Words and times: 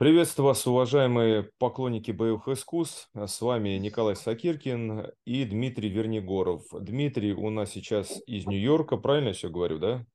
Приветствую 0.00 0.46
вас, 0.46 0.66
уважаемые 0.66 1.50
поклонники 1.58 2.10
боевых 2.10 2.48
искусств. 2.48 3.10
С 3.14 3.38
вами 3.42 3.76
Николай 3.76 4.16
Сакиркин 4.16 5.08
и 5.26 5.44
Дмитрий 5.44 5.90
Вернигоров. 5.90 6.62
Дмитрий 6.72 7.34
у 7.34 7.50
нас 7.50 7.72
сейчас 7.72 8.18
из 8.24 8.46
Нью-Йорка, 8.46 8.96
правильно 8.96 9.28
я 9.28 9.34
все 9.34 9.50
говорю, 9.50 9.78
да? 9.78 10.06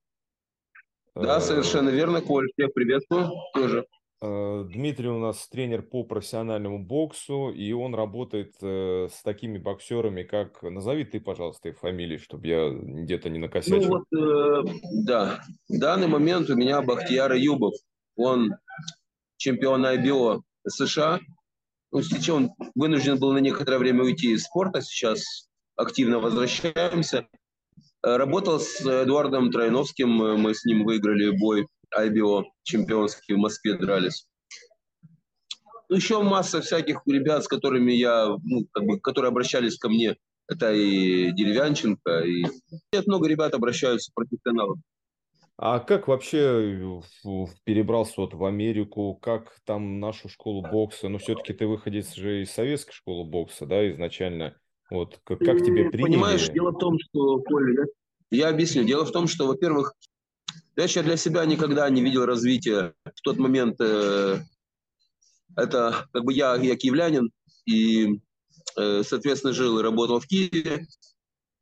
Да, 1.14 1.40
совершенно 1.40 1.90
верно, 1.90 2.22
Коль. 2.22 2.48
Всех 2.54 2.74
приветствую 2.74 3.30
тоже. 3.54 3.86
Э, 4.24 4.66
Дмитрий 4.68 5.10
у 5.10 5.20
нас 5.20 5.48
тренер 5.50 5.84
по 5.84 6.04
профессиональному 6.04 6.84
боксу, 6.84 7.52
и 7.52 7.72
он 7.72 7.94
работает 7.94 8.56
э, 8.64 9.08
с 9.12 9.22
такими 9.22 9.60
боксерами, 9.60 10.24
как... 10.24 10.64
Назови 10.64 11.04
ты, 11.06 11.20
пожалуйста, 11.20 11.70
их 11.70 11.78
фамилии, 11.78 12.18
чтобы 12.18 12.48
я 12.48 12.72
где-то 12.72 13.30
не 13.30 13.38
накосячил. 13.38 13.84
Ну 13.84 14.04
вот, 14.10 14.20
э, 14.20 14.80
да, 15.06 15.44
в 15.70 15.78
данный 15.78 16.08
момент 16.08 16.50
у 16.50 16.56
меня 16.56 16.82
Бахтияр 16.82 17.34
Юбов. 17.34 17.76
Он 18.16 18.56
чемпион 19.38 19.86
IBO 19.86 20.42
США. 20.68 21.20
Ну, 21.92 22.02
сейчас 22.02 22.30
он 22.30 22.52
вынужден 22.76 23.18
был 23.18 23.34
на 23.34 23.40
некоторое 23.40 23.78
время 23.78 24.04
уйти 24.04 24.32
из 24.32 24.44
спорта, 24.44 24.82
сейчас 24.82 25.48
активно 25.76 26.20
возвращаемся. 26.20 27.28
Э, 28.04 28.18
работал 28.18 28.60
с 28.60 28.82
Эдуардом 28.82 29.52
Троиновским, 29.52 30.10
мы 30.10 30.54
с 30.54 30.66
ним 30.66 30.84
выиграли 30.84 31.30
бой 31.38 31.68
IBO 31.98 32.44
чемпионский 32.64 33.36
в 33.36 33.40
Москве 33.40 33.78
дрались. 33.78 34.28
Ну, 35.90 35.96
еще 35.96 36.22
масса 36.22 36.62
всяких 36.62 37.02
ребят, 37.06 37.44
с 37.44 37.48
которыми 37.48 37.92
я, 37.94 38.28
ну, 38.44 38.68
как 38.72 38.86
бы, 38.86 39.00
которые 39.00 39.30
обращались 39.30 39.78
ко 39.78 39.88
мне. 39.88 40.18
Это 40.48 40.74
и 40.74 41.32
Деревянченко, 41.32 42.20
и 42.22 42.46
много 43.08 43.28
ребят 43.28 43.54
обращаются 43.54 44.12
профессионалов. 44.14 44.80
А 45.58 45.80
как 45.80 46.08
вообще 46.10 47.02
перебрался 47.64 48.14
вот 48.18 48.34
в 48.34 48.44
Америку? 48.44 49.16
Как 49.16 49.56
там 49.64 50.00
нашу 50.00 50.28
школу 50.28 50.62
бокса? 50.62 51.08
Ну, 51.08 51.18
все-таки 51.18 51.54
ты 51.54 51.66
выходец 51.66 52.14
же 52.14 52.42
из 52.42 52.52
советской 52.52 52.92
школы 52.92 53.24
бокса, 53.24 53.66
да, 53.66 53.90
изначально. 53.90 54.56
Вот 54.92 55.20
как, 55.24 55.40
как 55.40 55.60
тебе 55.60 55.90
приняли? 55.90 56.02
Понимаешь, 56.02 56.50
дело 56.50 56.72
в 56.72 56.78
том, 56.78 56.98
что, 57.00 57.40
Коля, 57.40 57.86
я 58.32 58.50
объясню. 58.50 58.84
Дело 58.84 59.06
в 59.06 59.12
том, 59.12 59.28
что, 59.28 59.48
во-первых, 59.48 59.94
я 60.76 60.84
еще 60.84 61.02
для 61.04 61.16
себя 61.16 61.46
никогда 61.46 61.90
не 61.90 62.02
видел 62.02 62.26
развития. 62.26 62.94
В 63.06 63.22
тот 63.22 63.38
момент 63.38 63.78
э, 63.80 64.40
это 65.56 66.08
как 66.12 66.26
бы 66.26 66.34
я, 66.34 66.56
я 66.56 66.76
киевлянин, 66.76 67.32
и, 67.66 68.20
э, 68.78 69.04
соответственно, 69.04 69.54
жил 69.54 69.80
и 69.80 69.84
работал 69.84 70.20
в 70.20 70.28
Киеве. 70.28 70.86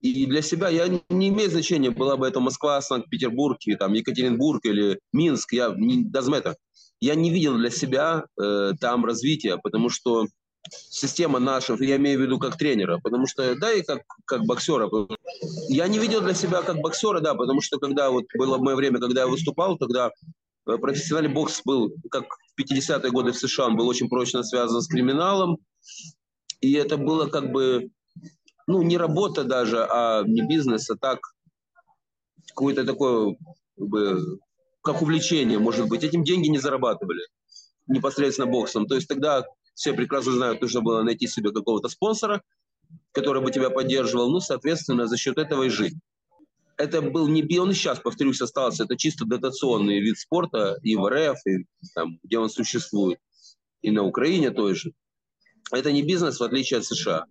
И 0.04 0.26
для 0.26 0.42
себя 0.42 0.68
я 0.68 0.90
не 1.10 1.30
имею 1.30 1.50
значения, 1.50 1.90
была 1.90 2.18
бы 2.18 2.28
это 2.28 2.42
Москва, 2.42 2.82
Санкт-Петербург, 2.82 3.58
или, 3.66 3.76
там, 3.76 3.94
Екатеринбург 3.94 4.66
или 4.66 5.00
Минск, 5.14 5.54
я 5.54 5.74
не 5.78 6.06
это. 6.38 6.58
Я 7.00 7.16
не 7.16 7.30
видел 7.30 7.56
для 7.56 7.70
себя 7.70 8.26
э, 8.38 8.74
там 8.82 9.06
развития, 9.06 9.58
потому 9.64 9.88
что 9.88 10.26
система 10.70 11.40
наша, 11.40 11.78
я 11.80 11.96
имею 11.96 12.20
в 12.20 12.22
виду 12.22 12.38
как 12.38 12.58
тренера, 12.58 13.00
потому 13.02 13.28
что, 13.28 13.56
да, 13.56 13.72
и 13.72 13.82
как, 13.82 14.02
как 14.26 14.44
боксера. 14.44 14.90
Я 15.70 15.88
не 15.88 16.00
видел 16.00 16.20
для 16.20 16.34
себя 16.34 16.64
как 16.64 16.82
боксера, 16.82 17.22
да, 17.22 17.34
потому 17.34 17.62
что 17.62 17.80
когда 17.80 18.10
вот 18.10 18.26
было 18.38 18.58
мое 18.58 18.76
время, 18.76 19.00
когда 19.00 19.22
я 19.22 19.28
выступал, 19.28 19.78
тогда 19.78 20.12
э, 20.68 20.78
профессиональный 20.80 21.34
бокс 21.34 21.62
был, 21.64 21.94
как 22.12 22.26
в 22.26 22.62
50-е 22.62 23.10
годы 23.10 23.32
в 23.32 23.38
США, 23.38 23.68
он 23.68 23.78
был 23.78 23.88
очень 23.88 24.10
прочно 24.10 24.44
связан 24.44 24.82
с 24.82 24.88
криминалом, 24.88 25.60
и 26.60 26.74
это 26.74 26.98
было 26.98 27.28
как 27.28 27.54
бы 27.54 27.90
ну, 28.68 28.82
не 28.82 28.98
работа 28.98 29.44
даже, 29.44 29.86
а 29.90 30.24
не 30.24 30.42
бизнес, 30.42 30.90
а 30.90 30.96
так, 30.96 31.20
какое-то 32.48 32.86
такое, 32.86 33.36
как, 33.78 33.88
бы, 33.88 34.40
как 34.82 35.02
увлечение, 35.02 35.60
может 35.60 35.88
быть. 35.88 36.04
Этим 36.04 36.24
деньги 36.24 36.48
не 36.48 36.60
зарабатывали 36.60 37.22
непосредственно 37.88 38.50
боксом. 38.50 38.88
То 38.88 38.96
есть 38.96 39.08
тогда 39.08 39.44
все 39.74 39.94
прекрасно 39.94 40.34
знают, 40.34 40.62
нужно 40.62 40.82
было 40.82 41.04
найти 41.04 41.28
себе 41.28 41.52
какого-то 41.52 41.90
спонсора, 41.90 42.42
который 43.12 43.42
бы 43.42 43.52
тебя 43.52 43.70
поддерживал, 43.70 44.30
ну, 44.30 44.40
соответственно, 44.40 45.08
за 45.08 45.18
счет 45.18 45.38
этого 45.38 45.64
и 45.64 45.70
жить. 45.70 45.96
Это 46.78 47.02
был 47.02 47.28
не 47.28 47.44
он 47.60 47.72
и 47.72 47.74
сейчас, 47.74 48.00
повторюсь, 48.00 48.42
остался, 48.42 48.84
это 48.84 48.98
чисто 48.98 49.26
дотационный 49.26 50.00
вид 50.00 50.18
спорта 50.18 50.78
и 50.82 50.96
в 50.96 51.08
РФ, 51.08 51.38
и 51.46 51.66
там, 51.94 52.20
где 52.24 52.40
он 52.40 52.50
существует, 52.50 53.20
и 53.82 53.92
на 53.92 54.04
Украине 54.04 54.50
той 54.50 54.74
же. 54.74 54.94
Это 55.72 55.92
не 55.92 56.02
бизнес, 56.02 56.40
в 56.40 56.44
отличие 56.44 56.80
от 56.80 56.86
США. 56.86 57.26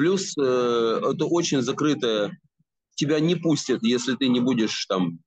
Плюс 0.00 0.32
э, 0.38 1.00
это 1.12 1.26
очень 1.26 1.60
закрытое, 1.60 2.34
тебя 2.94 3.20
не 3.20 3.34
пустят, 3.34 3.82
если 3.82 4.16
ты 4.16 4.28
не 4.28 4.40
будешь 4.40 4.86
там 4.86 5.18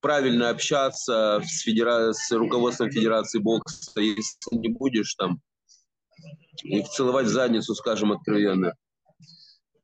правильно 0.00 0.48
общаться 0.48 1.42
с, 1.44 1.60
федера... 1.60 2.14
с 2.14 2.32
руководством 2.32 2.90
Федерации 2.90 3.38
бокса, 3.38 4.00
если 4.00 4.34
не 4.52 4.70
будешь 4.70 5.14
там 5.16 5.42
их 6.62 6.88
целовать 6.88 7.26
задницу, 7.26 7.74
скажем 7.74 8.12
откровенно. 8.12 8.72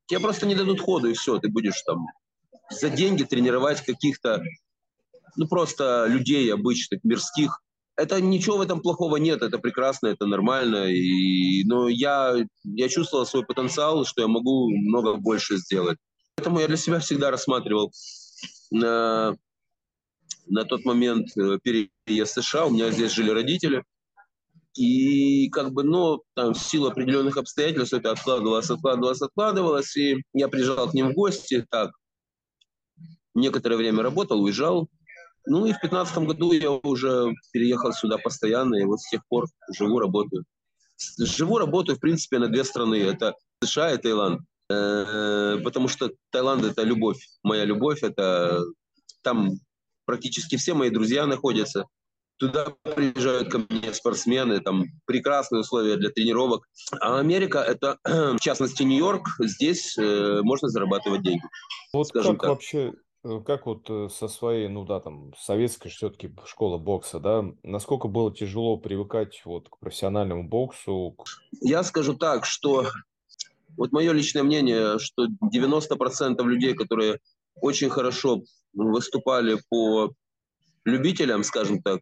Тебе 0.07 0.21
просто 0.21 0.47
не 0.47 0.55
дадут 0.55 0.81
ходу, 0.81 1.11
и 1.11 1.13
все, 1.13 1.39
ты 1.39 1.51
будешь 1.51 1.83
там 1.83 2.07
за 2.71 2.89
деньги 2.89 3.25
тренировать 3.25 3.85
каких-то, 3.85 4.43
ну, 5.37 5.47
просто 5.49 6.07
людей 6.09 6.51
обычных, 6.51 7.05
мирских, 7.05 7.61
это 7.99 8.21
ничего 8.21 8.59
в 8.59 8.61
этом 8.61 8.81
плохого 8.81 9.17
нет, 9.17 9.43
это 9.43 9.59
прекрасно, 9.59 10.07
это 10.07 10.25
нормально. 10.25 10.87
И, 10.87 11.65
но 11.65 11.89
я, 11.89 12.37
я 12.63 12.89
чувствовал 12.89 13.27
свой 13.27 13.45
потенциал, 13.45 14.05
что 14.05 14.23
я 14.23 14.29
могу 14.29 14.71
много 14.71 15.15
больше 15.15 15.57
сделать. 15.57 15.99
Поэтому 16.37 16.61
я 16.61 16.69
для 16.69 16.77
себя 16.77 17.01
всегда 17.01 17.33
рассматривал 17.33 17.93
на, 18.71 19.37
на 20.47 20.65
тот 20.65 20.85
момент 20.85 21.37
э, 21.37 21.59
переезд 21.61 22.37
в 22.37 22.43
США. 22.43 22.67
У 22.67 22.71
меня 22.71 22.93
здесь 22.93 23.11
жили 23.11 23.31
родители. 23.31 23.83
И 24.77 25.51
как 25.51 25.73
бы, 25.73 25.83
ну, 25.83 26.23
там, 26.35 26.55
в 26.55 26.59
силу 26.59 26.87
определенных 26.87 27.37
обстоятельств 27.37 27.95
это 27.95 28.13
откладывалось, 28.13 28.71
откладывалось, 28.71 29.23
откладывалось. 29.23 29.97
И 29.97 30.23
я 30.35 30.47
приезжал 30.47 30.89
к 30.89 30.95
ним 30.95 31.11
в 31.11 31.15
гости, 31.15 31.67
так, 31.69 31.91
некоторое 33.35 33.77
время 33.77 34.05
работал, 34.05 34.41
уезжал, 34.41 34.89
ну 35.49 35.67
и 35.67 35.73
в 35.73 35.81
2015 35.81 36.19
году 36.19 36.53
я 36.53 36.71
уже 36.71 37.33
переехал 37.53 37.93
сюда 37.93 38.19
постоянно, 38.19 38.77
и 38.77 38.85
вот 38.85 39.01
с 39.01 39.09
тех 39.09 39.23
пор 39.29 39.47
живу, 39.77 39.99
работаю. 39.99 40.45
Живу, 41.19 41.59
работаю, 41.59 41.97
в 41.97 42.01
принципе, 42.01 42.39
на 42.39 42.49
две 42.49 42.65
страны. 42.65 42.97
Это 42.97 43.35
США 43.63 43.93
и 43.93 43.99
Таиланд. 43.99 44.41
Э, 44.71 45.59
потому 45.65 45.89
что 45.89 46.11
Таиланд– 46.31 46.65
это 46.65 46.83
любовь, 46.83 47.19
моя 47.43 47.65
любовь. 47.65 48.03
Это 48.03 48.63
там 49.23 49.53
практически 50.05 50.57
все 50.57 50.75
мои 50.75 50.91
друзья 50.91 51.27
находятся. 51.27 51.87
Туда 52.39 52.73
приезжают 52.83 53.51
ко 53.51 53.59
мне 53.69 53.93
спортсмены, 53.93 54.61
там 54.61 54.85
прекрасные 55.07 55.61
условия 55.61 55.97
для 55.97 56.11
тренировок. 56.11 56.65
А 57.01 57.19
Америка– 57.19 57.59
это, 57.67 57.99
в 58.05 58.41
частности, 58.41 58.83
Нью-Йорк. 58.83 59.27
Здесь 59.41 59.97
э, 59.99 60.41
можно 60.43 60.69
зарабатывать 60.69 61.23
деньги. 61.23 61.43
Вот 61.93 62.11
как 62.13 62.25
так. 62.25 62.43
вообще 62.43 62.93
как 63.23 63.67
вот 63.67 63.89
э, 63.91 64.09
со 64.11 64.29
своей, 64.29 64.69
ну 64.69 64.85
да, 64.85 65.01
там, 65.01 65.33
советской 65.39 65.89
все-таки 65.89 66.33
школа 66.45 66.79
бокса, 66.79 67.19
да, 67.19 67.45
насколько 67.63 68.09
было 68.09 68.35
тяжело 68.35 68.77
привыкать 68.77 69.43
вот 69.45 69.69
к 69.69 69.79
профессиональному 69.79 70.49
боксу? 70.49 71.17
Я 71.61 71.83
скажу 71.83 72.15
так, 72.15 72.45
что 72.45 72.87
вот 73.77 73.93
мое 73.93 74.13
личное 74.13 74.43
мнение, 74.43 74.99
что 74.99 75.27
90% 75.27 76.43
людей, 76.45 76.75
которые 76.75 77.21
очень 77.61 77.91
хорошо 77.91 78.43
выступали 78.73 79.59
по 79.69 80.13
любителям, 80.85 81.43
скажем 81.43 81.83
так, 81.83 82.01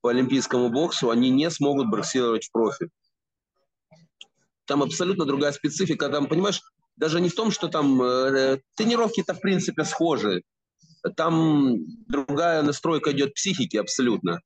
по 0.00 0.10
олимпийскому 0.10 0.68
боксу, 0.68 1.10
они 1.10 1.30
не 1.30 1.50
смогут 1.50 1.90
боксировать 1.90 2.44
в 2.44 2.52
профи. 2.52 2.90
Там 4.66 4.82
абсолютно 4.82 5.24
другая 5.24 5.52
специфика. 5.52 6.08
Там, 6.08 6.26
понимаешь, 6.26 6.60
даже 6.96 7.20
не 7.20 7.28
в 7.28 7.34
том, 7.34 7.50
что 7.50 7.68
там 7.68 8.00
э, 8.02 8.60
тренировки-то 8.76 9.34
в 9.34 9.40
принципе 9.40 9.84
схожи. 9.84 10.42
Там 11.16 11.76
другая 12.06 12.62
настройка 12.62 13.12
идет 13.12 13.34
психики 13.34 13.76
абсолютно. 13.76 14.40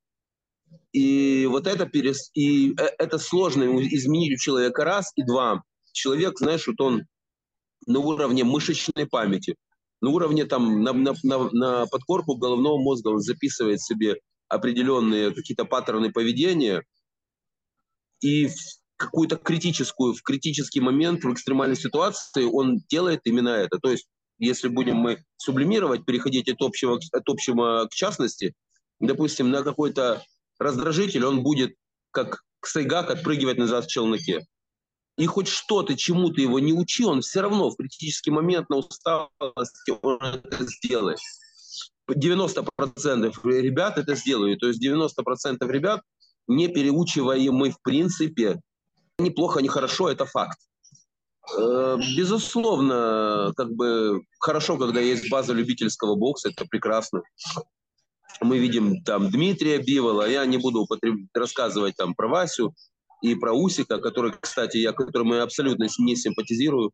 И 0.91 1.45
вот 1.49 1.67
это, 1.67 1.85
перес... 1.85 2.31
и 2.33 2.73
э, 2.73 2.89
это 2.97 3.17
сложно 3.19 3.63
изменить 3.87 4.33
у 4.33 4.41
человека 4.41 4.83
раз 4.83 5.11
и 5.15 5.23
два. 5.23 5.63
Человек, 5.91 6.39
знаешь, 6.39 6.67
вот 6.67 6.79
он 6.81 7.05
на 7.85 7.99
уровне 7.99 8.43
мышечной 8.43 9.07
памяти, 9.07 9.55
на 10.01 10.09
уровне 10.09 10.45
там, 10.45 10.83
на, 10.83 10.93
на, 10.93 11.13
на, 11.23 11.49
на 11.51 11.85
подкорку 11.87 12.35
головного 12.35 12.77
мозга 12.77 13.09
он 13.09 13.19
записывает 13.19 13.81
себе 13.81 14.15
определенные 14.47 15.33
какие-то 15.33 15.65
паттерны 15.65 16.11
поведения, 16.11 16.83
и 18.21 18.49
какую-то 18.99 19.37
критическую, 19.37 20.13
в 20.13 20.21
критический 20.21 20.81
момент, 20.81 21.23
в 21.23 21.33
экстремальной 21.33 21.77
ситуации 21.77 22.43
он 22.43 22.79
делает 22.89 23.21
именно 23.23 23.49
это. 23.49 23.79
То 23.79 23.91
есть, 23.91 24.07
если 24.37 24.67
будем 24.67 24.97
мы 24.97 25.23
сублимировать, 25.37 26.05
переходить 26.05 26.49
от 26.49 26.61
общего, 26.61 26.99
от 27.11 27.29
общего 27.29 27.87
к 27.89 27.93
частности, 27.93 28.53
допустим, 28.99 29.49
на 29.49 29.63
какой-то 29.63 30.23
раздражитель, 30.59 31.25
он 31.25 31.43
будет 31.43 31.75
как 32.11 32.43
сайгак 32.63 33.09
отпрыгивать 33.09 33.57
назад 33.57 33.85
в 33.85 33.89
челноке. 33.89 34.45
И 35.17 35.25
хоть 35.25 35.47
что-то, 35.47 35.97
чему 35.97 36.29
ты 36.29 36.41
его 36.41 36.59
не 36.59 36.73
учи, 36.73 37.03
он 37.03 37.21
все 37.21 37.41
равно 37.41 37.69
в 37.69 37.77
критический 37.77 38.31
момент 38.31 38.69
на 38.69 38.77
усталости 38.77 39.91
он 40.01 40.19
это 40.21 40.65
сделает. 40.65 41.19
90% 42.09 43.33
ребят 43.43 43.97
это 43.97 44.15
сделают. 44.15 44.59
То 44.59 44.67
есть 44.67 44.85
90% 44.85 45.69
ребят 45.69 46.01
не 46.47 46.67
переучиваемы 46.67 47.71
в 47.71 47.81
принципе. 47.81 48.59
Неплохо, 49.19 49.61
не 49.61 49.67
хорошо, 49.67 50.09
это 50.09 50.25
факт. 50.25 50.57
Э, 51.57 51.97
безусловно, 52.17 53.53
как 53.55 53.71
бы 53.71 54.21
хорошо, 54.39 54.77
когда 54.77 54.99
есть 54.99 55.29
база 55.29 55.53
любительского 55.53 56.15
бокса, 56.15 56.49
это 56.49 56.65
прекрасно. 56.65 57.21
Мы 58.41 58.59
видим 58.59 59.03
там 59.03 59.29
Дмитрия 59.29 59.79
Бивола, 59.79 60.29
я 60.29 60.45
не 60.45 60.57
буду 60.57 60.81
употреб... 60.81 61.15
рассказывать 61.33 61.95
там 61.97 62.15
про 62.15 62.27
Васю 62.29 62.73
и 63.21 63.35
про 63.35 63.53
Усика, 63.53 63.99
который, 63.99 64.33
кстати, 64.39 64.77
я 64.77 64.93
которому 64.93 65.35
я 65.35 65.43
абсолютно 65.43 65.87
не 65.97 66.15
симпатизирую, 66.15 66.91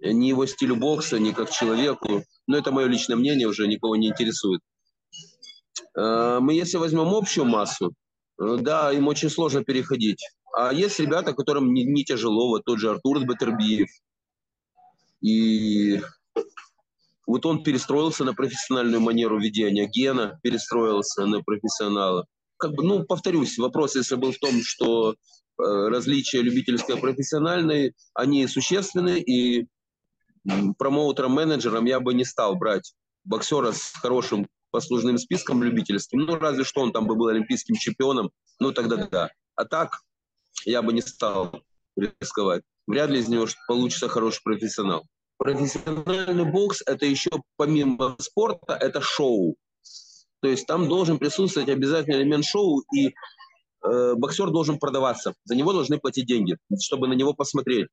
ни 0.00 0.26
его 0.26 0.44
стилю 0.46 0.76
бокса, 0.76 1.18
ни 1.18 1.32
как 1.32 1.50
человеку. 1.50 2.24
Но 2.46 2.58
это 2.58 2.70
мое 2.72 2.86
личное 2.86 3.16
мнение, 3.16 3.48
уже 3.48 3.66
никого 3.66 3.96
не 3.96 4.08
интересует. 4.08 4.60
Э, 5.96 6.38
мы, 6.40 6.52
если 6.52 6.76
возьмем 6.76 7.08
общую 7.08 7.46
массу, 7.46 7.94
э, 8.38 8.56
да, 8.60 8.92
им 8.92 9.08
очень 9.08 9.30
сложно 9.30 9.64
переходить. 9.64 10.22
А 10.56 10.72
есть 10.72 10.98
ребята, 11.00 11.32
которым 11.32 11.72
не, 11.72 11.84
не 11.84 12.04
тяжело, 12.04 12.48
вот 12.48 12.64
тот 12.64 12.78
же 12.78 12.90
Артур 12.90 13.24
Батербиев. 13.24 13.88
И 15.20 16.00
вот 17.26 17.46
он 17.46 17.62
перестроился 17.62 18.24
на 18.24 18.34
профессиональную 18.34 19.00
манеру 19.00 19.40
ведения. 19.40 19.86
Гена 19.86 20.38
перестроился 20.42 21.26
на 21.26 21.42
профессионала. 21.42 22.26
Как 22.56 22.72
бы, 22.72 22.84
ну, 22.84 23.04
повторюсь, 23.04 23.58
вопрос, 23.58 23.96
если 23.96 24.14
был 24.14 24.32
в 24.32 24.38
том, 24.38 24.62
что 24.62 25.12
э, 25.12 25.14
различия 25.58 26.42
любительской 26.42 26.96
и 26.96 27.00
профессиональной, 27.00 27.94
они 28.14 28.46
существенны, 28.46 29.18
и 29.20 29.66
промоутером-менеджером 30.78 31.86
я 31.86 32.00
бы 32.00 32.14
не 32.14 32.24
стал 32.24 32.54
брать 32.54 32.94
боксера 33.24 33.72
с 33.72 33.92
хорошим 33.94 34.46
послужным 34.70 35.18
списком 35.18 35.62
любительским. 35.62 36.20
Ну, 36.20 36.36
разве 36.36 36.64
что 36.64 36.82
он 36.82 36.92
там 36.92 37.06
бы 37.06 37.16
был 37.16 37.28
олимпийским 37.28 37.76
чемпионом, 37.76 38.30
ну, 38.60 38.72
тогда 38.72 39.08
да. 39.10 39.30
А 39.56 39.64
так 39.64 40.00
я 40.64 40.82
бы 40.82 40.92
не 40.92 41.02
стал 41.02 41.62
рисковать. 41.96 42.62
Вряд 42.86 43.10
ли 43.10 43.20
из 43.20 43.28
него 43.28 43.46
получится 43.66 44.08
хороший 44.08 44.42
профессионал. 44.42 45.06
Профессиональный 45.38 46.44
бокс– 46.44 46.82
это 46.86 47.06
еще 47.06 47.30
помимо 47.56 48.16
спорта, 48.18 48.74
это 48.74 49.00
шоу. 49.00 49.56
То 50.40 50.48
есть 50.48 50.66
там 50.66 50.88
должен 50.88 51.18
присутствовать 51.18 51.68
обязательный 51.68 52.18
элемент 52.18 52.44
шоу, 52.44 52.82
и 52.94 53.08
э, 53.08 54.14
боксер 54.14 54.50
должен 54.50 54.78
продаваться. 54.78 55.34
За 55.44 55.54
него 55.54 55.72
должны 55.72 55.98
платить 55.98 56.26
деньги, 56.26 56.56
чтобы 56.80 57.08
на 57.08 57.14
него 57.14 57.32
посмотреть. 57.32 57.88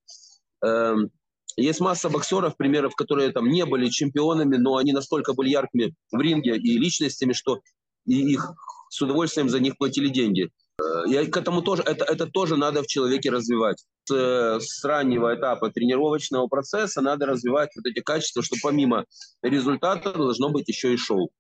Эм, 0.64 1.12
есть 1.58 1.80
масса 1.80 2.10
боксеров, 2.10 2.58
примеров, 2.58 2.96
которые 2.96 3.32
там 3.32 3.48
не 3.48 3.66
были 3.66 3.90
чемпионами, 3.90 4.58
но 4.58 4.78
они 4.78 4.94
настолько 4.94 5.34
были 5.34 5.50
яркими 5.50 5.94
в 6.12 6.20
ринге 6.20 6.58
и 6.58 6.78
личностями, 6.78 7.34
что 7.34 7.62
и 8.06 8.34
их 8.34 8.54
с 8.90 9.02
удовольствием 9.02 9.50
за 9.50 9.60
них 9.60 9.78
платили 9.78 10.10
деньги. 10.10 10.50
Я 11.08 11.26
к 11.26 11.38
этому 11.38 11.62
тоже, 11.62 11.84
это, 11.84 12.06
это 12.06 12.28
тоже 12.28 12.58
надо 12.58 12.84
в 12.84 12.88
человеке 12.88 13.30
развивать. 13.30 13.84
С, 14.06 14.60
с 14.60 14.84
раннего 14.84 15.36
этапа 15.36 15.70
тренировочного 15.70 16.48
процесса 16.48 17.02
надо 17.02 17.26
развивать 17.26 17.70
вот 17.76 17.86
эти 17.86 18.02
качества, 18.02 18.44
что 18.44 18.56
помимо 18.62 19.06
результата 19.42 20.14
должно 20.14 20.50
быть 20.50 20.68
еще 20.68 20.94
и 20.94 20.98
шоу. 20.98 21.32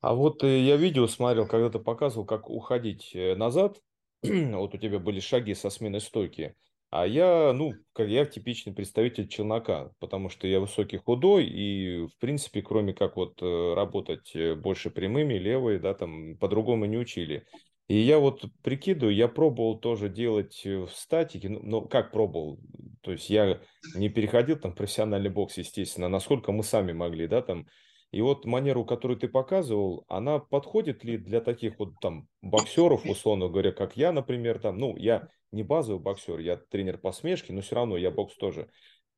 А 0.00 0.14
вот 0.14 0.44
э, 0.44 0.60
я 0.60 0.76
видео 0.76 1.06
смотрел, 1.06 1.46
когда 1.46 1.70
ты 1.70 1.78
показывал, 1.78 2.24
как 2.24 2.50
уходить 2.50 3.10
э, 3.14 3.34
назад. 3.34 3.80
вот 4.22 4.74
у 4.74 4.78
тебя 4.78 4.98
были 4.98 5.20
шаги 5.20 5.54
со 5.54 5.70
смены 5.70 6.00
стойки. 6.00 6.54
А 6.90 7.06
я, 7.06 7.52
ну, 7.52 7.74
как 7.92 8.08
я 8.08 8.24
типичный 8.24 8.72
представитель 8.72 9.28
челнока, 9.28 9.90
потому 9.98 10.30
что 10.30 10.46
я 10.46 10.58
высокий, 10.58 10.96
худой, 10.96 11.46
и, 11.46 12.06
в 12.06 12.18
принципе, 12.18 12.62
кроме 12.62 12.94
как 12.94 13.16
вот 13.16 13.42
э, 13.42 13.74
работать 13.74 14.32
больше 14.58 14.90
прямыми, 14.90 15.34
левые, 15.34 15.78
да, 15.80 15.94
там, 15.94 16.36
по-другому 16.38 16.86
не 16.86 16.96
учили. 16.96 17.44
И 17.88 17.96
я 17.96 18.18
вот 18.18 18.44
прикидываю, 18.62 19.14
я 19.14 19.28
пробовал 19.28 19.78
тоже 19.78 20.10
делать 20.10 20.60
э, 20.66 20.76
в 20.76 20.90
статике, 20.90 21.48
ну, 21.48 21.60
ну, 21.62 21.88
как 21.88 22.12
пробовал, 22.12 22.60
то 23.00 23.12
есть 23.12 23.30
я 23.30 23.60
не 23.94 24.10
переходил 24.10 24.58
там 24.58 24.74
профессиональный 24.74 25.30
бокс, 25.30 25.56
естественно, 25.56 26.08
насколько 26.08 26.52
мы 26.52 26.64
сами 26.64 26.92
могли, 26.92 27.26
да, 27.26 27.40
там, 27.40 27.66
и 28.10 28.20
вот 28.20 28.44
манеру, 28.44 28.84
которую 28.84 29.18
ты 29.18 29.26
показывал, 29.26 30.04
она 30.08 30.38
подходит 30.38 31.02
ли 31.02 31.16
для 31.16 31.40
таких 31.40 31.78
вот 31.78 31.94
там 32.00 32.28
боксеров, 32.42 33.06
условно 33.06 33.48
говоря, 33.48 33.72
как 33.72 33.96
я, 33.96 34.12
например, 34.12 34.58
там, 34.58 34.76
ну, 34.78 34.94
я 34.96 35.28
не 35.50 35.62
базовый 35.62 36.02
боксер, 36.02 36.40
я 36.40 36.56
тренер 36.56 36.98
по 36.98 37.12
смешке, 37.12 37.54
но 37.54 37.62
все 37.62 37.74
равно 37.74 37.96
я 37.96 38.10
бокс 38.10 38.36
тоже 38.36 38.68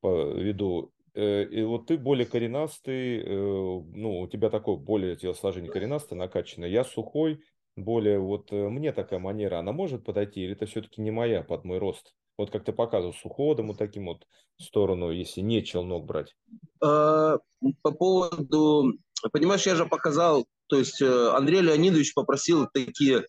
веду. 0.01 0.93
Э, 1.13 1.43
и 1.43 1.61
вот 1.63 1.87
ты 1.87 1.97
более 1.97 2.25
коренастый, 2.25 3.19
э, 3.19 3.25
ну, 3.25 4.21
у 4.21 4.27
тебя 4.27 4.49
такое 4.49 4.77
более 4.77 5.15
телосложение 5.15 5.71
коренастое, 5.71 6.17
накачанное. 6.17 6.69
Я 6.69 6.83
сухой, 6.83 7.41
более 7.75 8.19
вот 8.19 8.51
э, 8.51 8.69
мне 8.69 8.91
такая 8.91 9.19
манера, 9.19 9.59
она 9.59 9.71
может 9.71 10.03
подойти, 10.03 10.41
или 10.41 10.53
это 10.53 10.65
все-таки 10.65 11.01
не 11.01 11.11
моя 11.11 11.43
под 11.43 11.63
мой 11.63 11.77
рост? 11.77 12.13
Вот 12.37 12.51
как 12.51 12.63
ты 12.63 12.71
показывал, 12.71 13.13
с 13.13 13.23
уходом 13.25 13.67
вот 13.67 13.77
таким 13.77 14.05
вот 14.07 14.25
в 14.57 14.63
сторону, 14.63 15.11
если 15.11 15.41
не 15.41 15.63
челнок 15.63 16.05
брать. 16.05 16.35
А, 16.83 17.37
по 17.81 17.91
поводу, 17.91 18.93
понимаешь, 19.31 19.65
я 19.65 19.75
же 19.75 19.85
показал, 19.85 20.45
то 20.67 20.77
есть 20.77 21.01
Андрей 21.01 21.61
Леонидович 21.61 22.13
попросил 22.13 22.67
такие 22.73 23.25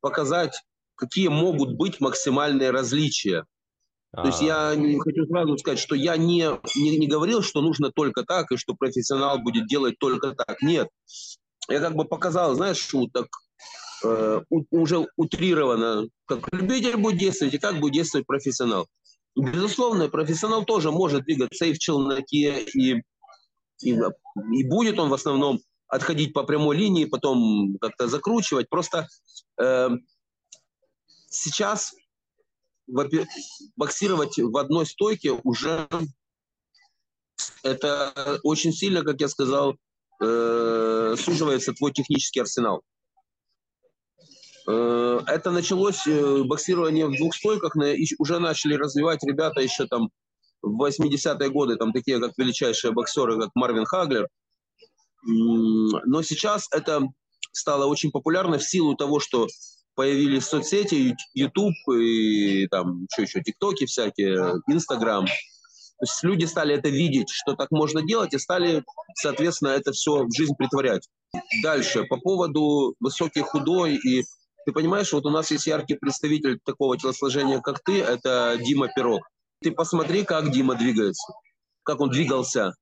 показать 0.00 0.62
какие 0.96 1.28
могут 1.28 1.74
быть 1.74 2.00
максимальные 2.00 2.70
различия. 2.70 3.46
А-а-а. 4.12 4.22
То 4.22 4.28
есть 4.28 4.42
я 4.42 4.74
не 4.74 4.98
хочу 4.98 5.26
сразу 5.26 5.56
сказать, 5.58 5.78
что 5.78 5.94
я 5.94 6.16
не, 6.16 6.48
не, 6.74 6.98
не 6.98 7.06
говорил, 7.06 7.42
что 7.42 7.60
нужно 7.60 7.92
только 7.92 8.24
так, 8.24 8.50
и 8.50 8.56
что 8.56 8.74
профессионал 8.74 9.38
будет 9.38 9.66
делать 9.66 9.98
только 9.98 10.32
так. 10.32 10.60
Нет. 10.62 10.88
Я 11.68 11.80
как 11.80 11.94
бы 11.94 12.04
показал, 12.04 12.54
знаешь, 12.54 12.78
шуток, 12.78 13.28
э, 14.04 14.42
уже 14.70 15.06
утрированно, 15.16 16.08
как 16.26 16.52
любитель 16.52 16.96
будет 16.96 17.18
действовать 17.18 17.54
и 17.54 17.58
как 17.58 17.80
будет 17.80 17.94
действовать 17.94 18.26
профессионал. 18.26 18.86
Безусловно, 19.34 20.08
профессионал 20.08 20.64
тоже 20.64 20.90
может 20.90 21.24
двигаться 21.24 21.66
и 21.66 21.72
в 21.72 21.78
челноке, 21.78 22.62
и, 22.62 23.02
и, 23.82 23.92
и 23.92 24.68
будет 24.68 24.98
он 24.98 25.10
в 25.10 25.14
основном 25.14 25.60
отходить 25.88 26.32
по 26.32 26.42
прямой 26.42 26.76
линии, 26.76 27.04
потом 27.04 27.76
как-то 27.80 28.08
закручивать. 28.08 28.68
Просто 28.68 29.08
э, 29.60 29.90
сейчас 31.28 31.94
боксировать 33.76 34.38
в 34.38 34.56
одной 34.56 34.86
стойке 34.86 35.32
уже 35.32 35.88
это 37.62 38.40
очень 38.42 38.72
сильно, 38.72 39.02
как 39.02 39.20
я 39.20 39.28
сказал, 39.28 39.76
э, 40.20 41.14
суживается 41.18 41.72
твой 41.72 41.92
технический 41.92 42.40
арсенал. 42.40 42.82
Э, 44.68 45.20
это 45.26 45.50
началось 45.50 46.06
э, 46.06 46.42
боксирование 46.44 47.06
в 47.06 47.16
двух 47.16 47.34
стойках, 47.34 47.74
уже 48.18 48.38
начали 48.38 48.74
развивать 48.74 49.22
ребята 49.24 49.60
еще 49.60 49.86
там 49.86 50.10
в 50.62 50.82
80-е 50.82 51.50
годы, 51.50 51.76
там 51.76 51.92
такие 51.92 52.20
как 52.20 52.32
величайшие 52.36 52.92
боксеры, 52.92 53.38
как 53.38 53.50
Марвин 53.54 53.84
Хаглер. 53.84 54.28
Но 55.22 56.22
сейчас 56.22 56.68
это 56.72 57.02
стало 57.52 57.86
очень 57.86 58.10
популярно 58.10 58.58
в 58.58 58.64
силу 58.64 58.94
того, 58.94 59.20
что 59.20 59.46
появились 59.94 60.44
соцсети, 60.44 61.16
YouTube 61.34 61.74
и 61.96 62.66
там 62.68 63.06
что 63.10 63.22
еще, 63.22 63.42
ТикТоки 63.42 63.86
всякие, 63.86 64.60
Инстаграм. 64.68 65.26
То 65.98 66.04
есть 66.04 66.22
люди 66.22 66.44
стали 66.44 66.74
это 66.74 66.88
видеть, 66.88 67.30
что 67.30 67.54
так 67.54 67.70
можно 67.70 68.02
делать, 68.02 68.34
и 68.34 68.38
стали, 68.38 68.84
соответственно, 69.14 69.70
это 69.70 69.92
все 69.92 70.24
в 70.24 70.36
жизнь 70.36 70.54
притворять. 70.56 71.08
Дальше, 71.62 72.04
по 72.04 72.18
поводу 72.18 72.94
высокий, 73.00 73.40
худой, 73.40 73.96
и 73.96 74.24
ты 74.66 74.72
понимаешь, 74.72 75.12
вот 75.12 75.24
у 75.24 75.30
нас 75.30 75.50
есть 75.50 75.66
яркий 75.66 75.94
представитель 75.94 76.58
такого 76.64 76.98
телосложения, 76.98 77.60
как 77.60 77.82
ты, 77.82 78.02
это 78.02 78.58
Дима 78.60 78.88
Пирог. 78.94 79.22
Ты 79.62 79.70
посмотри, 79.70 80.24
как 80.24 80.50
Дима 80.50 80.74
двигается, 80.74 81.32
как 81.82 82.00
он 82.00 82.10
двигался. 82.10 82.74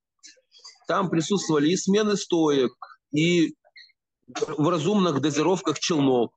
Там 0.88 1.08
присутствовали 1.08 1.70
и 1.70 1.76
смены 1.76 2.16
стоек, 2.16 2.72
и 3.12 3.54
в 4.26 4.68
разумных 4.68 5.20
дозировках 5.20 5.78
челнок. 5.78 6.32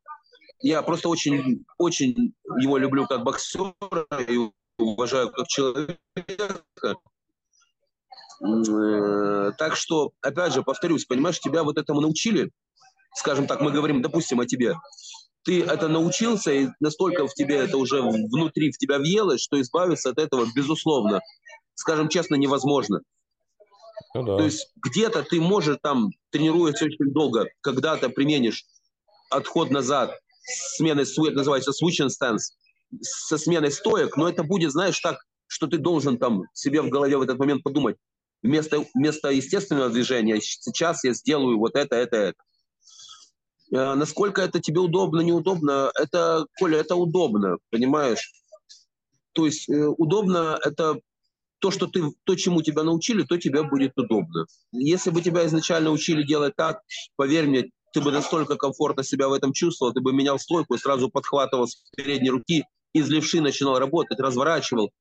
Я 0.60 0.82
просто 0.82 1.10
очень, 1.10 1.64
очень 1.78 2.34
его 2.60 2.78
люблю 2.78 3.08
как 3.08 3.24
боксера 3.24 3.74
и 4.28 4.38
уважаю 4.78 5.32
как 5.32 5.48
человека. 5.48 5.98
Э, 8.40 9.52
так 9.58 9.76
что, 9.76 10.12
опять 10.22 10.54
же, 10.54 10.62
повторюсь, 10.62 11.06
понимаешь, 11.06 11.40
тебя 11.40 11.64
вот 11.64 11.78
этому 11.78 12.02
научили, 12.02 12.52
скажем 13.16 13.48
так, 13.48 13.62
мы 13.62 13.72
говорим, 13.72 14.02
допустим, 14.02 14.40
о 14.40 14.46
тебе. 14.46 14.76
Ты 15.44 15.64
это 15.64 15.88
научился, 15.88 16.52
и 16.52 16.68
настолько 16.80 17.26
в 17.26 17.34
тебе 17.34 17.56
это 17.56 17.78
уже 17.78 18.02
внутри 18.02 18.72
в 18.72 18.78
тебя 18.78 19.00
въелось, 19.00 19.42
что 19.42 19.60
избавиться 19.62 20.10
от 20.10 20.20
этого, 20.20 20.46
безусловно, 20.56 21.22
скажем 21.74 22.10
честно, 22.10 22.36
невозможно. 22.36 23.02
Ну, 24.14 24.24
да. 24.24 24.38
То 24.38 24.44
есть 24.44 24.72
где-то 24.76 25.24
ты, 25.24 25.42
можешь 25.42 25.78
там, 25.82 26.12
тренируясь 26.30 26.82
очень 26.82 27.12
долго, 27.12 27.48
когда-то 27.62 28.10
применишь 28.10 28.66
отход 29.30 29.72
назад, 29.72 30.20
сменой, 30.76 31.06
называется 31.34 31.72
switch 31.72 32.06
and 32.06 32.10
stance, 32.10 32.54
со 33.02 33.38
сменой 33.38 33.72
стоек, 33.72 34.18
но 34.18 34.30
это 34.30 34.44
будет, 34.44 34.72
знаешь, 34.72 35.00
так, 35.00 35.18
что 35.48 35.68
ты 35.68 35.78
должен 35.78 36.18
там 36.18 36.44
себе 36.54 36.82
в 36.82 36.90
голове 36.90 37.18
в 37.18 37.22
этот 37.22 37.40
момент 37.40 37.64
подумать, 37.64 37.98
Вместо, 38.44 38.86
вместо 38.94 39.30
естественного 39.30 39.90
движения 39.90 40.40
сейчас 40.40 41.04
я 41.04 41.14
сделаю 41.14 41.58
вот 41.58 41.76
это, 41.76 41.96
это, 41.96 42.18
это. 42.18 42.44
Э, 43.72 43.96
насколько 43.96 44.42
это 44.42 44.60
тебе 44.60 44.80
удобно, 44.80 45.22
неудобно, 45.22 45.92
это, 45.96 46.46
Коля, 46.60 46.80
это 46.80 46.96
удобно, 46.96 47.58
понимаешь? 47.72 48.32
То 49.34 49.46
есть 49.46 49.68
э, 49.70 49.88
удобно 49.88 50.60
это 50.64 51.00
то, 51.60 51.72
что 51.72 51.88
ты, 51.88 52.04
то, 52.24 52.36
чему 52.36 52.62
тебя 52.62 52.84
научили, 52.84 53.24
то 53.24 53.38
тебе 53.38 53.64
будет 53.64 53.98
удобно. 53.98 54.46
Если 54.72 55.10
бы 55.10 55.22
тебя 55.22 55.46
изначально 55.48 55.90
учили 55.90 56.22
делать 56.22 56.56
так, 56.56 56.82
поверь 57.16 57.48
мне, 57.48 57.72
ты 57.92 58.02
бы 58.02 58.12
настолько 58.12 58.56
комфортно 58.56 59.04
себя 59.04 59.28
в 59.28 59.34
этом 59.34 59.54
чувствовал, 59.54 59.94
ты 59.94 60.02
бы 60.02 60.14
менял 60.14 60.38
стойку 60.38 60.76
и 60.76 60.78
сразу 60.78 61.10
подхватывал 61.10 61.68
с 61.68 61.76
передней 61.96 62.30
руки, 62.30 62.66
из 62.94 63.10
левши 63.10 63.42
начинал 63.42 63.80
работать, 63.80 64.20
разворачивал. 64.20 64.92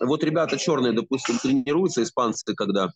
Вот 0.00 0.22
ребята 0.22 0.56
черные, 0.56 0.92
допустим, 0.92 1.38
тренируются, 1.38 2.02
испанцы, 2.02 2.54
когда 2.54 2.90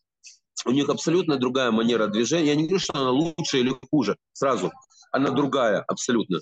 у 0.65 0.71
них 0.71 0.89
абсолютно 0.89 1.37
другая 1.37 1.71
манера 1.71 2.07
движения. 2.07 2.49
Я 2.49 2.55
не 2.55 2.65
говорю, 2.65 2.79
что 2.79 2.95
она 2.95 3.11
лучше 3.11 3.59
или 3.59 3.75
хуже, 3.91 4.17
сразу. 4.33 4.73
Она 5.11 5.31
другая 5.31 5.81
абсолютно. 5.81 6.41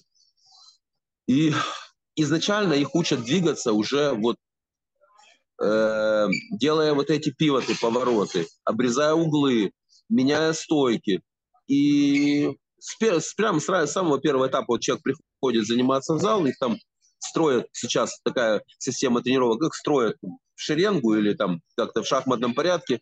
И 1.26 1.52
изначально 2.16 2.74
их 2.74 2.94
учат 2.94 3.24
двигаться 3.24 3.72
уже 3.72 4.12
вот 4.12 4.36
э, 5.62 6.28
делая 6.52 6.92
вот 6.94 7.10
эти 7.10 7.30
пивоты, 7.30 7.74
повороты, 7.80 8.46
обрезая 8.64 9.14
углы, 9.14 9.72
меняя 10.08 10.52
стойки. 10.52 11.22
И 11.66 12.50
с, 12.78 13.34
прямо 13.34 13.60
с 13.60 13.92
самого 13.92 14.20
первого 14.20 14.48
этапа 14.48 14.66
вот 14.68 14.80
человек 14.80 15.04
приходит 15.04 15.66
заниматься 15.66 16.14
в 16.14 16.20
зал, 16.20 16.44
их 16.46 16.58
там 16.58 16.76
строят 17.20 17.68
сейчас 17.72 18.18
такая 18.24 18.62
система 18.78 19.22
тренировок, 19.22 19.60
как 19.60 19.74
строят 19.74 20.16
в 20.54 20.60
шеренгу 20.60 21.14
или 21.14 21.34
там 21.34 21.60
как-то 21.76 22.02
в 22.02 22.06
шахматном 22.06 22.54
порядке, 22.54 23.00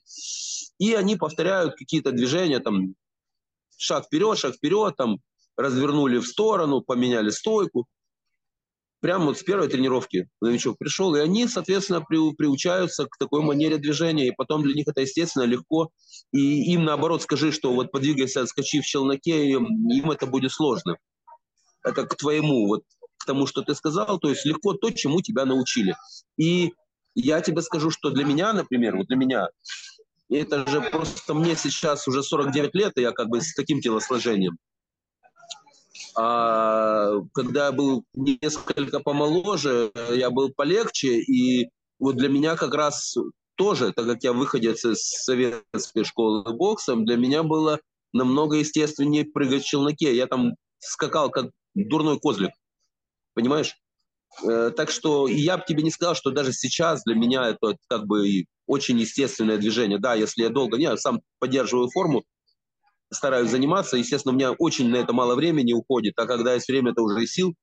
и 0.78 0.94
они 0.94 1.16
повторяют 1.16 1.74
какие-то 1.76 2.12
движения, 2.12 2.60
там 2.60 2.94
шаг 3.76 4.06
вперед, 4.06 4.38
шаг 4.38 4.54
вперед, 4.54 4.94
там 4.96 5.18
развернули 5.56 6.18
в 6.18 6.26
сторону, 6.26 6.82
поменяли 6.82 7.30
стойку. 7.30 7.86
Прямо 9.00 9.26
вот 9.26 9.38
с 9.38 9.44
первой 9.44 9.68
тренировки 9.68 10.28
новичок 10.40 10.76
пришел, 10.76 11.14
и 11.14 11.20
они, 11.20 11.46
соответственно, 11.46 12.00
при, 12.00 12.34
приучаются 12.34 13.06
к 13.06 13.16
такой 13.16 13.42
манере 13.42 13.78
движения, 13.78 14.26
и 14.26 14.34
потом 14.36 14.62
для 14.64 14.74
них 14.74 14.88
это, 14.88 15.02
естественно, 15.02 15.44
легко. 15.44 15.90
И 16.32 16.72
им, 16.72 16.84
наоборот, 16.84 17.22
скажи, 17.22 17.52
что 17.52 17.72
вот 17.72 17.92
подвигайся, 17.92 18.42
отскочи 18.42 18.80
в 18.80 18.84
челноке, 18.84 19.50
им, 19.50 19.66
им 19.88 20.10
это 20.10 20.26
будет 20.26 20.50
сложно. 20.50 20.96
Это 21.84 22.06
к 22.06 22.16
твоему, 22.16 22.66
вот 22.66 22.82
тому, 23.28 23.46
что 23.46 23.62
ты 23.62 23.74
сказал, 23.74 24.18
то 24.18 24.28
есть 24.28 24.44
легко 24.44 24.72
то, 24.72 24.90
чему 24.90 25.20
тебя 25.20 25.44
научили. 25.44 25.94
И 26.36 26.72
я 27.14 27.40
тебе 27.40 27.62
скажу, 27.62 27.90
что 27.90 28.10
для 28.10 28.24
меня, 28.24 28.52
например, 28.52 28.96
вот 28.96 29.06
для 29.06 29.16
меня, 29.16 29.48
это 30.30 30.66
же 30.68 30.80
просто 30.80 31.34
мне 31.34 31.56
сейчас 31.56 32.08
уже 32.08 32.22
49 32.22 32.74
лет, 32.74 32.92
и 32.96 33.02
я 33.02 33.12
как 33.12 33.28
бы 33.28 33.40
с 33.40 33.54
таким 33.54 33.80
телосложением. 33.80 34.56
А 36.16 37.12
когда 37.34 37.66
я 37.66 37.72
был 37.72 38.04
несколько 38.14 39.00
помоложе, 39.00 39.92
я 40.10 40.30
был 40.30 40.50
полегче, 40.50 41.20
и 41.20 41.68
вот 41.98 42.16
для 42.16 42.28
меня 42.28 42.56
как 42.56 42.74
раз 42.74 43.16
тоже, 43.56 43.92
так 43.92 44.06
как 44.06 44.24
я 44.24 44.32
выходец 44.32 44.84
из 44.84 45.00
советской 45.02 46.04
школы 46.04 46.42
боксом, 46.54 47.04
для 47.04 47.16
меня 47.16 47.42
было 47.42 47.78
намного 48.12 48.56
естественнее 48.56 49.24
прыгать 49.24 49.64
в 49.64 49.66
челноке. 49.66 50.16
Я 50.16 50.26
там 50.26 50.54
скакал 50.78 51.30
как 51.30 51.50
дурной 51.74 52.18
козлик, 52.18 52.52
понимаешь? 53.38 53.76
Э, 54.42 54.72
так 54.76 54.90
что 54.90 55.28
я 55.28 55.58
бы 55.58 55.64
тебе 55.66 55.84
не 55.84 55.92
сказал, 55.92 56.16
что 56.16 56.30
даже 56.30 56.52
сейчас 56.52 57.02
для 57.04 57.14
меня 57.14 57.48
это 57.48 57.76
как 57.88 58.04
бы 58.06 58.44
очень 58.66 58.98
естественное 58.98 59.58
движение. 59.58 59.98
Да, 59.98 60.14
если 60.14 60.42
я 60.42 60.48
долго, 60.48 60.76
не, 60.76 60.84
я 60.84 60.96
сам 60.96 61.20
поддерживаю 61.38 61.88
форму, 61.88 62.24
стараюсь 63.12 63.50
заниматься. 63.50 63.96
Естественно, 63.96 64.34
у 64.34 64.36
меня 64.36 64.52
очень 64.52 64.90
на 64.90 64.96
это 64.96 65.12
мало 65.12 65.36
времени 65.36 65.72
уходит, 65.72 66.14
а 66.16 66.26
когда 66.26 66.54
есть 66.54 66.68
время, 66.68 66.90
это 66.90 67.02
уже 67.02 67.22
и 67.22 67.26
сил 67.26 67.54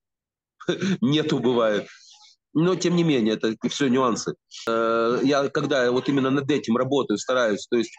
нету 1.01 1.39
бывает. 1.39 1.88
Но, 2.53 2.75
тем 2.75 2.96
не 2.96 3.03
менее, 3.03 3.34
это 3.34 3.53
все 3.67 3.89
нюансы. 3.89 4.34
Э, 4.67 5.20
я, 5.24 5.50
когда 5.50 5.91
вот 5.91 6.08
именно 6.08 6.29
над 6.29 6.50
этим 6.50 6.77
работаю, 6.77 7.17
стараюсь, 7.17 7.67
то 7.70 7.75
есть, 7.75 7.91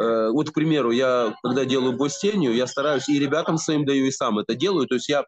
э, 0.00 0.30
вот, 0.30 0.50
к 0.50 0.52
примеру, 0.52 0.90
я, 0.90 1.32
когда 1.44 1.64
делаю 1.64 1.96
бой 1.96 2.10
с 2.10 2.18
тенью, 2.18 2.54
я 2.54 2.66
стараюсь 2.66 3.08
и 3.08 3.20
ребятам 3.20 3.56
своим 3.56 3.84
даю, 3.84 4.06
и 4.06 4.10
сам 4.10 4.40
это 4.40 4.56
делаю. 4.56 4.88
То 4.88 4.96
есть 4.96 5.08
я 5.08 5.24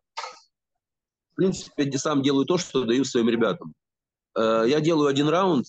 в 1.37 1.39
принципе, 1.39 1.99
сам 1.99 2.23
делаю 2.23 2.47
то, 2.47 2.57
что 2.57 2.85
даю 2.85 3.05
своим 3.05 3.29
ребятам. 3.29 3.75
Э, 4.35 4.65
я 4.67 4.81
делаю 4.81 5.09
один 5.09 5.29
раунд, 5.29 5.67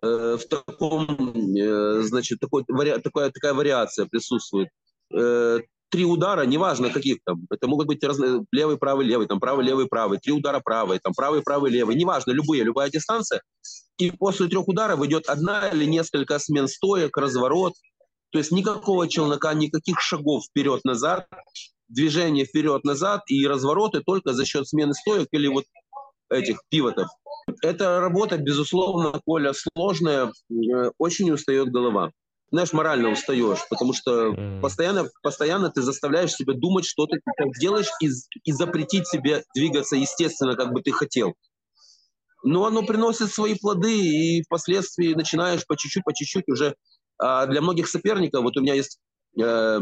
э, 0.00 0.36
в 0.36 0.46
таком, 0.48 1.56
э, 1.56 2.02
значит, 2.02 2.38
такой, 2.38 2.64
такая, 2.64 3.30
такая 3.30 3.52
вариация 3.52 4.06
присутствует. 4.06 4.68
Три 5.92 6.04
удара, 6.04 6.46
неважно 6.46 6.90
каких 6.90 7.18
там, 7.24 7.46
это 7.50 7.66
могут 7.66 7.88
быть 7.88 8.04
разные, 8.04 8.44
левый, 8.52 8.78
правый, 8.78 9.04
левый, 9.04 9.26
там 9.26 9.40
правый, 9.40 9.66
левый, 9.66 9.88
правый, 9.88 10.20
три 10.20 10.32
удара 10.32 10.60
правый, 10.60 11.00
там 11.00 11.12
правый, 11.14 11.42
правый, 11.42 11.72
левый, 11.72 11.96
неважно, 11.96 12.30
любые, 12.30 12.62
любая 12.62 12.90
дистанция. 12.90 13.42
И 13.98 14.12
после 14.12 14.46
трех 14.46 14.68
ударов 14.68 15.04
идет 15.04 15.28
одна 15.28 15.68
или 15.68 15.84
несколько 15.86 16.38
смен 16.38 16.68
стоек, 16.68 17.16
разворот, 17.16 17.72
то 18.30 18.38
есть 18.38 18.52
никакого 18.52 19.08
челнока, 19.08 19.52
никаких 19.52 20.00
шагов 20.00 20.44
вперед-назад, 20.44 21.26
движение 21.90 22.46
вперед-назад 22.46 23.22
и 23.26 23.46
развороты 23.46 24.00
только 24.00 24.32
за 24.32 24.46
счет 24.46 24.66
смены 24.66 24.94
стоек 24.94 25.28
или 25.32 25.48
вот 25.48 25.64
этих 26.30 26.60
пивотов. 26.70 27.08
Эта 27.62 28.00
работа, 28.00 28.38
безусловно, 28.38 29.20
Коля, 29.26 29.52
сложная, 29.52 30.32
э, 30.50 30.90
очень 30.98 31.30
устает 31.30 31.70
голова. 31.70 32.12
Знаешь, 32.52 32.72
морально 32.72 33.10
устаешь, 33.10 33.60
потому 33.68 33.92
что 33.92 34.34
постоянно, 34.60 35.08
постоянно 35.22 35.70
ты 35.70 35.82
заставляешь 35.82 36.32
себя 36.32 36.54
думать, 36.54 36.84
что 36.84 37.06
ты 37.06 37.20
так 37.36 37.48
делаешь, 37.60 37.88
и, 38.00 38.08
и 38.44 38.52
запретить 38.52 39.06
себе 39.06 39.44
двигаться 39.54 39.96
естественно, 39.96 40.56
как 40.56 40.72
бы 40.72 40.82
ты 40.82 40.90
хотел. 40.90 41.34
Но 42.42 42.64
оно 42.66 42.82
приносит 42.82 43.32
свои 43.32 43.54
плоды, 43.54 43.96
и 43.98 44.42
впоследствии 44.42 45.14
начинаешь 45.14 45.66
по 45.66 45.76
чуть-чуть, 45.76 46.04
по 46.04 46.12
чуть-чуть 46.12 46.48
уже. 46.48 46.74
А 47.18 47.46
для 47.46 47.60
многих 47.60 47.88
соперников, 47.88 48.42
вот 48.42 48.56
у 48.56 48.62
меня 48.62 48.74
есть 48.74 48.98
э, 49.40 49.80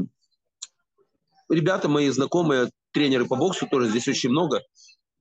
ребята 1.49 1.89
мои 1.89 2.09
знакомые, 2.11 2.71
тренеры 2.93 3.27
по 3.27 3.37
боксу 3.37 3.67
тоже 3.67 3.89
здесь 3.89 4.09
очень 4.09 4.31
много. 4.31 4.63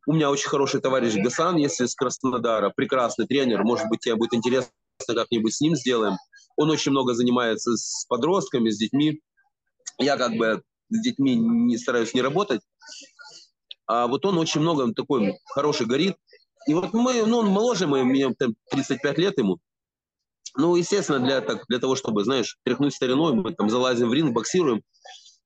У 0.05 0.13
меня 0.13 0.31
очень 0.31 0.49
хороший 0.49 0.79
товарищ 0.79 1.15
Гасан, 1.15 1.57
если 1.57 1.85
с 1.85 1.93
Краснодара, 1.93 2.71
прекрасный 2.75 3.27
тренер. 3.27 3.63
Может 3.63 3.89
быть, 3.89 3.99
тебе 3.99 4.15
будет 4.15 4.33
интересно, 4.33 4.71
как-нибудь 5.05 5.53
с 5.53 5.61
ним 5.61 5.75
сделаем. 5.75 6.15
Он 6.55 6.69
очень 6.71 6.91
много 6.91 7.13
занимается 7.13 7.75
с 7.75 8.05
подростками, 8.07 8.69
с 8.69 8.77
детьми. 8.77 9.21
Я 9.99 10.17
как 10.17 10.33
бы 10.35 10.63
с 10.89 11.01
детьми 11.01 11.35
не 11.35 11.77
стараюсь 11.77 12.13
не 12.13 12.21
работать. 12.21 12.61
А 13.85 14.07
вот 14.07 14.25
он 14.25 14.37
очень 14.37 14.61
много, 14.61 14.83
он 14.83 14.93
такой 14.93 15.39
хороший 15.45 15.85
горит. 15.85 16.15
И 16.67 16.73
вот 16.73 16.93
мы, 16.93 17.25
ну, 17.25 17.39
он 17.39 17.47
моложе, 17.47 17.87
мы, 17.87 18.03
мне 18.03 18.33
там 18.33 18.55
35 18.71 19.17
лет 19.17 19.37
ему. 19.37 19.59
Ну, 20.55 20.75
естественно, 20.75 21.19
для, 21.19 21.41
так, 21.41 21.65
для 21.67 21.79
того, 21.79 21.95
чтобы, 21.95 22.23
знаешь, 22.23 22.57
тряхнуть 22.63 22.93
стариной, 22.93 23.33
мы 23.33 23.53
там 23.53 23.69
залазим 23.69 24.09
в 24.09 24.13
ринг, 24.13 24.33
боксируем. 24.33 24.83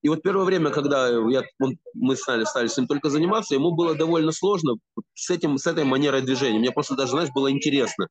И 0.01 0.09
вот 0.09 0.23
первое 0.23 0.45
время, 0.45 0.71
когда 0.71 1.07
я, 1.07 1.43
он, 1.59 1.77
мы 1.93 2.15
стали, 2.15 2.43
стали 2.43 2.67
с 2.67 2.77
ним 2.77 2.87
только 2.87 3.09
заниматься, 3.09 3.53
ему 3.53 3.71
было 3.71 3.95
довольно 3.95 4.31
сложно 4.31 4.75
с, 5.13 5.29
этим, 5.29 5.57
с 5.57 5.67
этой 5.67 5.83
манерой 5.83 6.21
движения. 6.21 6.59
Мне 6.59 6.71
просто 6.71 6.95
даже, 6.95 7.11
знаешь, 7.11 7.29
было 7.29 7.51
интересно. 7.51 8.07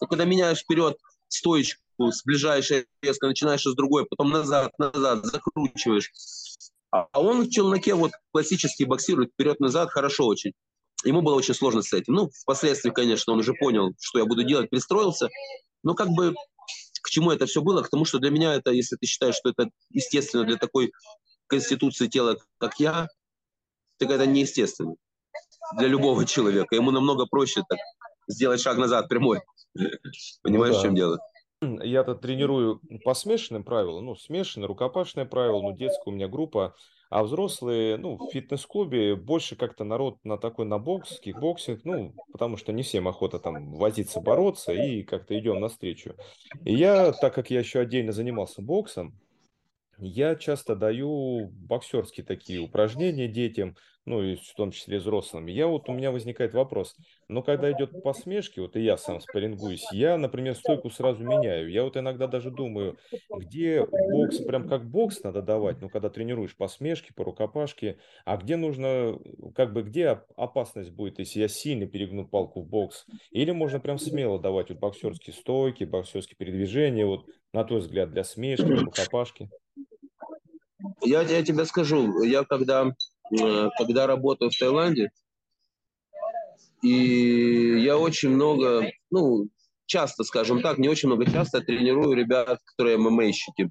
Но 0.00 0.06
когда 0.06 0.24
меняешь 0.24 0.60
вперед 0.60 0.96
стоечку, 1.28 1.82
сближаешь 1.98 2.70
резко, 3.02 3.26
начинаешь 3.26 3.62
с 3.62 3.74
другой, 3.74 4.06
потом 4.06 4.30
назад, 4.30 4.72
назад, 4.78 5.26
закручиваешь. 5.26 6.10
А 6.90 7.06
он 7.20 7.42
в 7.42 7.50
челноке 7.50 7.94
вот 7.94 8.12
классически 8.32 8.84
боксирует 8.84 9.32
вперед-назад 9.32 9.90
хорошо 9.90 10.26
очень. 10.26 10.52
Ему 11.04 11.20
было 11.20 11.34
очень 11.34 11.54
сложно 11.54 11.82
с 11.82 11.92
этим. 11.92 12.14
Ну, 12.14 12.30
впоследствии, 12.42 12.90
конечно, 12.90 13.32
он 13.34 13.40
уже 13.40 13.52
понял, 13.52 13.92
что 14.00 14.18
я 14.18 14.24
буду 14.24 14.44
делать, 14.44 14.70
пристроился. 14.70 15.28
Но 15.82 15.94
как 15.94 16.08
бы 16.08 16.34
к 17.02 17.10
чему 17.10 17.30
это 17.30 17.46
все 17.46 17.62
было? 17.62 17.82
К 17.82 17.90
тому, 17.90 18.04
что 18.04 18.18
для 18.18 18.30
меня 18.30 18.54
это, 18.54 18.70
если 18.70 18.96
ты 18.96 19.06
считаешь, 19.06 19.36
что 19.36 19.50
это 19.50 19.70
естественно 19.90 20.44
для 20.44 20.56
такой 20.56 20.92
конституции 21.46 22.06
тела, 22.06 22.36
как 22.58 22.78
я, 22.80 23.08
так 23.98 24.10
это 24.10 24.26
неестественно 24.26 24.94
для 25.76 25.88
любого 25.88 26.24
человека. 26.24 26.74
Ему 26.74 26.90
намного 26.90 27.26
проще 27.26 27.62
так 27.68 27.78
сделать 28.26 28.60
шаг 28.60 28.76
назад 28.78 29.08
прямой. 29.08 29.40
Понимаешь, 30.42 30.74
ну, 30.74 30.74
да. 30.74 30.80
в 30.80 30.82
чем 30.82 30.94
дело? 30.94 31.18
Я-то 31.60 32.14
тренирую 32.14 32.80
по 33.04 33.14
смешанным 33.14 33.64
правилам, 33.64 34.06
ну, 34.06 34.14
смешанные, 34.14 34.68
рукопашные 34.68 35.26
правила, 35.26 35.60
ну, 35.60 35.76
детская 35.76 36.10
у 36.10 36.14
меня 36.14 36.28
группа, 36.28 36.76
а 37.10 37.22
взрослые, 37.22 37.96
ну, 37.96 38.16
в 38.16 38.30
фитнес-клубе 38.30 39.16
больше 39.16 39.56
как-то 39.56 39.84
народ 39.84 40.18
на 40.24 40.36
такой, 40.36 40.66
на 40.66 40.78
бокс, 40.78 41.18
кикбоксинг, 41.20 41.84
ну, 41.84 42.14
потому 42.32 42.56
что 42.56 42.72
не 42.72 42.82
всем 42.82 43.08
охота 43.08 43.38
там 43.38 43.72
возиться, 43.74 44.20
бороться, 44.20 44.72
и 44.72 45.02
как-то 45.02 45.38
идем 45.38 45.60
навстречу. 45.60 46.14
И 46.64 46.74
я, 46.74 47.12
так 47.12 47.34
как 47.34 47.50
я 47.50 47.60
еще 47.60 47.80
отдельно 47.80 48.12
занимался 48.12 48.60
боксом, 48.60 49.18
я 49.96 50.36
часто 50.36 50.76
даю 50.76 51.48
боксерские 51.48 52.24
такие 52.24 52.60
упражнения 52.60 53.26
детям, 53.26 53.76
ну 54.08 54.22
и 54.22 54.36
в 54.36 54.54
том 54.54 54.70
числе 54.70 54.98
взрослым. 54.98 55.46
Я 55.46 55.66
вот, 55.66 55.88
у 55.88 55.92
меня 55.92 56.10
возникает 56.10 56.54
вопрос, 56.54 56.96
но 57.28 57.42
когда 57.42 57.70
идет 57.70 58.02
посмешки, 58.02 58.58
вот 58.58 58.74
и 58.76 58.80
я 58.80 58.96
сам 58.96 59.20
спаррингуюсь, 59.20 59.86
я, 59.92 60.16
например, 60.16 60.54
стойку 60.54 60.90
сразу 60.90 61.22
меняю. 61.22 61.70
Я 61.70 61.84
вот 61.84 61.96
иногда 61.96 62.26
даже 62.26 62.50
думаю, 62.50 62.96
где 63.36 63.86
бокс, 63.86 64.38
прям 64.38 64.66
как 64.66 64.88
бокс 64.90 65.22
надо 65.22 65.42
давать, 65.42 65.82
ну 65.82 65.90
когда 65.90 66.08
тренируешь 66.08 66.56
посмешки, 66.56 67.12
по 67.12 67.24
рукопашке, 67.24 67.98
а 68.24 68.38
где 68.38 68.56
нужно, 68.56 69.18
как 69.54 69.72
бы, 69.72 69.82
где 69.82 70.22
опасность 70.36 70.90
будет, 70.90 71.18
если 71.18 71.40
я 71.40 71.48
сильно 71.48 71.86
перегну 71.86 72.26
палку 72.26 72.62
в 72.62 72.66
бокс, 72.66 73.06
или 73.30 73.50
можно 73.50 73.78
прям 73.78 73.98
смело 73.98 74.38
давать 74.38 74.70
вот 74.70 74.78
боксерские 74.78 75.34
стойки, 75.34 75.84
боксерские 75.84 76.36
передвижения, 76.36 77.04
вот 77.04 77.26
на 77.52 77.64
твой 77.64 77.80
взгляд, 77.80 78.10
для 78.10 78.24
смешки, 78.24 78.64
рукопашки? 78.64 79.50
Я, 81.02 81.22
я 81.22 81.42
тебе 81.44 81.64
скажу, 81.64 82.22
я 82.22 82.44
когда, 82.44 82.92
когда 83.76 84.06
работаю 84.06 84.50
в 84.50 84.56
Таиланде, 84.56 85.10
и 86.82 87.80
я 87.80 87.98
очень 87.98 88.30
много, 88.30 88.90
ну, 89.10 89.48
часто, 89.86 90.24
скажем 90.24 90.62
так, 90.62 90.78
не 90.78 90.88
очень 90.88 91.08
много 91.08 91.30
часто 91.30 91.60
тренирую 91.60 92.14
ребят, 92.14 92.60
которые 92.64 92.98
ММАщики. 92.98 93.70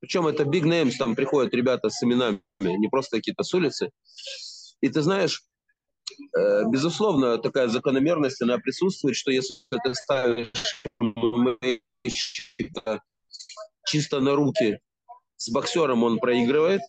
Причем 0.00 0.26
это 0.26 0.44
big 0.44 0.64
names, 0.64 0.92
там 0.98 1.14
приходят 1.14 1.54
ребята 1.54 1.88
с 1.90 2.02
именами, 2.02 2.40
не 2.60 2.88
просто 2.88 3.16
какие-то 3.16 3.42
с 3.42 3.54
улицы. 3.54 3.90
И 4.80 4.88
ты 4.88 5.00
знаешь, 5.00 5.44
э, 6.36 6.64
безусловно, 6.68 7.38
такая 7.38 7.68
закономерность, 7.68 8.42
она 8.42 8.58
присутствует, 8.58 9.16
что 9.16 9.30
если 9.30 9.64
ты 9.84 9.94
ставишь 9.94 10.50
чисто 13.86 14.20
на 14.20 14.34
руки 14.34 14.80
с 15.36 15.50
боксером 15.50 16.04
он 16.04 16.18
проигрывает. 16.18 16.80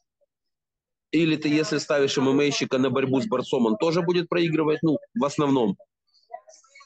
Или 1.14 1.36
ты, 1.36 1.48
если 1.48 1.78
ставишь 1.78 2.18
ММАщика 2.18 2.80
на 2.80 2.90
борьбу 2.90 3.22
с 3.22 3.28
борцом, 3.28 3.68
он 3.68 3.78
тоже 3.78 4.02
будет 4.02 4.28
проигрывать, 4.28 4.80
ну, 4.82 4.98
в 5.14 5.24
основном. 5.24 5.78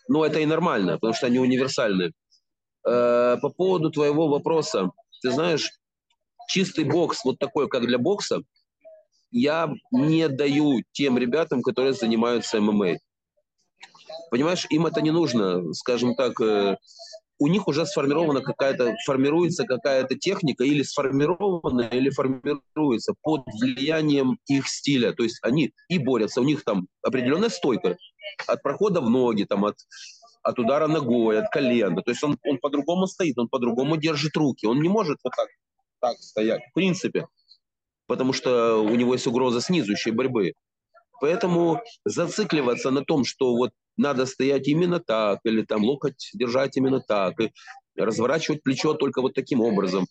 Но 0.09 0.25
это 0.25 0.39
и 0.39 0.45
нормально, 0.45 0.95
потому 0.95 1.13
что 1.13 1.27
они 1.27 1.39
универсальны. 1.39 2.11
Э, 2.85 3.37
по 3.41 3.49
поводу 3.49 3.89
твоего 3.89 4.27
вопроса, 4.27 4.91
ты 5.21 5.31
знаешь, 5.31 5.71
чистый 6.49 6.83
бокс, 6.83 7.23
вот 7.23 7.39
такой, 7.39 7.69
как 7.69 7.87
для 7.87 7.97
бокса, 7.97 8.41
я 9.31 9.73
не 9.91 10.27
даю 10.27 10.83
тем 10.91 11.17
ребятам, 11.17 11.61
которые 11.61 11.93
занимаются 11.93 12.59
ММА. 12.59 12.97
Понимаешь, 14.29 14.67
им 14.69 14.85
это 14.85 14.99
не 14.99 15.11
нужно, 15.11 15.73
скажем 15.73 16.15
так, 16.15 16.41
э, 16.41 16.75
у 17.39 17.47
них 17.47 17.67
уже 17.67 17.85
сформирована 17.85 18.41
какая-то, 18.41 18.95
формируется 19.05 19.65
какая-то 19.65 20.15
техника 20.15 20.63
или 20.63 20.83
сформирована, 20.83 21.81
или 21.81 22.09
формируется 22.09 23.13
под 23.21 23.45
влиянием 23.59 24.39
их 24.47 24.67
стиля. 24.67 25.13
То 25.13 25.23
есть 25.23 25.39
они 25.43 25.71
и 25.89 25.99
борются, 25.99 26.41
у 26.41 26.43
них 26.43 26.63
там 26.63 26.87
определенная 27.03 27.49
стойка 27.49 27.97
от 28.47 28.63
прохода 28.63 29.01
в 29.01 29.09
ноги, 29.09 29.43
там, 29.43 29.65
от, 29.65 29.75
от 30.41 30.59
удара 30.59 30.87
ногой, 30.87 31.39
от 31.39 31.49
колена. 31.51 32.01
То 32.01 32.11
есть 32.11 32.23
он, 32.23 32.37
он 32.43 32.57
по-другому 32.57 33.07
стоит, 33.07 33.37
он 33.37 33.49
по-другому 33.49 33.97
держит 33.97 34.35
руки. 34.35 34.65
Он 34.65 34.81
не 34.81 34.89
может 34.89 35.19
вот 35.23 35.33
так, 35.35 35.47
так 35.99 36.17
стоять, 36.17 36.61
в 36.71 36.73
принципе, 36.73 37.27
потому 38.07 38.33
что 38.33 38.81
у 38.81 38.95
него 38.95 39.13
есть 39.13 39.27
угроза 39.27 39.61
снизу 39.61 39.91
еще 39.91 40.11
борьбы. 40.11 40.53
Поэтому 41.19 41.81
зацикливаться 42.05 42.91
на 42.91 43.03
том, 43.03 43.25
что 43.25 43.55
вот 43.55 43.71
надо 43.97 44.25
стоять 44.25 44.67
именно 44.67 44.99
так, 44.99 45.39
или 45.43 45.63
там 45.63 45.83
локоть 45.83 46.29
держать 46.33 46.77
именно 46.77 47.01
так, 47.01 47.39
и 47.39 47.51
разворачивать 47.95 48.63
плечо 48.63 48.93
только 48.93 49.21
вот 49.21 49.33
таким 49.33 49.61
образом. 49.61 50.05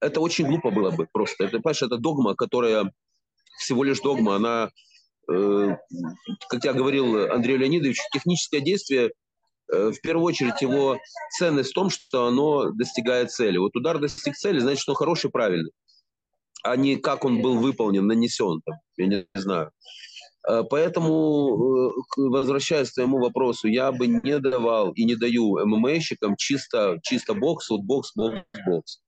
Это 0.00 0.20
очень 0.20 0.46
глупо 0.46 0.70
было 0.70 0.90
бы 0.90 1.06
просто. 1.12 1.44
Это, 1.44 1.58
понимаешь, 1.58 1.82
это 1.82 1.98
догма, 1.98 2.34
которая 2.34 2.92
всего 3.58 3.84
лишь 3.84 4.00
догма, 4.00 4.36
она, 4.36 4.70
э, 5.30 5.76
как 6.48 6.64
я 6.64 6.72
говорил 6.72 7.30
Андрей 7.30 7.58
Леонидович, 7.58 7.98
техническое 8.12 8.60
действие, 8.60 9.12
э, 9.70 9.90
в 9.90 10.00
первую 10.00 10.24
очередь 10.24 10.62
его 10.62 10.98
ценность 11.38 11.70
в 11.70 11.74
том, 11.74 11.90
что 11.90 12.26
оно 12.26 12.70
достигает 12.70 13.30
цели. 13.30 13.58
Вот 13.58 13.76
удар 13.76 13.98
достиг 13.98 14.34
цели, 14.34 14.58
значит, 14.58 14.80
что 14.80 14.94
хороший, 14.94 15.30
правильный, 15.30 15.72
а 16.62 16.76
не 16.76 16.96
как 16.96 17.26
он 17.26 17.42
был 17.42 17.58
выполнен, 17.58 18.06
нанесен, 18.06 18.62
там, 18.64 18.76
я 18.96 19.06
не 19.06 19.26
знаю. 19.34 19.72
Э, 20.48 20.62
поэтому, 20.68 21.90
э, 21.90 21.92
возвращаясь 22.16 22.90
к 22.90 22.94
твоему 22.94 23.18
вопросу, 23.18 23.68
я 23.68 23.92
бы 23.92 24.06
не 24.06 24.38
давал 24.38 24.92
и 24.92 25.04
не 25.04 25.16
даю 25.16 25.58
ММАщикам 25.66 26.36
чисто, 26.36 26.98
чисто 27.02 27.34
бокс, 27.34 27.68
вот 27.70 27.82
бокс, 27.82 28.12
бокс, 28.14 28.40
бокс. 28.66 29.00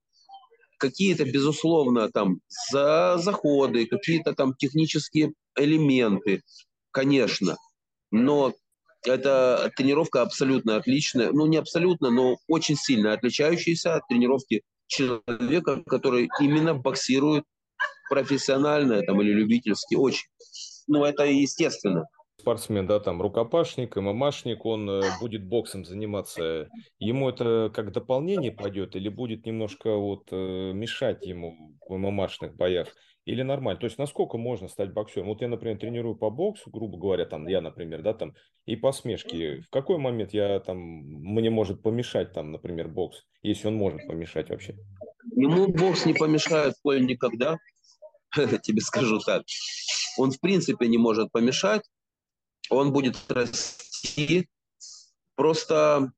Какие-то, 0.77 1.25
безусловно, 1.25 2.09
там 2.09 2.39
за 2.71 3.17
заходы, 3.17 3.85
какие-то 3.85 4.33
там 4.33 4.53
технические 4.55 5.33
элементы, 5.57 6.41
конечно. 6.91 7.55
Но 8.11 8.53
это 9.05 9.71
тренировка 9.75 10.21
абсолютно 10.21 10.75
отличная, 10.75 11.31
ну 11.31 11.47
не 11.47 11.57
абсолютно, 11.57 12.09
но 12.09 12.37
очень 12.47 12.75
сильно 12.75 13.13
отличающаяся 13.13 13.95
от 13.95 14.07
тренировки 14.07 14.61
человека, 14.87 15.83
который 15.87 16.29
именно 16.39 16.73
боксирует 16.75 17.43
профессионально 18.09 19.01
там, 19.01 19.21
или 19.21 19.31
любительски, 19.31 19.95
очень 19.95 20.27
ну, 20.87 21.03
это 21.03 21.25
естественно. 21.25 22.05
Спортсмен, 22.39 22.87
да, 22.87 22.99
там, 22.99 23.21
рукопашник, 23.21 23.95
ММАшник, 23.95 24.65
он 24.65 24.89
э, 24.89 25.01
будет 25.21 25.45
боксом 25.45 25.85
заниматься. 25.85 26.67
Ему 26.99 27.29
это 27.29 27.71
как 27.73 27.91
дополнение 27.91 28.51
пойдет 28.51 28.95
или 28.95 29.07
будет 29.07 29.45
немножко 29.45 29.95
вот 29.95 30.27
э, 30.31 30.71
мешать 30.73 31.25
ему 31.25 31.77
в 31.87 31.95
ММАшных 31.95 32.55
боях? 32.55 32.89
Или 33.25 33.41
нормально? 33.43 33.79
То 33.79 33.85
есть 33.85 33.97
насколько 33.97 34.37
можно 34.37 34.67
стать 34.67 34.91
боксером? 34.91 35.27
Вот 35.27 35.41
я, 35.41 35.47
например, 35.47 35.77
тренирую 35.77 36.15
по 36.15 36.29
боксу, 36.29 36.69
грубо 36.69 36.97
говоря, 36.97 37.25
там, 37.25 37.47
я, 37.47 37.61
например, 37.61 38.01
да, 38.01 38.13
там, 38.13 38.33
и 38.65 38.75
по 38.75 38.91
смешке. 38.91 39.61
В 39.61 39.69
какой 39.69 39.97
момент 39.97 40.33
я 40.33 40.59
там, 40.59 40.77
мне 40.77 41.49
может 41.49 41.81
помешать 41.81 42.33
там, 42.33 42.51
например, 42.51 42.89
бокс, 42.89 43.23
если 43.41 43.69
он 43.69 43.75
может 43.75 44.05
помешать 44.05 44.49
вообще? 44.49 44.75
Ему 45.35 45.67
бокс 45.67 46.05
не 46.05 46.13
помешает, 46.13 46.75
Коль, 46.83 47.05
никогда. 47.05 47.57
Тебе 48.63 48.81
скажу 48.81 49.19
так 49.19 49.43
он 50.17 50.31
в 50.31 50.39
принципе 50.39 50.87
не 50.87 50.97
может 50.97 51.31
помешать, 51.31 51.83
он 52.69 52.91
будет 52.91 53.15
расти. 53.29 54.47
Просто 55.35 56.11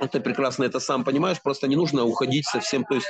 это 0.00 0.20
прекрасно, 0.20 0.64
это 0.64 0.80
сам 0.80 1.04
понимаешь, 1.04 1.42
просто 1.42 1.68
не 1.68 1.76
нужно 1.76 2.04
уходить 2.04 2.46
совсем. 2.46 2.84
То 2.84 2.96
есть 2.96 3.06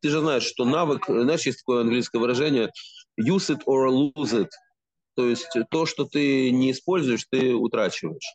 ты 0.00 0.10
же 0.10 0.20
знаешь, 0.20 0.44
что 0.44 0.64
навык, 0.64 1.06
знаешь, 1.06 1.46
есть 1.46 1.58
такое 1.58 1.82
английское 1.82 2.18
выражение 2.18 2.70
use 3.20 3.54
it 3.54 3.60
or 3.66 3.88
lose 3.88 4.32
it. 4.32 4.48
То 5.14 5.28
есть 5.28 5.48
то, 5.70 5.86
что 5.86 6.04
ты 6.04 6.50
не 6.50 6.72
используешь, 6.72 7.26
ты 7.30 7.54
утрачиваешь. 7.54 8.34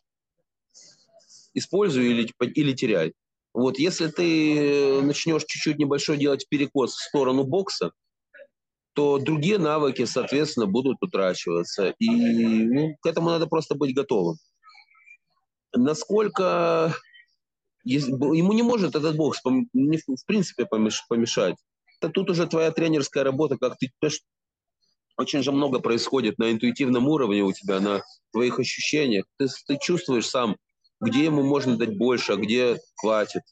Используй 1.54 2.06
или, 2.06 2.32
или 2.54 2.72
теряй. 2.72 3.14
Вот 3.52 3.78
если 3.78 4.06
ты 4.08 5.02
начнешь 5.02 5.44
чуть-чуть 5.44 5.78
небольшой 5.78 6.16
делать 6.16 6.46
перекос 6.48 6.94
в 6.94 7.02
сторону 7.02 7.42
бокса, 7.42 7.92
то 8.98 9.18
другие 9.20 9.58
навыки, 9.58 10.04
соответственно, 10.06 10.66
будут 10.66 11.00
утрачиваться. 11.00 11.94
И 12.00 12.10
ну, 12.10 12.96
к 13.00 13.06
этому 13.06 13.30
надо 13.30 13.46
просто 13.46 13.76
быть 13.76 13.94
готовым. 13.94 14.38
Насколько 15.72 16.92
ему 17.84 18.52
не 18.54 18.64
может 18.64 18.96
этот 18.96 19.14
бокс 19.14 19.40
в 19.44 20.26
принципе 20.26 20.66
помешать. 20.66 21.54
Тут 22.12 22.28
уже 22.28 22.48
твоя 22.48 22.72
тренерская 22.72 23.22
работа, 23.22 23.56
как 23.56 23.76
ты 23.78 23.92
очень 25.16 25.44
же 25.44 25.52
много 25.52 25.78
происходит 25.78 26.36
на 26.38 26.50
интуитивном 26.50 27.06
уровне 27.06 27.44
у 27.44 27.52
тебя, 27.52 27.78
на 27.78 28.02
твоих 28.32 28.58
ощущениях. 28.58 29.26
Ты, 29.36 29.46
ты 29.68 29.78
чувствуешь 29.80 30.28
сам, 30.28 30.56
где 31.00 31.26
ему 31.26 31.44
можно 31.44 31.76
дать 31.76 31.96
больше, 31.96 32.32
а 32.32 32.36
где 32.36 32.80
хватит. 32.96 33.42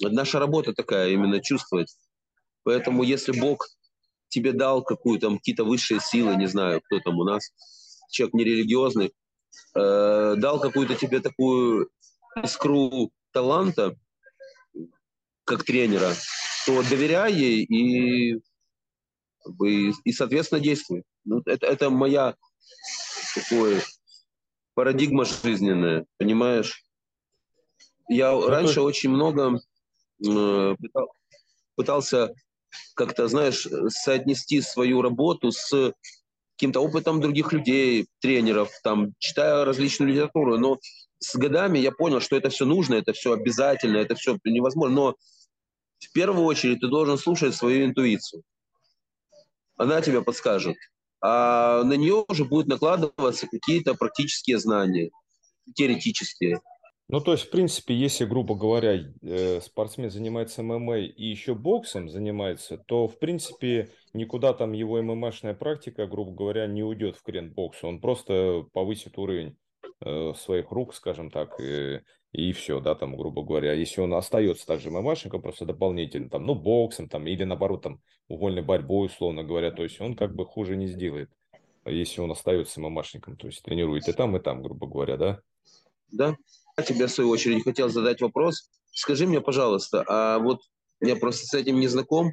Наша 0.00 0.40
работа 0.40 0.72
такая, 0.72 1.10
именно 1.10 1.40
чувствовать. 1.40 1.94
Поэтому 2.64 3.04
если 3.04 3.38
Бог 3.38 3.68
тебе 4.30 4.52
дал 4.52 4.82
какую-то, 4.82 5.30
какие-то 5.36 5.64
высшие 5.64 6.00
силы, 6.00 6.36
не 6.36 6.46
знаю, 6.46 6.80
кто 6.80 7.00
там 7.00 7.18
у 7.18 7.24
нас, 7.24 7.52
человек 8.10 8.34
нерелигиозный, 8.34 9.12
э, 9.74 10.34
дал 10.36 10.60
какую-то 10.60 10.94
тебе 10.94 11.20
такую 11.20 11.90
искру 12.42 13.10
таланта, 13.32 13.96
как 15.44 15.64
тренера, 15.64 16.14
то 16.66 16.82
доверяй 16.88 17.32
ей 17.34 17.64
и, 17.64 18.40
и, 19.64 19.92
и 20.04 20.12
соответственно, 20.12 20.60
действуй. 20.60 21.02
Ну, 21.24 21.42
это, 21.44 21.66
это 21.66 21.90
моя 21.90 22.36
такое, 23.34 23.82
парадигма 24.74 25.24
жизненная, 25.24 26.06
понимаешь? 26.18 26.84
Я 28.08 28.32
раньше 28.32 28.80
очень 28.80 29.10
много 29.10 29.60
э, 30.26 30.76
пытался 31.74 32.34
как-то, 32.94 33.28
знаешь, 33.28 33.66
соотнести 33.88 34.60
свою 34.60 35.02
работу 35.02 35.52
с 35.52 35.92
каким-то 36.56 36.80
опытом 36.80 37.20
других 37.20 37.52
людей, 37.52 38.06
тренеров, 38.20 38.70
там, 38.84 39.14
читая 39.18 39.64
различную 39.64 40.12
литературу, 40.12 40.58
но 40.58 40.78
с 41.18 41.34
годами 41.36 41.78
я 41.78 41.90
понял, 41.92 42.20
что 42.20 42.36
это 42.36 42.50
все 42.50 42.66
нужно, 42.66 42.94
это 42.94 43.12
все 43.12 43.32
обязательно, 43.32 43.96
это 43.96 44.14
все 44.14 44.38
невозможно, 44.44 44.94
но 44.94 45.16
в 45.98 46.12
первую 46.12 46.44
очередь 46.44 46.80
ты 46.80 46.88
должен 46.88 47.18
слушать 47.18 47.54
свою 47.54 47.86
интуицию. 47.86 48.42
Она 49.76 50.02
тебе 50.02 50.22
подскажет. 50.22 50.76
А 51.22 51.82
на 51.84 51.94
нее 51.94 52.24
уже 52.28 52.44
будут 52.44 52.68
накладываться 52.68 53.46
какие-то 53.46 53.94
практические 53.94 54.58
знания, 54.58 55.10
теоретические. 55.74 56.60
Ну, 57.12 57.20
то 57.20 57.32
есть, 57.32 57.46
в 57.46 57.50
принципе, 57.50 57.92
если, 57.92 58.24
грубо 58.24 58.54
говоря, 58.54 59.12
э, 59.22 59.60
спортсмен 59.60 60.10
занимается 60.10 60.62
ММА 60.62 60.98
и 60.98 61.24
еще 61.24 61.56
боксом 61.56 62.08
занимается, 62.08 62.78
то, 62.78 63.08
в 63.08 63.18
принципе, 63.18 63.88
никуда 64.12 64.52
там 64.52 64.70
его 64.72 65.02
ММАшная 65.02 65.54
практика, 65.54 66.06
грубо 66.06 66.30
говоря, 66.30 66.68
не 66.68 66.84
уйдет 66.84 67.16
в 67.16 67.22
крен 67.24 67.52
боксу. 67.52 67.88
Он 67.88 68.00
просто 68.00 68.64
повысит 68.72 69.18
уровень 69.18 69.56
э, 70.04 70.34
своих 70.36 70.70
рук, 70.70 70.94
скажем 70.94 71.32
так, 71.32 71.58
и, 71.60 72.00
и 72.30 72.52
все, 72.52 72.78
да, 72.78 72.94
там, 72.94 73.16
грубо 73.16 73.42
говоря. 73.42 73.72
Если 73.72 74.00
он 74.00 74.14
остается 74.14 74.64
также 74.64 74.90
ММАшником, 74.90 75.42
просто 75.42 75.66
дополнительно, 75.66 76.30
там, 76.30 76.46
ну, 76.46 76.54
боксом, 76.54 77.08
там, 77.08 77.26
или 77.26 77.42
наоборот, 77.42 77.82
там, 77.82 78.00
вольной 78.28 78.62
борьбой, 78.62 79.06
условно 79.06 79.42
говоря, 79.42 79.72
то 79.72 79.82
есть 79.82 80.00
он 80.00 80.14
как 80.14 80.36
бы 80.36 80.46
хуже 80.46 80.76
не 80.76 80.86
сделает, 80.86 81.28
если 81.86 82.20
он 82.20 82.30
остается 82.30 82.80
ММАшником, 82.80 83.36
то 83.36 83.48
есть 83.48 83.64
тренирует 83.64 84.06
и 84.06 84.12
там, 84.12 84.36
и 84.36 84.40
там, 84.40 84.62
грубо 84.62 84.86
говоря, 84.86 85.16
да? 85.16 85.40
Да. 86.12 86.36
Тебе, 86.82 87.06
в 87.06 87.10
свою 87.10 87.30
очередь, 87.30 87.64
хотел 87.64 87.88
задать 87.88 88.20
вопрос. 88.20 88.68
Скажи 88.92 89.26
мне, 89.26 89.40
пожалуйста, 89.40 90.04
а 90.08 90.38
вот 90.38 90.60
я 91.00 91.16
просто 91.16 91.46
с 91.46 91.54
этим 91.54 91.80
не 91.80 91.88
знаком. 91.88 92.32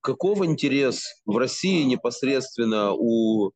Каков 0.00 0.42
интерес 0.42 1.04
в 1.26 1.36
России 1.36 1.82
непосредственно 1.82 2.92
у, 2.92 3.52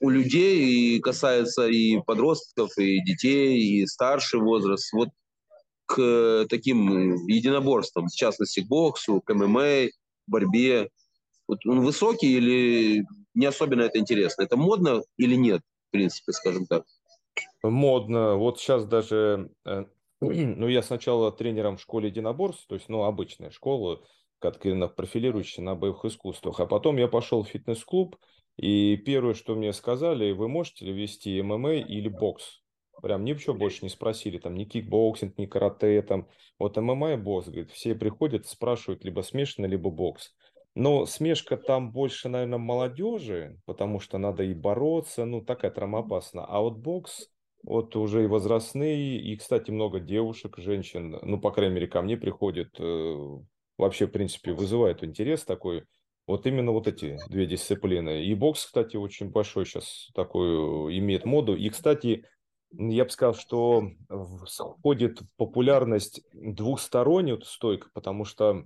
у 0.00 0.08
людей, 0.08 0.96
и 0.96 1.00
касается 1.00 1.66
и 1.68 1.98
подростков, 2.00 2.70
и 2.78 3.02
детей, 3.04 3.58
и 3.58 3.86
старший 3.86 4.40
возраст, 4.40 4.92
вот 4.92 5.08
к 5.86 6.46
таким 6.48 7.26
единоборствам, 7.26 8.08
в 8.08 8.14
частности, 8.14 8.60
к 8.60 8.68
боксу, 8.68 9.20
к 9.20 9.34
ММА, 9.34 9.88
борьбе? 10.26 10.90
Вот 11.46 11.64
он 11.66 11.80
высокий 11.80 12.36
или 12.36 13.04
не 13.34 13.46
особенно 13.46 13.82
это 13.82 13.98
интересно? 13.98 14.42
Это 14.42 14.56
модно 14.56 15.02
или 15.16 15.34
нет, 15.34 15.62
в 15.88 15.90
принципе, 15.92 16.32
скажем 16.32 16.66
так? 16.66 16.84
Модно. 17.62 18.36
Вот 18.36 18.58
сейчас 18.60 18.84
даже, 18.86 19.50
э, 19.64 19.84
ну, 20.20 20.68
я 20.68 20.82
сначала 20.82 21.32
тренером 21.32 21.76
в 21.76 21.80
школе 21.80 22.08
единоборств, 22.08 22.66
то 22.66 22.74
есть, 22.74 22.88
ну, 22.88 23.04
обычная 23.04 23.50
школа, 23.50 24.02
как 24.38 24.60
профилирующая 24.94 25.64
на 25.64 25.74
боевых 25.74 26.04
искусствах. 26.04 26.60
А 26.60 26.66
потом 26.66 26.96
я 26.96 27.08
пошел 27.08 27.42
в 27.42 27.48
фитнес-клуб, 27.48 28.16
и 28.56 28.96
первое, 28.96 29.34
что 29.34 29.54
мне 29.54 29.72
сказали, 29.72 30.32
вы 30.32 30.48
можете 30.48 30.84
ли 30.84 30.92
вести 30.92 31.40
ММА 31.42 31.74
или 31.74 32.08
бокс? 32.08 32.60
Прям 33.02 33.24
ничего 33.24 33.54
больше 33.54 33.80
не 33.84 33.88
спросили, 33.88 34.38
там, 34.38 34.54
ни 34.54 34.64
кикбоксинг, 34.64 35.38
ни 35.38 35.46
карате, 35.46 36.02
там, 36.02 36.28
вот 36.58 36.76
ММА 36.76 37.14
и 37.14 37.16
бокс, 37.16 37.46
говорит, 37.46 37.70
все 37.70 37.94
приходят, 37.94 38.46
спрашивают 38.46 39.04
либо 39.04 39.20
смешанно, 39.20 39.66
либо 39.66 39.90
бокс. 39.90 40.34
Но 40.78 41.06
смешка 41.06 41.56
там 41.56 41.90
больше, 41.90 42.28
наверное, 42.28 42.58
молодежи, 42.58 43.58
потому 43.64 43.98
что 43.98 44.16
надо 44.16 44.44
и 44.44 44.54
бороться, 44.54 45.24
ну, 45.24 45.40
такая 45.40 45.72
травмоопасна. 45.72 46.44
А 46.44 46.60
вот 46.60 46.76
бокс, 46.76 47.30
вот 47.64 47.96
уже 47.96 48.22
и 48.22 48.26
возрастные, 48.28 49.20
и, 49.20 49.36
кстати, 49.36 49.72
много 49.72 49.98
девушек, 49.98 50.56
женщин, 50.58 51.18
ну, 51.20 51.40
по 51.40 51.50
крайней 51.50 51.74
мере, 51.74 51.88
ко 51.88 52.00
мне 52.00 52.16
приходят, 52.16 52.68
э, 52.78 53.38
вообще, 53.76 54.06
в 54.06 54.12
принципе, 54.12 54.52
вызывает 54.52 55.02
интерес 55.02 55.44
такой. 55.44 55.82
Вот 56.28 56.46
именно 56.46 56.70
вот 56.70 56.86
эти 56.86 57.16
две 57.28 57.46
дисциплины. 57.46 58.24
И 58.24 58.32
бокс, 58.36 58.64
кстати, 58.64 58.96
очень 58.96 59.30
большой 59.30 59.66
сейчас 59.66 60.10
такой 60.14 60.96
имеет 60.96 61.24
моду. 61.24 61.56
И, 61.56 61.70
кстати, 61.70 62.24
я 62.70 63.04
бы 63.04 63.10
сказал, 63.10 63.34
что 63.34 63.90
входит 64.78 65.22
в 65.22 65.36
популярность 65.36 66.22
двухсторонняя 66.32 67.40
стойка, 67.42 67.88
потому 67.92 68.24
что 68.24 68.62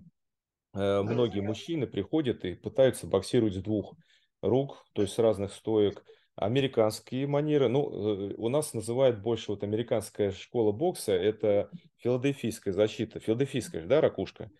многие 0.74 1.40
мужчины 1.40 1.86
приходят 1.86 2.44
и 2.44 2.54
пытаются 2.54 3.06
боксировать 3.06 3.54
с 3.54 3.62
двух 3.62 3.94
рук, 4.40 4.84
то 4.92 5.02
есть 5.02 5.14
с 5.14 5.18
разных 5.18 5.52
стоек. 5.52 6.04
Американские 6.34 7.26
манеры, 7.26 7.68
ну, 7.68 7.90
э, 7.90 8.34
у 8.38 8.48
нас 8.48 8.72
называют 8.72 9.20
больше 9.20 9.52
вот 9.52 9.62
американская 9.62 10.32
школа 10.32 10.72
бокса, 10.72 11.12
это 11.12 11.70
филадельфийская 11.98 12.72
защита, 12.72 13.20
филадельфийская, 13.20 13.86
да, 13.86 14.00
ракушка? 14.00 14.50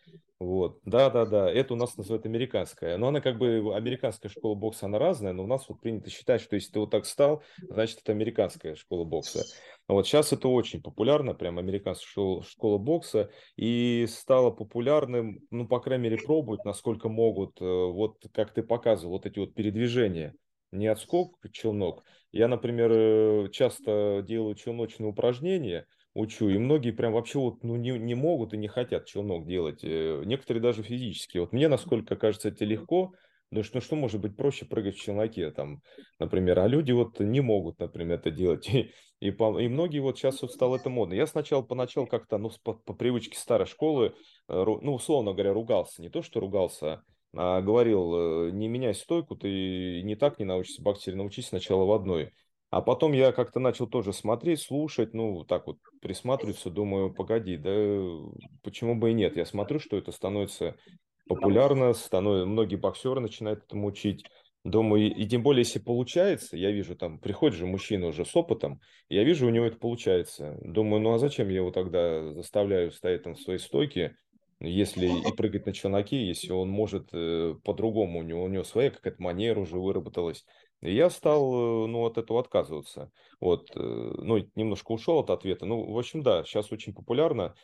Вот, 0.43 0.81
да-да-да, 0.85 1.49
это 1.49 1.75
у 1.75 1.77
нас 1.77 1.97
называют 1.97 2.27
американская. 2.27 2.97
Но 2.97 3.07
она 3.07 3.21
как 3.21 3.39
бы, 3.39 3.77
американская 3.77 4.29
школа 4.29 4.57
бокса, 4.57 4.87
она 4.87 4.99
разная, 4.99 5.33
но 5.33 5.45
у 5.45 5.47
нас 5.47 5.69
вот 5.69 5.81
принято 5.81 6.11
считать, 6.11 6.41
что 6.41 6.57
если 6.57 6.73
ты 6.73 6.81
вот 6.81 6.91
так 6.91 7.07
стал, 7.07 7.45
значит, 7.61 8.01
это 8.01 8.11
американская 8.11 8.75
школа 8.75 9.05
бокса. 9.05 9.45
Вот 9.87 10.05
сейчас 10.05 10.33
это 10.33 10.49
очень 10.49 10.83
популярно, 10.83 11.35
прям 11.35 11.61
американская 11.61 12.09
школа, 12.09 12.43
школа 12.43 12.79
бокса, 12.79 13.31
и 13.55 14.05
стало 14.09 14.51
популярным, 14.51 15.39
ну, 15.51 15.69
по 15.69 15.79
крайней 15.79 16.05
мере, 16.05 16.17
пробовать, 16.19 16.65
насколько 16.65 17.09
могут, 17.09 17.61
э, 17.61 17.65
вот 17.65 18.17
как 18.33 18.53
ты 18.53 18.65
показывал, 18.65 19.13
вот 19.13 19.27
эти 19.27 19.39
вот 19.39 19.55
передвижения, 19.55 20.35
не 20.73 20.89
отскок, 20.89 21.39
челнок. 21.53 22.03
Я, 22.33 22.49
например, 22.49 22.91
э, 22.93 23.49
часто 23.53 24.25
делаю 24.27 24.57
челночные 24.57 25.09
упражнения– 25.09 25.87
учу. 26.15 26.49
И 26.49 26.59
многие 26.59 26.91
прям 26.91 27.13
вообще 27.13 27.39
вот 27.39 27.63
ну, 27.63 27.77
не, 27.77 27.91
не 27.93 28.15
могут 28.15 28.55
и 28.55 28.59
не 28.59 28.69
хотят 28.69 29.07
челнок 29.07 29.47
делать. 29.47 29.81
Э, 29.83 30.23
некоторые 30.25 30.63
даже 30.63 30.83
физически. 30.83 31.39
Вот 31.39 31.53
мне, 31.53 31.69
насколько 31.69 32.17
кажется, 32.17 32.49
это 32.49 32.65
легко, 32.65 33.13
ну 33.51 33.63
что, 33.63 33.81
что 33.81 33.97
может 33.97 34.21
быть 34.21 34.37
проще 34.37 34.65
прыгать 34.65 34.97
в 34.97 35.01
челноке, 35.01 35.51
там, 35.51 35.83
например, 36.19 36.59
а 36.61 36.69
люди 36.69 36.93
вот 36.93 37.21
не 37.21 37.41
могут, 37.41 37.79
например, 37.79 38.19
это 38.19 38.31
делать. 38.31 38.69
И, 38.69 38.93
и, 39.21 39.31
по, 39.31 39.59
и 39.59 39.69
многие 39.69 40.01
вот 40.01 40.19
сейчас 40.19 40.43
вот 40.43 40.53
стало 40.53 40.77
это 40.77 40.91
модно. 40.91 41.15
Я 41.15 41.27
сначала 41.27 41.63
поначалу 41.63 42.07
как-то, 42.07 42.39
ну, 42.39 42.51
по, 42.63 42.75
по 42.75 42.95
привычке 42.95 43.37
старой 43.39 43.67
школы, 43.67 44.15
э, 44.49 44.65
ну, 44.65 44.95
условно 44.95 45.33
говоря, 45.33 45.53
ругался. 45.53 46.03
Не 46.03 46.09
то, 46.09 46.23
что 46.23 46.41
ругался, 46.41 47.03
а 47.35 47.61
говорил, 47.63 48.15
э, 48.15 48.51
не 48.53 48.69
меняй 48.69 48.95
стойку, 48.95 49.37
ты 49.37 50.03
не 50.03 50.17
так 50.17 50.39
не 50.39 50.45
научишься 50.45 50.83
боксировать, 50.83 51.19
научись 51.19 51.49
сначала 51.49 51.85
в 51.85 51.93
одной. 51.93 52.33
А 52.73 52.81
потом 52.81 53.13
я 53.13 53.33
как-то 53.33 53.61
начал 53.61 53.87
тоже 53.87 54.15
смотреть, 54.15 54.63
слушать, 54.63 55.13
ну, 55.13 55.45
так 55.45 55.67
вот 55.67 55.77
присматриваться, 56.01 56.71
думаю, 56.71 57.13
погоди, 57.13 57.59
да 57.59 57.71
почему 58.63 58.95
бы 58.95 59.11
и 59.11 59.13
нет? 59.13 59.37
Я 59.37 59.45
смотрю, 59.45 59.79
что 59.79 59.99
это 59.99 60.11
становится 60.11 60.75
популярно, 61.29 61.93
становится, 61.93 62.47
многие 62.47 62.77
боксеры 62.77 63.21
начинают 63.21 63.65
этому 63.65 63.89
учить. 63.89 64.25
Думаю, 64.65 65.15
и, 65.15 65.27
тем 65.27 65.43
более, 65.43 65.65
если 65.65 65.81
получается, 65.81 66.57
я 66.57 66.71
вижу, 66.71 66.97
там, 66.97 67.19
приходит 67.19 67.59
же 67.59 67.67
мужчина 67.67 68.07
уже 68.07 68.25
с 68.25 68.35
опытом, 68.35 68.81
я 69.11 69.23
вижу, 69.23 69.47
у 69.47 69.51
него 69.51 69.67
это 69.67 69.77
получается. 69.77 70.57
Думаю, 70.63 71.03
ну 71.03 71.13
а 71.13 71.19
зачем 71.19 71.51
я 71.51 71.57
его 71.57 71.73
тогда 71.73 72.33
заставляю 72.33 72.91
стоять 72.91 73.23
там 73.25 73.35
в 73.35 73.41
своей 73.41 73.59
стойке, 73.59 74.17
если 74.61 75.09
и 75.09 75.37
прыгать 75.37 75.67
на 75.67 75.75
челноке, 75.75 76.25
если 76.25 76.53
он 76.53 76.71
может 76.71 77.11
э, 77.13 77.55
по-другому, 77.65 78.21
у 78.21 78.23
него, 78.23 78.45
у 78.45 78.49
него 78.49 78.65
своя 78.65 78.91
какая-то 78.91 79.21
манера 79.23 79.61
уже 79.61 79.79
выработалась. 79.79 80.47
И 80.83 80.95
я 80.95 81.11
стал, 81.11 81.85
э, 81.85 81.87
ну, 81.87 82.05
от 82.05 82.19
этого 82.19 82.41
отказываться. 82.41 83.11
Вот, 83.41 83.71
э, 83.75 83.79
ну, 83.79 84.45
немножко 84.55 84.93
ушел 84.93 85.21
от 85.21 85.31
ответа. 85.31 85.65
Ну, 85.65 85.93
в 85.93 85.99
общем, 85.99 86.23
да, 86.23 86.45
сейчас 86.45 86.73
очень 86.73 86.93
популярно. 86.93 87.55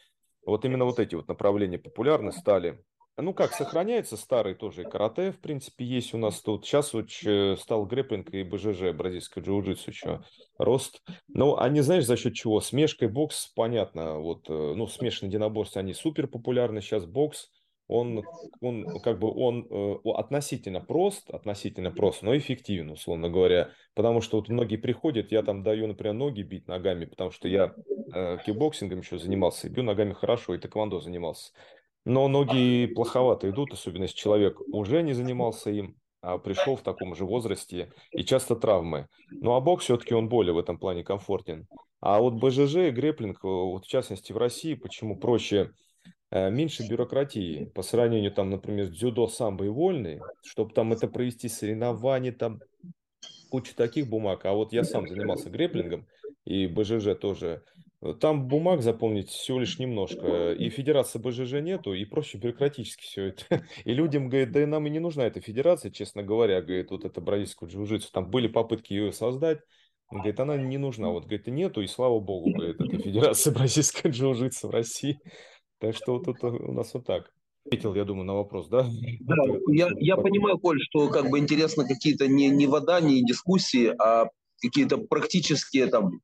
Вот 0.46 0.64
именно 0.64 0.84
вот 0.84 0.98
эти 0.98 1.14
вот 1.14 1.28
направления 1.28 1.78
популярны 1.78 2.32
стали. 2.32 2.82
Ну 3.20 3.34
как, 3.34 3.52
сохраняется 3.52 4.16
старый 4.16 4.54
тоже 4.54 4.84
карате, 4.84 5.32
в 5.32 5.40
принципе, 5.40 5.84
есть 5.84 6.14
у 6.14 6.18
нас 6.18 6.40
тут. 6.40 6.64
Сейчас 6.64 6.94
вот 6.94 7.10
стал 7.58 7.84
грэпплинг 7.84 8.32
и 8.32 8.44
БЖЖ, 8.44 8.92
бразильское 8.94 9.42
джиу-джитсу 9.42 9.88
еще 9.88 10.22
рост. 10.56 11.02
Но 11.26 11.58
они, 11.58 11.80
знаешь, 11.80 12.06
за 12.06 12.16
счет 12.16 12.34
чего? 12.34 12.60
Смешка 12.60 13.06
и 13.06 13.08
бокс, 13.08 13.48
понятно. 13.56 14.20
Вот, 14.20 14.48
э, 14.48 14.52
ну, 14.52 14.86
смешанные 14.86 15.30
единоборства, 15.30 15.80
они 15.80 15.94
супер 15.94 16.28
популярны. 16.28 16.80
Сейчас 16.80 17.06
бокс, 17.06 17.50
он, 17.88 18.22
он 18.60 19.00
как 19.00 19.18
бы 19.18 19.32
он 19.34 19.66
э, 19.68 19.94
относительно 20.14 20.80
прост, 20.80 21.30
относительно 21.30 21.90
прост, 21.90 22.22
но 22.22 22.36
эффективен, 22.36 22.90
условно 22.90 23.30
говоря. 23.30 23.70
Потому 23.94 24.20
что 24.20 24.36
вот 24.36 24.48
многие 24.48 24.76
приходят, 24.76 25.32
я 25.32 25.42
там 25.42 25.62
даю, 25.62 25.86
например, 25.86 26.14
ноги 26.14 26.42
бить 26.42 26.68
ногами, 26.68 27.06
потому 27.06 27.30
что 27.30 27.48
я 27.48 27.74
э, 28.14 28.38
кикбоксингом 28.44 29.00
еще 29.00 29.18
занимался, 29.18 29.66
и 29.66 29.70
бью 29.70 29.82
ногами 29.82 30.12
хорошо, 30.12 30.54
и 30.54 30.58
тэквондо 30.58 31.00
занимался. 31.00 31.52
Но 32.04 32.28
ноги 32.28 32.86
плоховато 32.86 33.48
идут, 33.50 33.72
особенно 33.72 34.02
если 34.02 34.16
человек 34.16 34.60
уже 34.72 35.02
не 35.02 35.14
занимался 35.14 35.70
им, 35.70 35.96
а 36.20 36.38
пришел 36.38 36.76
в 36.76 36.82
таком 36.82 37.14
же 37.14 37.24
возрасте, 37.24 37.90
и 38.12 38.22
часто 38.22 38.54
травмы. 38.54 39.08
Ну 39.30 39.54
а 39.54 39.60
бокс 39.60 39.84
все-таки 39.84 40.14
он 40.14 40.28
более 40.28 40.52
в 40.52 40.58
этом 40.58 40.78
плане 40.78 41.04
комфортен. 41.04 41.66
А 42.00 42.20
вот 42.20 42.34
БЖЖ 42.34 42.76
и 42.76 42.90
греплинг, 42.90 43.42
вот 43.42 43.84
в 43.84 43.88
частности 43.88 44.32
в 44.32 44.36
России, 44.36 44.74
почему 44.74 45.18
проще 45.18 45.70
Э, 45.70 45.87
меньше 46.30 46.86
бюрократии 46.88 47.70
по 47.74 47.82
сравнению, 47.82 48.32
там, 48.32 48.50
например, 48.50 48.88
дзюдо, 48.88 49.28
самбо 49.28 49.64
и 49.64 49.68
вольной, 49.68 50.20
чтобы 50.44 50.72
там 50.72 50.92
это 50.92 51.08
провести 51.08 51.48
соревнования, 51.48 52.32
там 52.32 52.60
куча 53.50 53.74
таких 53.74 54.08
бумаг. 54.08 54.44
А 54.44 54.52
вот 54.52 54.72
я 54.72 54.84
сам 54.84 55.08
занимался 55.08 55.50
греплингом 55.50 56.06
и 56.44 56.66
БЖЖ 56.66 57.18
тоже. 57.18 57.62
Там 58.20 58.46
бумаг 58.46 58.82
заполнить 58.82 59.28
всего 59.28 59.58
лишь 59.58 59.78
немножко. 59.78 60.52
И 60.52 60.70
федерации 60.70 61.18
БЖЖ 61.18 61.54
нету, 61.54 61.94
и 61.94 62.04
проще 62.04 62.38
бюрократически 62.38 63.02
все 63.02 63.24
это. 63.26 63.64
И 63.84 63.92
людям, 63.92 64.28
говорит, 64.28 64.52
да 64.52 64.62
и 64.62 64.66
нам 64.66 64.86
и 64.86 64.90
не 64.90 65.00
нужна 65.00 65.26
эта 65.26 65.40
федерация, 65.40 65.90
честно 65.90 66.22
говоря, 66.22 66.62
говорит, 66.62 66.90
вот 66.90 67.04
это 67.04 67.20
бразильскую 67.20 67.68
джиу 67.68 67.98
Там 68.12 68.30
были 68.30 68.46
попытки 68.46 68.92
ее 68.92 69.12
создать, 69.12 69.60
Говорит, 70.10 70.40
она 70.40 70.56
не 70.56 70.78
нужна. 70.78 71.10
Вот, 71.10 71.24
говорит, 71.24 71.46
нету, 71.48 71.82
и 71.82 71.86
слава 71.86 72.18
богу, 72.18 72.50
говорит, 72.50 72.80
это 72.80 72.98
Федерация 72.98 73.52
бразильская 73.54 74.10
джиу 74.10 74.32
в 74.32 74.70
России. 74.70 75.20
Так 75.78 75.94
что 75.94 76.18
вот 76.18 76.28
это 76.28 76.48
у 76.48 76.72
нас 76.72 76.92
вот 76.94 77.06
так. 77.06 77.30
Ответил, 77.66 77.94
я 77.94 78.04
думаю, 78.04 78.24
на 78.24 78.34
вопрос, 78.34 78.68
да? 78.68 78.88
Да, 79.20 79.36
я, 79.72 79.88
я 79.98 80.16
понимаю, 80.16 80.58
Коль, 80.58 80.80
что 80.80 81.08
как 81.08 81.28
бы 81.30 81.38
интересно 81.38 81.86
какие-то 81.86 82.26
не, 82.26 82.48
не 82.48 82.66
вода, 82.66 83.00
не 83.00 83.24
дискуссии, 83.24 83.94
а 84.00 84.30
какие-то 84.60 84.98
практические 84.98 85.86
там 85.88 86.20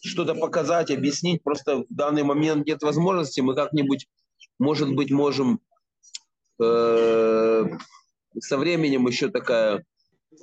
что-то 0.00 0.34
показать, 0.34 0.90
объяснить. 0.90 1.42
Просто 1.42 1.78
в 1.78 1.86
данный 1.90 2.22
момент 2.22 2.66
нет 2.66 2.82
возможности. 2.82 3.40
Мы 3.40 3.54
как-нибудь, 3.54 4.06
может 4.58 4.94
быть, 4.94 5.10
можем 5.10 5.60
э, 6.60 7.64
со 8.40 8.58
временем 8.58 9.06
еще 9.06 9.28
такая 9.28 9.84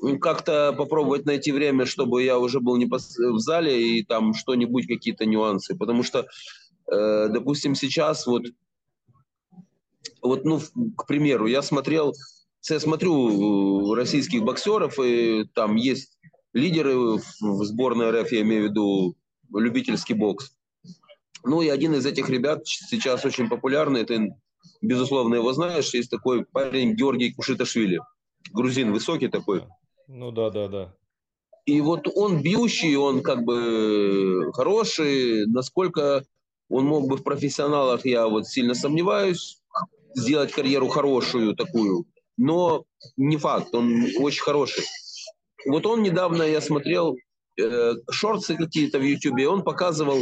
ну, 0.01 0.19
как-то 0.19 0.73
попробовать 0.77 1.25
найти 1.25 1.51
время, 1.51 1.85
чтобы 1.85 2.23
я 2.23 2.37
уже 2.37 2.59
был 2.59 2.77
не 2.77 2.85
в 2.85 3.39
зале 3.39 3.99
и 3.99 4.03
там 4.03 4.33
что-нибудь, 4.33 4.87
какие-то 4.87 5.25
нюансы. 5.25 5.75
Потому 5.75 6.03
что, 6.03 6.27
э, 6.91 7.27
допустим, 7.29 7.75
сейчас 7.75 8.25
вот, 8.27 8.43
вот, 10.21 10.45
ну, 10.45 10.59
к 10.97 11.07
примеру, 11.07 11.47
я 11.47 11.61
смотрел, 11.61 12.13
я 12.69 12.79
смотрю 12.79 13.93
э, 13.93 13.95
российских 13.95 14.43
боксеров, 14.43 14.99
и 14.99 15.45
там 15.53 15.75
есть 15.75 16.17
лидеры 16.53 16.95
в 16.97 17.63
сборной 17.63 18.11
РФ, 18.11 18.31
я 18.31 18.41
имею 18.41 18.63
в 18.63 18.69
виду 18.69 19.15
любительский 19.53 20.13
бокс. 20.13 20.55
Ну 21.43 21.61
и 21.61 21.67
один 21.67 21.93
из 21.93 22.05
этих 22.05 22.29
ребят 22.29 22.65
сейчас 22.65 23.23
очень 23.23 23.49
популярный, 23.49 24.01
это, 24.01 24.19
безусловно, 24.81 25.35
его 25.35 25.53
знаешь, 25.53 25.93
есть 25.93 26.09
такой 26.09 26.43
парень 26.45 26.95
Георгий 26.95 27.33
Кушиташвили, 27.33 27.99
грузин 28.51 28.91
высокий 28.91 29.27
такой. 29.27 29.63
Ну 30.07 30.31
да, 30.31 30.49
да, 30.49 30.67
да. 30.67 30.95
И 31.65 31.81
вот 31.81 32.07
он 32.15 32.41
бьющий, 32.41 32.95
он 32.95 33.21
как 33.21 33.43
бы 33.43 34.51
хороший, 34.53 35.47
насколько 35.47 36.23
он 36.69 36.85
мог 36.85 37.07
бы 37.07 37.17
в 37.17 37.23
профессионалах, 37.23 38.05
я 38.05 38.27
вот 38.27 38.47
сильно 38.47 38.73
сомневаюсь, 38.73 39.61
сделать 40.15 40.51
карьеру 40.51 40.87
хорошую 40.87 41.55
такую, 41.55 42.05
но 42.37 42.85
не 43.17 43.37
факт, 43.37 43.73
он 43.73 44.05
очень 44.19 44.41
хороший. 44.41 44.83
Вот 45.67 45.85
он 45.85 46.03
недавно, 46.03 46.43
я 46.43 46.61
смотрел, 46.61 47.15
э, 47.59 47.93
шорты 48.09 48.55
какие-то 48.55 48.99
в 48.99 49.03
Ютубе, 49.03 49.47
он 49.47 49.63
показывал, 49.63 50.19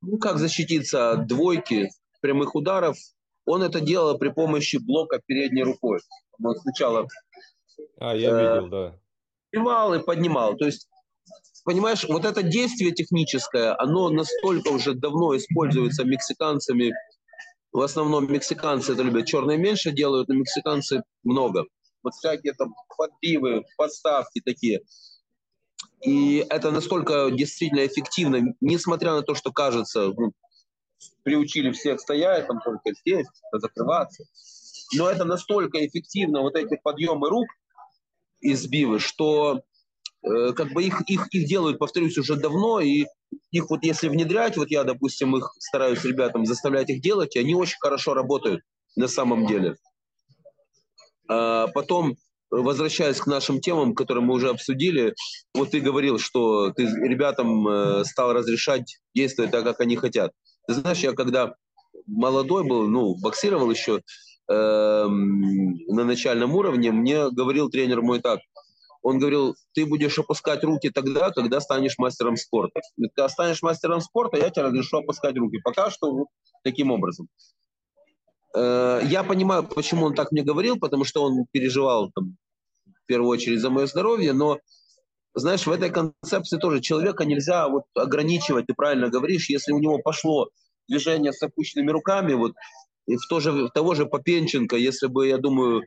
ну, 0.00 0.18
как 0.18 0.38
защититься 0.38 1.12
от 1.12 1.26
двойки, 1.26 1.90
прямых 2.20 2.54
ударов. 2.54 2.96
Он 3.44 3.62
это 3.62 3.80
делал 3.80 4.18
при 4.18 4.28
помощи 4.28 4.76
блока 4.76 5.20
передней 5.26 5.64
рукой. 5.64 6.00
Он 6.42 6.54
сначала... 6.56 7.08
А, 7.98 8.14
я 8.14 8.30
э, 8.30 8.54
видел, 8.54 8.68
да 8.68 8.98
сбивал 9.52 9.94
и 9.94 10.02
поднимал. 10.02 10.56
То 10.56 10.66
есть, 10.66 10.88
понимаешь, 11.64 12.04
вот 12.08 12.24
это 12.24 12.42
действие 12.42 12.92
техническое, 12.92 13.74
оно 13.78 14.08
настолько 14.10 14.68
уже 14.68 14.94
давно 14.94 15.36
используется 15.36 16.04
мексиканцами. 16.04 16.92
В 17.72 17.80
основном 17.80 18.30
мексиканцы 18.30 18.92
это 18.92 19.02
любят. 19.02 19.26
Черные 19.26 19.58
меньше 19.58 19.92
делают, 19.92 20.28
но 20.28 20.34
мексиканцы 20.34 21.02
много. 21.24 21.64
Вот 22.02 22.14
всякие 22.14 22.52
там 22.54 22.74
подбивы, 22.96 23.64
подставки 23.76 24.40
такие. 24.44 24.80
И 26.02 26.44
это 26.50 26.70
настолько 26.70 27.30
действительно 27.30 27.86
эффективно, 27.86 28.54
несмотря 28.60 29.12
на 29.12 29.22
то, 29.22 29.34
что 29.34 29.52
кажется, 29.52 30.08
ну, 30.08 30.32
приучили 31.22 31.70
всех 31.70 32.00
стоять, 32.00 32.48
там 32.48 32.60
только 32.60 32.92
здесь, 33.00 33.26
закрываться. 33.52 34.24
Но 34.94 35.08
это 35.08 35.24
настолько 35.24 35.84
эффективно, 35.86 36.42
вот 36.42 36.56
эти 36.56 36.78
подъемы 36.82 37.28
рук, 37.28 37.46
избивы, 38.40 38.98
что 38.98 39.62
как 40.22 40.72
бы 40.72 40.84
их, 40.84 41.02
их, 41.08 41.26
их 41.32 41.48
делают, 41.48 41.78
повторюсь, 41.78 42.16
уже 42.18 42.36
давно, 42.36 42.80
и 42.80 43.06
их 43.50 43.70
вот 43.70 43.82
если 43.82 44.08
внедрять, 44.08 44.56
вот 44.56 44.70
я, 44.70 44.84
допустим, 44.84 45.36
их 45.36 45.52
стараюсь 45.58 46.04
ребятам 46.04 46.46
заставлять 46.46 46.90
их 46.90 47.02
делать, 47.02 47.36
и 47.36 47.40
они 47.40 47.54
очень 47.54 47.78
хорошо 47.80 48.14
работают 48.14 48.62
на 48.96 49.08
самом 49.08 49.46
деле. 49.46 49.76
А 51.28 51.68
потом, 51.68 52.16
возвращаясь 52.50 53.18
к 53.18 53.26
нашим 53.26 53.60
темам, 53.60 53.94
которые 53.94 54.24
мы 54.24 54.34
уже 54.34 54.50
обсудили, 54.50 55.14
вот 55.54 55.70
ты 55.70 55.80
говорил, 55.80 56.18
что 56.18 56.70
ты 56.70 56.84
ребятам 56.84 57.66
э, 57.66 58.04
стал 58.04 58.32
разрешать 58.32 58.98
действовать 59.14 59.50
так, 59.50 59.64
как 59.64 59.80
они 59.80 59.96
хотят. 59.96 60.32
Ты 60.66 60.74
знаешь, 60.74 60.98
я 60.98 61.12
когда 61.12 61.54
молодой 62.06 62.64
был, 62.64 62.86
ну, 62.86 63.16
боксировал 63.20 63.70
еще, 63.70 64.02
Эм, 64.52 65.78
на 65.86 66.04
начальном 66.04 66.54
уровне, 66.54 66.90
мне 66.90 67.30
говорил 67.30 67.70
тренер 67.70 68.02
мой 68.02 68.20
так, 68.20 68.40
он 69.02 69.18
говорил, 69.18 69.56
ты 69.74 69.84
будешь 69.84 70.18
опускать 70.18 70.62
руки 70.64 70.90
тогда, 70.90 71.30
когда 71.30 71.60
станешь 71.60 71.98
мастером 71.98 72.36
спорта. 72.36 72.80
И 72.96 73.08
когда 73.08 73.28
станешь 73.28 73.62
мастером 73.62 74.00
спорта, 74.00 74.36
я 74.36 74.50
тебе 74.50 74.66
разрешу 74.66 74.98
опускать 74.98 75.36
руки. 75.36 75.58
Пока 75.62 75.90
что 75.90 76.12
вот 76.12 76.28
таким 76.62 76.90
образом. 76.90 77.28
Э, 78.54 79.00
я 79.04 79.24
понимаю, 79.24 79.64
почему 79.64 80.06
он 80.06 80.14
так 80.14 80.30
мне 80.30 80.42
говорил, 80.42 80.78
потому 80.78 81.04
что 81.04 81.24
он 81.24 81.46
переживал 81.50 82.10
там, 82.14 82.36
в 82.86 83.06
первую 83.06 83.30
очередь 83.30 83.60
за 83.60 83.70
мое 83.70 83.86
здоровье, 83.86 84.32
но 84.32 84.58
знаешь, 85.34 85.66
в 85.66 85.72
этой 85.72 85.90
концепции 85.90 86.58
тоже 86.58 86.80
человека 86.80 87.24
нельзя 87.24 87.68
вот 87.68 87.84
ограничивать, 87.94 88.66
ты 88.66 88.74
правильно 88.74 89.08
говоришь, 89.08 89.48
если 89.48 89.72
у 89.72 89.78
него 89.78 89.98
пошло 89.98 90.48
движение 90.88 91.32
с 91.32 91.42
опущенными 91.42 91.90
руками, 91.90 92.34
вот 92.34 92.52
и 93.06 93.16
в, 93.16 93.26
то 93.28 93.40
же, 93.40 93.68
того 93.74 93.94
же 93.94 94.06
Попенченко, 94.06 94.76
если 94.76 95.08
бы, 95.08 95.26
я 95.26 95.38
думаю, 95.38 95.82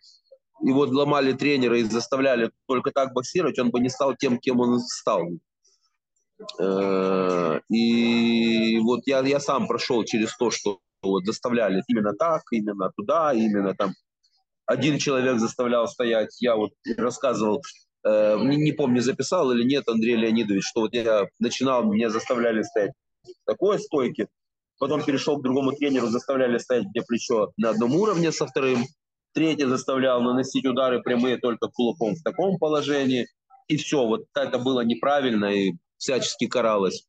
его 0.61 0.81
ломали 0.81 1.33
тренера 1.33 1.77
и 1.77 1.83
заставляли 1.83 2.51
только 2.67 2.91
так 2.91 3.13
боксировать, 3.13 3.59
он 3.59 3.71
бы 3.71 3.79
не 3.79 3.89
стал 3.89 4.15
тем, 4.15 4.39
кем 4.39 4.59
он 4.59 4.79
стал. 4.79 5.27
Э, 6.59 7.59
и 7.69 8.79
вот 8.79 9.01
я, 9.05 9.19
я 9.21 9.39
сам 9.39 9.67
прошел 9.67 10.03
через 10.03 10.35
то, 10.37 10.51
что 10.51 10.79
вот 11.01 11.25
заставляли 11.25 11.83
именно 11.87 12.13
так, 12.13 12.43
именно 12.51 12.91
туда, 12.95 13.33
именно 13.33 13.73
там. 13.75 13.93
Один 14.65 14.97
человек 14.97 15.39
заставлял 15.39 15.87
стоять, 15.87 16.41
я 16.41 16.55
вот 16.55 16.71
рассказывал, 16.97 17.61
э, 18.03 18.37
не, 18.39 18.57
не 18.57 18.71
помню, 18.71 19.01
записал 19.01 19.51
или 19.51 19.63
нет, 19.63 19.87
Андрей 19.87 20.15
Леонидович, 20.15 20.67
что 20.67 20.81
вот 20.81 20.93
я 20.93 21.27
начинал, 21.39 21.83
меня 21.83 22.09
заставляли 22.09 22.63
стоять 22.63 22.93
в 23.23 23.45
такой 23.45 23.79
стойке, 23.79 24.27
Потом 24.77 25.03
перешел 25.03 25.37
к 25.37 25.43
другому 25.43 25.71
тренеру, 25.71 26.07
заставляли 26.07 26.57
ставить 26.57 26.87
мне 26.87 27.01
плечо 27.01 27.51
на 27.57 27.69
одном 27.69 27.95
уровне 27.95 28.31
со 28.31 28.45
вторым. 28.45 28.85
Третий 29.35 29.65
заставлял 29.65 30.21
наносить 30.21 30.65
удары 30.65 31.01
прямые 31.03 31.37
только 31.37 31.67
кулаком 31.67 32.15
в 32.15 32.23
таком 32.23 32.57
положении. 32.57 33.27
И 33.67 33.77
все, 33.77 34.07
вот 34.07 34.25
это 34.33 34.57
было 34.57 34.81
неправильно 34.81 35.45
и 35.53 35.73
всячески 35.97 36.47
каралось. 36.47 37.07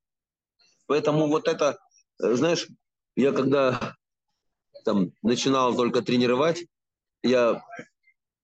Поэтому 0.87 1.29
вот 1.29 1.49
это, 1.49 1.79
э, 2.23 2.35
знаешь, 2.35 2.67
я 3.15 3.33
когда 3.33 3.95
там 4.85 5.13
начинал 5.23 5.75
только 5.75 6.03
тренировать, 6.03 6.67
я 7.23 7.63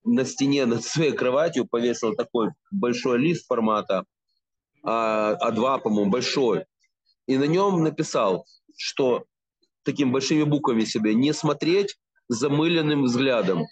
на 0.04 0.24
стене 0.24 0.64
над 0.64 0.82
своей 0.84 1.12
кроватью 1.12 1.66
повесил 1.66 2.14
такой 2.14 2.50
большой 2.70 3.18
лист 3.18 3.46
формата 3.46 4.04
А, 4.84 5.36
А2, 5.40 5.80
по-моему, 5.80 6.10
большой. 6.10 6.66
И 7.26 7.36
на 7.36 7.44
нем 7.44 7.82
написал 7.82 8.46
что 8.76 9.24
такими 9.84 10.10
большими 10.10 10.42
буквами 10.44 10.84
себе 10.84 11.14
не 11.14 11.32
смотреть 11.32 11.98
замыленным 12.32 13.04
взглядом. 13.04 13.66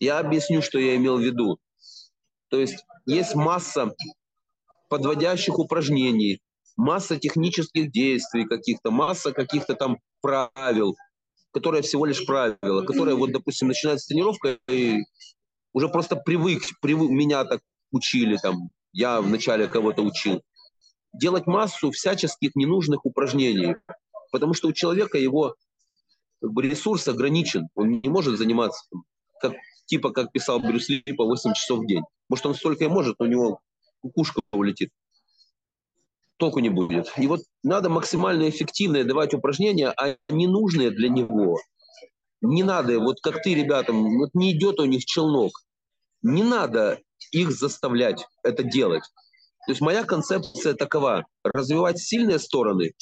Я 0.00 0.18
объясню, 0.18 0.62
что 0.62 0.78
я 0.78 0.96
имел 0.96 1.18
в 1.18 1.22
виду. 1.22 1.58
То 2.48 2.58
есть 2.58 2.84
есть 3.06 3.34
масса 3.34 3.94
подводящих 4.88 5.58
упражнений, 5.58 6.40
масса 6.76 7.18
технических 7.18 7.90
действий 7.90 8.46
каких-то, 8.46 8.90
масса 8.90 9.32
каких-то 9.32 9.74
там 9.74 9.98
правил, 10.20 10.96
которые 11.52 11.82
всего 11.82 12.04
лишь 12.04 12.24
правила, 12.26 12.82
которые 12.82 13.16
вот, 13.16 13.32
допустим, 13.32 13.68
начинается 13.68 14.08
тренировка 14.08 14.58
и 14.68 14.98
уже 15.72 15.88
просто 15.88 16.16
привык, 16.16 16.64
привык, 16.80 17.10
меня 17.10 17.44
так 17.44 17.60
учили 17.90 18.36
там, 18.36 18.70
я 18.92 19.20
вначале 19.20 19.66
кого-то 19.68 20.02
учил. 20.02 20.42
Делать 21.14 21.46
массу 21.46 21.90
всяческих 21.90 22.54
ненужных 22.54 23.04
упражнений, 23.04 23.76
Потому 24.32 24.54
что 24.54 24.68
у 24.68 24.72
человека 24.72 25.18
его 25.18 25.54
как 26.42 26.52
бы, 26.52 26.62
ресурс 26.62 27.06
ограничен. 27.06 27.68
Он 27.76 28.00
не 28.00 28.08
может 28.08 28.36
заниматься, 28.36 28.84
как, 29.40 29.54
типа, 29.86 30.10
как 30.10 30.32
писал 30.32 30.58
Брюс 30.58 30.88
Ли, 30.88 31.00
по 31.16 31.24
8 31.24 31.54
часов 31.54 31.80
в 31.80 31.86
день. 31.86 32.02
Может, 32.28 32.46
он 32.46 32.54
столько 32.54 32.84
и 32.84 32.88
может, 32.88 33.16
но 33.20 33.26
у 33.26 33.28
него 33.28 33.60
кукушка 34.00 34.40
улетит. 34.52 34.90
Толку 36.38 36.58
не 36.58 36.68
будет. 36.68 37.12
И 37.16 37.28
вот 37.28 37.42
надо 37.62 37.88
максимально 37.88 38.48
эффективно 38.48 39.04
давать 39.04 39.32
упражнения, 39.34 39.90
а 39.96 40.16
ненужные 40.28 40.90
для 40.90 41.08
него. 41.08 41.58
Не 42.40 42.64
надо, 42.64 42.98
вот 42.98 43.20
как 43.22 43.40
ты, 43.42 43.54
ребятам, 43.54 44.18
вот 44.18 44.30
не 44.34 44.52
идет 44.52 44.80
у 44.80 44.84
них 44.84 45.04
челнок. 45.04 45.52
Не 46.22 46.42
надо 46.42 46.98
их 47.30 47.52
заставлять 47.52 48.26
это 48.42 48.64
делать. 48.64 49.04
То 49.66 49.72
есть 49.72 49.80
моя 49.80 50.02
концепция 50.02 50.74
такова. 50.74 51.24
Развивать 51.44 52.00
сильные 52.00 52.40
стороны 52.40 52.92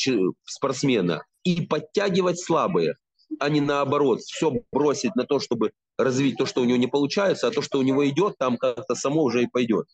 спортсмена 0.44 1.24
и 1.42 1.62
подтягивать 1.62 2.38
слабые, 2.38 2.96
а 3.38 3.48
не 3.48 3.60
наоборот. 3.60 4.20
Все 4.20 4.52
бросить 4.72 5.14
на 5.16 5.24
то, 5.24 5.38
чтобы 5.38 5.72
развить 5.96 6.36
то, 6.36 6.46
что 6.46 6.62
у 6.62 6.64
него 6.64 6.78
не 6.78 6.86
получается, 6.86 7.46
а 7.46 7.50
то, 7.50 7.62
что 7.62 7.78
у 7.78 7.82
него 7.82 8.08
идет, 8.08 8.36
там 8.38 8.56
как-то 8.56 8.94
само 8.94 9.22
уже 9.22 9.44
и 9.44 9.46
пойдет. 9.46 9.86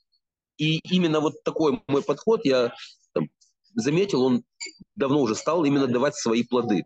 И 0.58 0.78
именно 0.90 1.20
вот 1.20 1.42
такой 1.44 1.82
мой 1.86 2.02
подход, 2.02 2.40
я 2.44 2.72
там, 3.12 3.28
заметил, 3.74 4.22
он 4.22 4.44
давно 4.94 5.20
уже 5.20 5.34
стал 5.34 5.64
именно 5.64 5.86
давать 5.86 6.14
свои 6.14 6.44
плоды. 6.44 6.84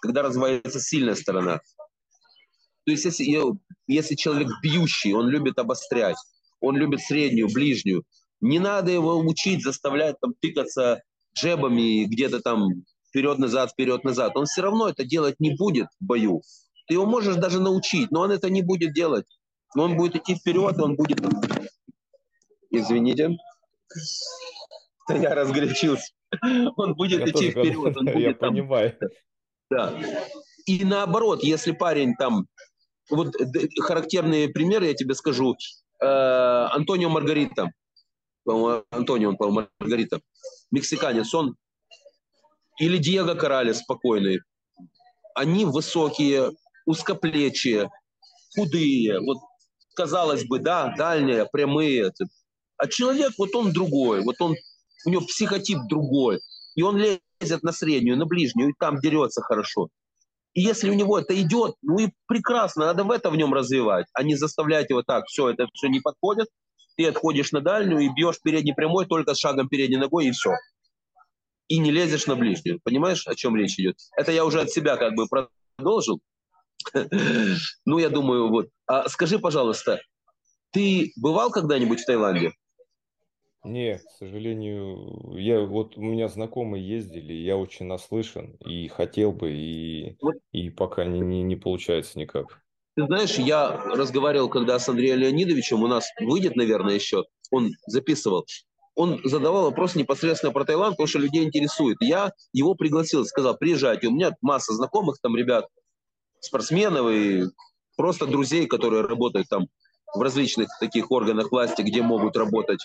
когда 0.00 0.22
развивается 0.22 0.78
сильная 0.78 1.14
сторона. 1.14 1.60
То 2.84 2.92
есть 2.92 3.04
если, 3.04 3.26
если 3.88 4.14
человек 4.14 4.48
бьющий, 4.62 5.12
он 5.12 5.28
любит 5.28 5.58
обострять, 5.58 6.16
он 6.60 6.76
любит 6.76 7.00
среднюю, 7.00 7.48
ближнюю, 7.52 8.04
не 8.40 8.58
надо 8.58 8.92
его 8.92 9.18
учить, 9.18 9.64
заставлять 9.64 10.20
там 10.20 10.34
тыкаться 10.40 11.02
джебами 11.36 12.04
где-то 12.04 12.40
там 12.40 12.68
вперед-назад, 13.16 13.70
вперед-назад. 13.70 14.36
Он 14.36 14.44
все 14.44 14.60
равно 14.60 14.88
это 14.88 15.04
делать 15.04 15.36
не 15.40 15.56
будет 15.56 15.86
в 16.00 16.04
бою. 16.04 16.42
Ты 16.86 16.94
его 16.94 17.06
можешь 17.06 17.36
даже 17.36 17.60
научить, 17.60 18.10
но 18.10 18.20
он 18.20 18.30
это 18.30 18.50
не 18.50 18.60
будет 18.60 18.92
делать. 18.92 19.24
Он 19.74 19.96
будет 19.96 20.16
идти 20.16 20.34
вперед, 20.34 20.78
он 20.78 20.96
будет... 20.96 21.20
Извините. 22.70 23.30
Я 25.08 25.34
разгорячился. 25.34 26.12
Он 26.76 26.94
будет 26.94 27.20
я 27.20 27.26
идти 27.26 27.32
тоже, 27.32 27.50
вперед. 27.52 27.96
Он 27.96 28.06
я 28.20 28.34
там... 28.34 28.50
понимаю. 28.50 28.98
Да. 29.70 29.98
И 30.66 30.84
наоборот, 30.84 31.42
если 31.44 31.70
парень 31.72 32.14
там... 32.18 32.46
Вот 33.08 33.34
характерные 33.78 34.48
примеры 34.48 34.86
я 34.86 34.94
тебе 34.94 35.14
скажу. 35.14 35.56
Э, 36.02 36.06
Антонио 36.72 37.08
Маргарита. 37.08 37.70
Антонио, 38.44 39.30
он, 39.30 39.36
по-моему, 39.36 39.68
Маргарита. 39.78 40.20
Мексиканец. 40.72 41.32
Он 41.32 41.54
или 42.78 42.98
Диего 42.98 43.34
Коралес 43.34 43.78
спокойный. 43.78 44.40
Они 45.34 45.64
высокие, 45.64 46.52
узкоплечие, 46.86 47.90
худые, 48.54 49.20
вот 49.20 49.38
казалось 49.94 50.44
бы, 50.44 50.58
да, 50.58 50.94
дальние, 50.96 51.46
прямые. 51.50 52.12
А 52.76 52.86
человек, 52.86 53.32
вот 53.38 53.54
он 53.54 53.72
другой, 53.72 54.22
вот 54.22 54.36
он, 54.40 54.54
у 55.06 55.10
него 55.10 55.22
психотип 55.22 55.78
другой. 55.88 56.40
И 56.74 56.82
он 56.82 56.98
лезет 56.98 57.62
на 57.62 57.72
среднюю, 57.72 58.18
на 58.18 58.26
ближнюю, 58.26 58.70
и 58.70 58.74
там 58.78 59.00
дерется 59.00 59.40
хорошо. 59.42 59.88
И 60.52 60.62
если 60.62 60.88
у 60.88 60.94
него 60.94 61.18
это 61.18 61.38
идет, 61.40 61.74
ну 61.82 61.98
и 61.98 62.10
прекрасно, 62.26 62.86
надо 62.86 63.04
в 63.04 63.10
это 63.10 63.30
в 63.30 63.36
нем 63.36 63.52
развивать, 63.52 64.06
а 64.14 64.22
не 64.22 64.36
заставлять 64.36 64.88
его 64.88 65.02
так, 65.02 65.26
все, 65.26 65.50
это 65.50 65.66
все 65.74 65.88
не 65.88 66.00
подходит, 66.00 66.48
ты 66.96 67.06
отходишь 67.06 67.52
на 67.52 67.60
дальнюю 67.60 68.00
и 68.00 68.08
бьешь 68.08 68.40
передней 68.42 68.72
прямой 68.72 69.06
только 69.06 69.34
с 69.34 69.38
шагом 69.38 69.68
передней 69.68 69.98
ногой, 69.98 70.26
и 70.26 70.30
все. 70.30 70.52
И 71.68 71.78
не 71.78 71.90
лезешь 71.90 72.26
на 72.26 72.36
ближнюю. 72.36 72.80
Понимаешь, 72.82 73.26
о 73.26 73.34
чем 73.34 73.56
речь 73.56 73.78
идет? 73.78 73.96
Это 74.16 74.32
я 74.32 74.44
уже 74.44 74.60
от 74.60 74.70
себя 74.70 74.96
как 74.96 75.14
бы 75.14 75.26
продолжил. 75.26 76.20
Ну, 77.84 77.98
я 77.98 78.10
думаю, 78.10 78.48
вот. 78.48 78.68
А 78.86 79.08
скажи, 79.08 79.38
пожалуйста, 79.38 80.00
ты 80.70 81.12
бывал 81.16 81.50
когда-нибудь 81.50 82.00
в 82.00 82.06
Таиланде? 82.06 82.52
Не, 83.64 83.98
к 83.98 84.10
сожалению, 84.18 85.36
я 85.36 85.60
вот 85.62 85.96
у 85.96 86.00
меня 86.00 86.28
знакомые 86.28 86.86
ездили, 86.86 87.32
я 87.32 87.56
очень 87.56 87.86
наслышан 87.86 88.56
и 88.64 88.86
хотел 88.86 89.32
бы, 89.32 89.50
и, 89.50 90.16
вот. 90.20 90.36
и 90.52 90.70
пока 90.70 91.04
не, 91.04 91.18
не, 91.18 91.42
не 91.42 91.56
получается 91.56 92.16
никак. 92.16 92.62
Ты 92.94 93.06
знаешь, 93.06 93.34
я 93.38 93.76
разговаривал 93.76 94.48
когда 94.48 94.78
с 94.78 94.88
Андреем 94.88 95.18
Леонидовичем, 95.18 95.82
у 95.82 95.88
нас 95.88 96.08
выйдет, 96.20 96.54
наверное, 96.54 96.94
еще, 96.94 97.24
он 97.50 97.72
записывал, 97.86 98.46
он 98.96 99.20
задавал 99.24 99.64
вопрос 99.64 99.94
непосредственно 99.94 100.52
про 100.52 100.64
Таиланд, 100.64 100.94
потому 100.94 101.06
что 101.06 101.18
людей 101.18 101.44
интересует. 101.44 101.98
Я 102.00 102.32
его 102.52 102.74
пригласил, 102.74 103.24
сказал, 103.26 103.56
приезжайте, 103.56 104.08
у 104.08 104.10
меня 104.10 104.34
масса 104.40 104.72
знакомых 104.72 105.18
там 105.20 105.36
ребят, 105.36 105.66
спортсменов 106.40 107.10
и 107.10 107.44
просто 107.96 108.26
друзей, 108.26 108.66
которые 108.66 109.02
работают 109.02 109.48
там 109.48 109.68
в 110.14 110.20
различных 110.20 110.68
таких 110.80 111.10
органах 111.10 111.52
власти, 111.52 111.82
где 111.82 112.00
могут 112.00 112.36
работать 112.36 112.80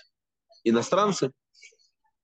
иностранцы. 0.65 1.31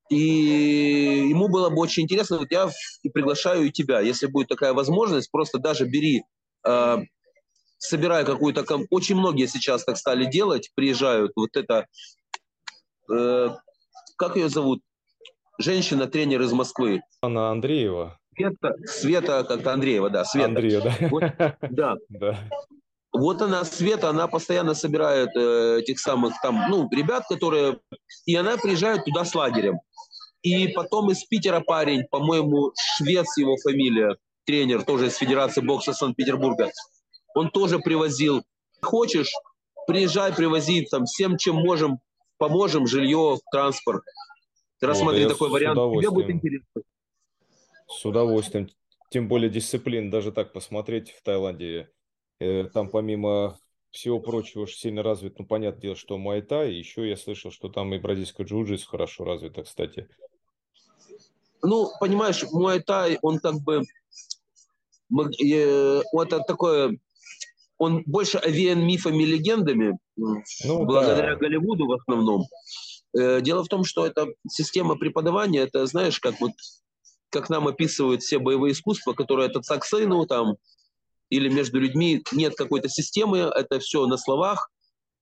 И 0.09 1.27
ему 1.29 1.47
было 1.47 1.69
бы 1.69 1.79
очень 1.79 2.03
интересно, 2.03 2.39
вот 2.39 2.51
я 2.51 2.69
приглашаю 3.13 3.67
и 3.67 3.71
тебя, 3.71 4.01
если 4.01 4.27
будет 4.27 4.49
такая 4.49 4.73
возможность, 4.73 5.31
просто 5.31 5.59
даже 5.59 5.85
бери, 5.85 6.23
э, 6.65 6.97
собирай 7.77 8.25
какую-то... 8.25 8.65
Очень 8.89 9.15
многие 9.15 9.47
сейчас 9.47 9.85
так 9.85 9.97
стали 9.97 10.25
делать, 10.25 10.71
приезжают, 10.75 11.31
вот 11.35 11.55
это... 11.55 11.87
Э, 13.11 13.49
как 14.17 14.35
ее 14.35 14.49
зовут? 14.49 14.81
Женщина-тренер 15.59 16.41
из 16.41 16.51
Москвы. 16.51 17.01
Анна 17.21 17.49
Андреева. 17.51 18.19
Света, 18.35 18.75
Света 18.85 19.45
как-то 19.47 19.73
Андреева, 19.73 20.09
да, 20.09 20.25
Света. 20.25 20.47
Андреева, 20.49 20.83
да. 20.83 21.07
Вот, 21.09 21.23
да. 21.71 21.95
да. 22.09 22.39
Вот 23.11 23.41
она, 23.41 23.63
Света, 23.63 24.09
она 24.09 24.27
постоянно 24.27 24.75
собирает 24.75 25.29
э, 25.35 25.79
этих 25.79 25.99
самых 25.99 26.33
там, 26.41 26.69
ну, 26.69 26.87
ребят, 26.91 27.23
которые... 27.27 27.79
И 28.25 28.35
она 28.35 28.57
приезжает 28.57 29.05
туда 29.05 29.25
с 29.25 29.33
лагерем. 29.33 29.79
И 30.43 30.67
потом 30.67 31.09
из 31.09 31.23
Питера 31.23 31.61
парень, 31.61 32.03
по-моему, 32.11 32.71
швец 32.97 33.37
его 33.37 33.57
фамилия, 33.57 34.17
тренер 34.45 34.83
тоже 34.83 35.07
из 35.07 35.15
Федерации 35.15 35.61
бокса 35.61 35.93
Санкт-Петербурга, 35.93 36.71
он 37.33 37.49
тоже 37.49 37.79
привозил. 37.79 38.43
Хочешь, 38.81 39.31
приезжай, 39.87 40.31
привози 40.31 40.85
там 40.85 41.05
всем, 41.05 41.37
чем 41.37 41.55
можем, 41.55 41.99
поможем, 42.37 42.87
жилье, 42.87 43.37
транспорт. 43.51 44.03
Ты 44.79 44.87
рассмотри 44.87 45.23
вот, 45.23 45.33
такой 45.33 45.49
вариант, 45.49 45.77
тебе 45.77 46.09
будет 46.09 46.29
интересно. 46.29 46.81
С 47.87 48.05
удовольствием. 48.05 48.69
Тем 49.09 49.27
более 49.27 49.49
дисциплин, 49.49 50.09
даже 50.09 50.31
так 50.31 50.51
посмотреть 50.53 51.11
в 51.11 51.23
Таиланде. 51.23 51.89
Э, 52.39 52.65
там 52.65 52.89
помимо 52.89 53.57
всего 53.91 54.19
прочего 54.19 54.63
уж 54.63 54.75
сильно 54.75 55.01
развит, 55.01 55.39
ну, 55.39 55.45
понятное 55.45 55.81
дело, 55.81 55.95
что 55.95 56.17
майта, 56.17 56.65
и 56.65 56.75
еще 56.75 57.09
я 57.09 57.15
слышал, 57.15 57.51
что 57.51 57.69
там 57.69 57.93
и 57.93 57.99
бразильское 57.99 58.45
джиу-джитсу 58.45 58.87
хорошо 58.87 59.23
развито, 59.23 59.63
кстати. 59.63 60.07
Ну, 61.63 61.89
понимаешь, 61.99 62.43
муайтай, 62.51 63.17
он 63.21 63.39
как 63.39 63.55
бы, 63.61 63.83
э, 65.41 66.01
это 66.13 66.39
такое, 66.41 66.99
он 67.77 68.03
больше 68.05 68.37
овеян 68.37 68.85
мифами 68.85 69.23
легендами, 69.23 69.97
ну, 70.15 70.85
благодаря 70.85 71.33
да. 71.33 71.35
Голливуду 71.35 71.85
в 71.85 71.93
основном. 71.93 72.45
Э, 73.17 73.41
дело 73.41 73.63
в 73.63 73.67
том, 73.67 73.83
что 73.83 74.05
это 74.05 74.27
система 74.49 74.95
преподавания, 74.95 75.61
это, 75.61 75.85
знаешь, 75.85 76.19
как 76.19 76.39
вот 76.39 76.51
как 77.29 77.49
нам 77.49 77.67
описывают 77.67 78.23
все 78.23 78.39
боевые 78.39 78.71
искусства, 78.71 79.13
которые 79.13 79.49
это 79.49 79.61
цаксейну 79.61 80.25
там, 80.25 80.55
или 81.29 81.49
между 81.49 81.79
людьми 81.79 82.23
нет 82.31 82.55
какой-то 82.55 82.89
системы, 82.89 83.39
это 83.39 83.79
все 83.79 84.05
на 84.07 84.17
словах 84.17 84.69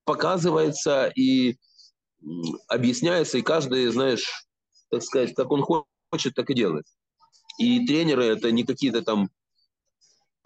показывается 0.04 1.08
и 1.08 1.56
объясняется, 2.68 3.38
и 3.38 3.42
каждый, 3.42 3.88
знаешь, 3.88 4.46
так 4.90 5.02
сказать, 5.02 5.34
как 5.34 5.50
он 5.50 5.62
хочет, 5.62 6.34
так 6.34 6.48
и 6.50 6.54
делает. 6.54 6.86
И 7.58 7.86
тренеры 7.86 8.24
это 8.24 8.52
не 8.52 8.64
какие-то 8.64 9.02
там 9.02 9.30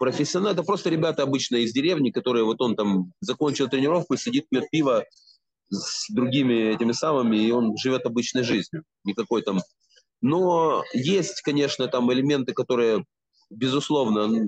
профессионалы, 0.01 0.53
это 0.53 0.63
просто 0.63 0.89
ребята 0.89 1.21
обычные 1.21 1.63
из 1.63 1.73
деревни, 1.73 2.09
которые 2.09 2.43
вот 2.43 2.59
он 2.59 2.75
там 2.75 3.13
закончил 3.19 3.69
тренировку, 3.69 4.17
сидит, 4.17 4.49
пьет 4.49 4.67
пиво 4.71 5.05
с 5.69 6.11
другими 6.11 6.73
этими 6.73 6.91
самыми, 6.91 7.37
и 7.37 7.51
он 7.51 7.77
живет 7.77 8.07
обычной 8.07 8.41
жизнью. 8.41 8.83
Никакой 9.05 9.43
там 9.43 9.59
но 10.21 10.83
есть, 10.93 11.41
конечно, 11.41 11.87
там 11.87 12.11
элементы, 12.13 12.53
которые, 12.53 13.05
безусловно, 13.49 14.47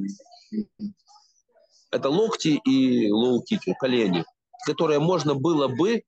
это 1.91 2.09
локти 2.09 2.59
и 2.65 3.11
лоу-кики, 3.11 3.73
колени, 3.79 4.23
которые 4.65 4.99
можно 4.99 5.33
было 5.33 5.67
бы 5.67 6.03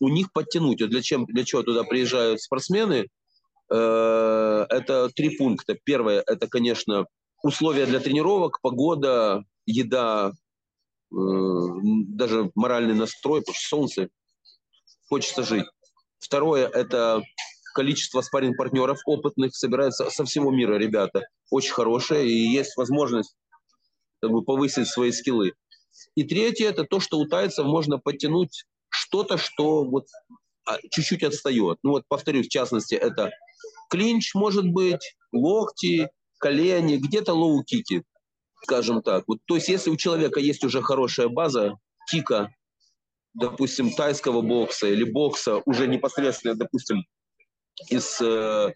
у 0.00 0.08
них 0.08 0.32
подтянуть. 0.32 0.82
Вот 0.82 0.90
для, 0.90 1.02
чем, 1.02 1.24
для 1.26 1.44
чего 1.44 1.62
туда 1.62 1.82
приезжают 1.84 2.42
спортсмены? 2.42 3.08
Э, 3.72 4.66
это 4.68 5.08
три 5.14 5.36
пункта. 5.36 5.76
Первое, 5.82 6.22
это, 6.26 6.46
конечно, 6.46 7.06
условия 7.42 7.86
для 7.86 8.00
тренировок, 8.00 8.60
погода, 8.60 9.44
еда, 9.66 10.32
э, 11.12 11.16
даже 12.08 12.50
моральный 12.54 12.94
настрой, 12.94 13.40
потому 13.40 13.54
что 13.54 13.68
солнце, 13.68 14.08
хочется 15.08 15.42
жить. 15.42 15.66
Второе, 16.18 16.66
это 16.66 17.22
количество 17.74 18.22
спарринг-партнеров 18.22 18.98
опытных 19.04 19.54
собирается 19.54 20.10
со 20.10 20.24
всего 20.24 20.50
мира, 20.50 20.76
ребята. 20.78 21.22
Очень 21.50 21.72
хорошие, 21.72 22.26
и 22.26 22.48
есть 22.48 22.76
возможность 22.76 23.36
как 24.20 24.30
бы, 24.30 24.42
повысить 24.42 24.88
свои 24.88 25.12
скиллы. 25.12 25.52
И 26.14 26.24
третье– 26.24 26.68
это 26.70 26.84
то, 26.84 27.00
что 27.00 27.18
у 27.18 27.26
тайцев 27.26 27.66
можно 27.66 27.98
подтянуть 27.98 28.64
что-то, 28.88 29.36
что 29.36 29.84
вот 29.84 30.06
а, 30.64 30.78
чуть-чуть 30.90 31.22
отстает. 31.22 31.78
Ну 31.82 31.92
вот, 31.92 32.04
повторюсь, 32.08 32.46
в 32.46 32.50
частности, 32.50 32.94
это 32.94 33.30
клинч, 33.90 34.34
может 34.34 34.66
быть, 34.66 35.16
локти, 35.32 36.08
колени, 36.38 36.96
где-то 36.96 37.32
лоу-кики, 37.32 38.02
скажем 38.62 39.02
так. 39.02 39.24
Вот, 39.26 39.38
то 39.46 39.56
есть, 39.56 39.68
если 39.68 39.90
у 39.90 39.96
человека 39.96 40.40
есть 40.40 40.64
уже 40.64 40.82
хорошая 40.82 41.28
база, 41.28 41.74
кика, 42.10 42.50
допустим, 43.34 43.92
тайского 43.92 44.40
бокса 44.40 44.86
или 44.88 45.04
бокса, 45.04 45.62
уже 45.66 45.86
непосредственно, 45.86 46.54
допустим, 46.54 47.04
из 47.90 48.20
э, 48.20 48.74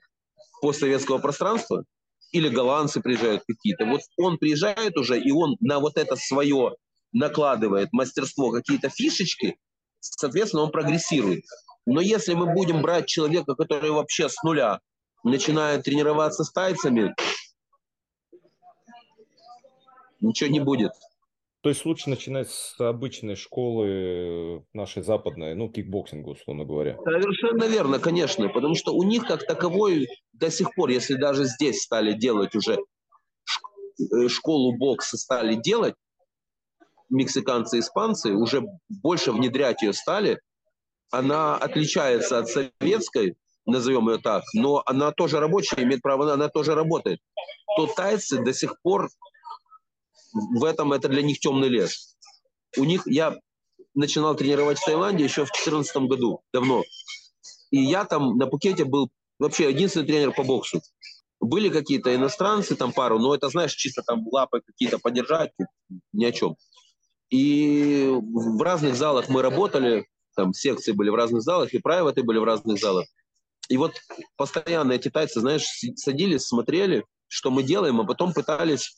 постсоветского 0.61 1.19
пространства, 1.19 1.85
или 2.33 2.49
голландцы 2.49 3.01
приезжают 3.01 3.43
какие-то. 3.47 3.87
Вот 3.87 4.03
он 4.17 4.39
приезжает 4.39 4.97
уже, 4.97 5.21
и 5.21 5.33
он 5.33 5.57
на 5.61 5.81
вот 5.81 5.97
это 5.97 6.17
свое 6.17 6.77
накладывает 7.13 7.93
мастерство, 7.93 8.53
какие-то 8.53 8.89
фишечки, 8.89 9.57
соответственно, 9.99 10.63
он 10.63 10.71
прогрессирует. 10.71 11.45
Но 11.87 12.01
если 12.01 12.35
мы 12.35 12.53
будем 12.53 12.83
брать 12.83 13.07
человека, 13.07 13.55
который 13.55 13.91
вообще 13.91 14.29
с 14.29 14.41
нуля 14.45 14.81
начинает 15.25 15.83
тренироваться 15.83 16.45
с 16.45 16.53
тайцами, 16.53 17.15
ничего 20.21 20.51
не 20.51 20.61
будет. 20.61 20.93
То 21.63 21.69
есть 21.69 21.85
лучше 21.85 22.09
начинать 22.09 22.49
с 22.49 22.81
обычной 22.81 23.37
школы 23.37 24.65
нашей 24.73 25.03
западной, 25.03 25.55
ну, 25.55 25.69
кикбоксинга, 25.69 26.31
условно 26.31 26.65
говоря. 26.65 26.97
Совершенно 27.05 27.65
верно, 27.65 27.99
конечно, 27.99 28.49
потому 28.49 28.75
что 28.75 28.95
у 28.95 29.03
них 29.03 29.27
как 29.27 29.47
таковой 29.47 30.09
до 30.33 30.51
сих 30.51 30.75
пор, 30.75 30.89
если 30.89 31.15
даже 31.15 31.45
здесь 31.45 31.83
стали 31.83 32.15
делать 32.15 32.55
уже 32.55 32.79
э, 32.79 34.29
школу 34.29 34.75
бокса 34.79 35.19
стали 35.19 35.55
делать, 35.55 35.95
мексиканцы, 37.11 37.81
испанцы, 37.81 38.33
уже 38.33 38.63
больше 38.89 39.31
внедрять 39.31 39.83
ее 39.83 39.93
стали, 39.93 40.41
она 41.11 41.57
отличается 41.57 42.39
от 42.39 42.49
советской, 42.49 43.37
назовем 43.67 44.09
ее 44.09 44.19
так, 44.19 44.45
но 44.55 44.83
она 44.87 45.13
тоже 45.13 45.41
рабочая, 45.41 45.83
имеет 45.83 46.01
право, 46.01 46.33
она 46.33 46.49
тоже 46.49 46.75
работает. 46.75 47.21
То 47.77 47.87
тайцы 47.87 48.43
до 48.43 48.55
сих 48.55 48.81
пор 48.81 49.11
в 50.33 50.65
этом 50.65 50.93
это 50.93 51.09
для 51.09 51.23
них 51.23 51.41
темный 51.41 51.69
лес. 51.69 52.17
У 52.77 52.85
них 52.85 53.07
я 53.07 53.39
начинал 53.95 54.35
тренировать 54.35 54.79
в 54.79 54.85
Таиланде 54.85 55.25
еще 55.25 55.45
в 55.45 55.51
2014 55.51 55.97
году, 56.09 56.43
давно. 56.53 56.85
И 57.71 57.79
я 57.79 58.05
там 58.05 58.37
на 58.37 58.47
Пукете 58.47 58.85
был 58.85 59.11
вообще 59.39 59.71
единственный 59.71 60.07
тренер 60.07 60.33
по 60.33 60.43
боксу. 60.43 60.81
Были 61.41 61.71
какие-то 61.71 62.15
иностранцы, 62.15 62.77
там 62.77 62.93
пару, 62.93 63.19
но 63.19 63.35
это, 63.35 63.49
знаешь, 63.49 63.73
чисто 63.75 64.03
там 64.03 64.27
лапы 64.31 64.61
какие-то 64.61 64.99
подержать, 64.99 65.53
ни 66.13 66.25
о 66.25 66.33
чем. 66.33 66.57
И 67.31 68.09
в 68.11 68.61
разных 68.63 68.97
залах 68.97 69.29
мы 69.29 69.41
работали, 69.41 70.07
там 70.37 70.53
секции 70.53 70.93
были 70.93 71.09
в 71.09 71.15
разных 71.15 71.43
залах, 71.43 71.73
и 71.73 71.79
прайваты 71.79 72.23
были 72.23 72.39
в 72.39 72.45
разных 72.45 72.79
залах. 72.79 73.07
И 73.69 73.77
вот 73.77 73.95
постоянно 74.37 74.93
эти 74.93 75.09
тайцы, 75.11 75.41
знаешь, 75.41 75.65
садились, 75.95 76.43
смотрели, 76.43 77.05
что 77.29 77.51
мы 77.51 77.63
делаем, 77.63 78.01
а 78.01 78.05
потом 78.05 78.35
пытались 78.35 78.93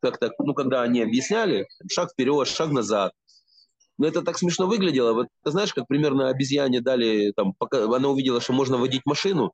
как-то, 0.00 0.30
ну, 0.38 0.54
когда 0.54 0.82
они 0.82 1.02
объясняли, 1.02 1.66
шаг 1.90 2.12
вперед, 2.12 2.48
шаг 2.48 2.70
назад. 2.70 3.12
Но 3.98 4.06
это 4.06 4.22
так 4.22 4.38
смешно 4.38 4.66
выглядело. 4.66 5.12
Вот 5.12 5.26
ты 5.44 5.50
знаешь, 5.50 5.74
как 5.74 5.88
примерно 5.88 6.28
обезьяне 6.28 6.80
дали, 6.80 7.32
там, 7.36 7.52
пока 7.58 7.84
она 7.84 8.08
увидела, 8.08 8.40
что 8.40 8.52
можно 8.52 8.78
водить 8.78 9.02
машину, 9.04 9.52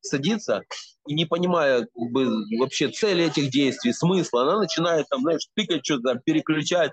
садится, 0.00 0.62
и 1.06 1.14
не 1.14 1.24
понимая 1.24 1.80
как 1.82 2.12
бы, 2.12 2.26
вообще 2.58 2.88
цели 2.88 3.24
этих 3.24 3.50
действий, 3.50 3.92
смысла, 3.92 4.42
она 4.42 4.58
начинает 4.60 5.08
там, 5.08 5.22
знаешь, 5.22 5.46
тыкать 5.54 5.84
что-то, 5.84 6.20
переключать. 6.24 6.92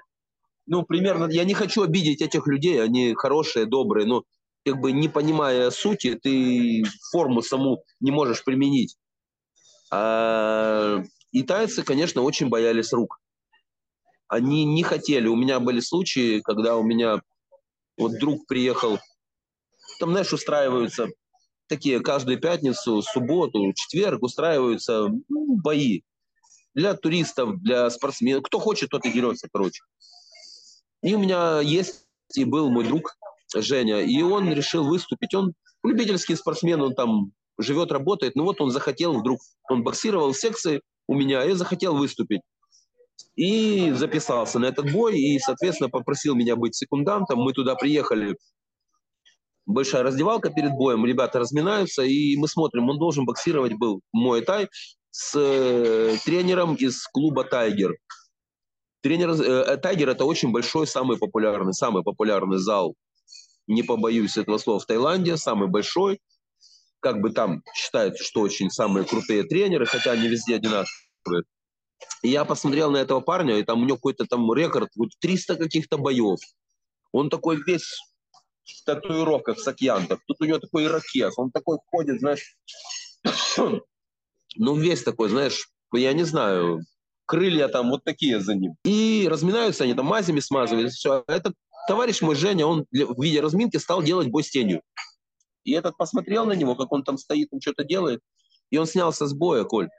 Ну, 0.67 0.83
примерно, 0.83 1.25
я 1.29 1.43
не 1.43 1.53
хочу 1.53 1.83
обидеть 1.83 2.21
этих 2.21 2.47
людей, 2.47 2.81
они 2.81 3.13
хорошие, 3.15 3.65
добрые, 3.65 4.05
но 4.05 4.23
как 4.63 4.79
бы 4.79 4.91
не 4.91 5.09
понимая 5.09 5.71
сути, 5.71 6.19
ты 6.21 6.83
форму 7.11 7.41
саму 7.41 7.83
не 7.99 8.11
можешь 8.11 8.43
применить. 8.43 8.95
А 9.91 11.03
и 11.31 11.43
тайцы, 11.43 11.83
конечно, 11.83 12.21
очень 12.21 12.49
боялись 12.49 12.93
рук. 12.93 13.19
Они 14.27 14.65
не 14.65 14.83
хотели. 14.83 15.27
У 15.27 15.35
меня 15.35 15.59
были 15.59 15.79
случаи, 15.79 16.41
когда 16.41 16.77
у 16.77 16.83
меня 16.83 17.21
вот 17.97 18.17
друг 18.19 18.47
приехал, 18.47 18.99
там, 19.99 20.11
знаешь, 20.11 20.33
устраиваются 20.33 21.07
такие 21.67 22.01
каждую 22.01 22.39
пятницу, 22.39 23.01
субботу, 23.01 23.71
четверг 23.73 24.23
устраиваются 24.23 25.09
ну, 25.29 25.55
бои 25.55 26.01
для 26.73 26.93
туристов, 26.95 27.61
для 27.61 27.89
спортсменов. 27.89 28.43
Кто 28.43 28.59
хочет, 28.59 28.89
тот 28.89 29.05
и 29.05 29.11
дерется, 29.11 29.47
короче. 29.51 29.81
И 31.01 31.13
у 31.15 31.19
меня 31.19 31.61
есть 31.61 32.05
и 32.35 32.43
был 32.43 32.69
мой 32.69 32.85
друг 32.85 33.17
Женя, 33.53 34.01
и 34.01 34.21
он 34.21 34.51
решил 34.51 34.87
выступить. 34.87 35.33
Он 35.33 35.53
любительский 35.83 36.35
спортсмен, 36.35 36.81
он 36.81 36.93
там 36.93 37.31
живет, 37.57 37.91
работает. 37.91 38.35
Ну 38.35 38.43
вот 38.43 38.61
он 38.61 38.71
захотел 38.71 39.19
вдруг, 39.19 39.41
он 39.69 39.83
боксировал 39.83 40.33
в 40.33 40.37
секции, 40.37 40.81
у 41.11 41.13
меня, 41.13 41.43
я 41.43 41.55
захотел 41.55 41.97
выступить. 41.97 42.41
И 43.35 43.91
записался 43.91 44.59
на 44.59 44.65
этот 44.67 44.89
бой, 44.93 45.19
и, 45.19 45.39
соответственно, 45.39 45.89
попросил 45.89 46.35
меня 46.35 46.55
быть 46.55 46.73
секундантом. 46.73 47.39
Мы 47.39 47.51
туда 47.51 47.75
приехали. 47.75 48.37
Большая 49.65 50.03
раздевалка 50.03 50.49
перед 50.49 50.71
боем, 50.71 51.05
ребята 51.05 51.39
разминаются, 51.39 52.03
и 52.03 52.37
мы 52.37 52.47
смотрим, 52.47 52.89
он 52.89 52.97
должен 52.97 53.25
боксировать 53.25 53.73
был 53.73 53.99
мой 54.13 54.41
тай 54.41 54.69
с 55.11 55.35
э, 55.35 56.15
тренером 56.23 56.75
из 56.75 57.05
клуба 57.07 57.43
«Тайгер». 57.43 57.95
Тренер, 59.01 59.31
э, 59.31 59.77
«Тайгер»— 59.77 60.09
это 60.11 60.23
очень 60.23 60.51
большой, 60.51 60.87
самый 60.87 61.17
популярный, 61.17 61.73
самый 61.73 62.03
популярный 62.03 62.57
зал, 62.57 62.95
не 63.67 63.83
побоюсь 63.83 64.37
этого 64.37 64.57
слова, 64.57 64.79
в 64.79 64.85
Таиланде, 64.85 65.37
самый 65.37 65.67
большой 65.67 66.19
как 67.01 67.19
бы 67.19 67.31
там 67.31 67.63
считают, 67.75 68.17
что 68.17 68.41
очень 68.41 68.69
самые 68.69 69.05
крутые 69.05 69.43
тренеры, 69.43 69.85
хотя 69.85 70.11
они 70.11 70.27
везде 70.27 70.55
одинаковые. 70.55 71.43
И 72.23 72.29
я 72.29 72.45
посмотрел 72.45 72.91
на 72.91 72.97
этого 72.97 73.19
парня, 73.19 73.57
и 73.57 73.63
там 73.63 73.81
у 73.81 73.85
него 73.85 73.97
какой-то 73.97 74.25
там 74.25 74.51
рекорд, 74.53 74.89
вот 74.95 75.09
300 75.19 75.55
каких-то 75.55 75.97
боев. 75.97 76.39
Он 77.11 77.29
такой 77.29 77.61
весь 77.65 77.99
в 78.63 78.85
татуировках, 78.85 79.57
в 79.57 79.61
сакьянтах. 79.61 80.19
Тут 80.27 80.37
у 80.39 80.45
него 80.45 80.59
такой 80.59 80.85
ирокез. 80.85 81.33
Он 81.37 81.51
такой 81.51 81.79
ходит, 81.87 82.19
знаешь, 82.19 82.55
ну 84.55 84.75
весь 84.75 85.03
такой, 85.03 85.29
знаешь, 85.29 85.69
я 85.93 86.13
не 86.13 86.23
знаю, 86.23 86.81
крылья 87.25 87.67
там 87.67 87.89
вот 87.89 88.03
такие 88.03 88.39
за 88.39 88.55
ним. 88.55 88.75
И 88.83 89.27
разминаются 89.29 89.83
они 89.83 89.93
там 89.93 90.05
мазями 90.05 90.39
смазывают. 90.39 90.93
Все. 90.93 91.23
Этот 91.27 91.55
товарищ 91.87 92.21
мой 92.21 92.35
Женя, 92.35 92.65
он 92.65 92.85
в 92.91 93.21
виде 93.21 93.41
разминки 93.41 93.77
стал 93.77 94.03
делать 94.03 94.29
бой 94.29 94.43
с 94.43 94.49
тенью. 94.49 94.81
И 95.63 95.73
этот 95.73 95.97
посмотрел 95.97 96.45
на 96.45 96.53
него, 96.53 96.75
как 96.75 96.91
он 96.91 97.03
там 97.03 97.17
стоит, 97.17 97.49
он 97.51 97.61
что-то 97.61 97.83
делает, 97.83 98.21
и 98.69 98.77
он 98.77 98.85
снялся 98.85 99.27
с 99.27 99.33
боя, 99.33 99.63
Коль. 99.63 99.89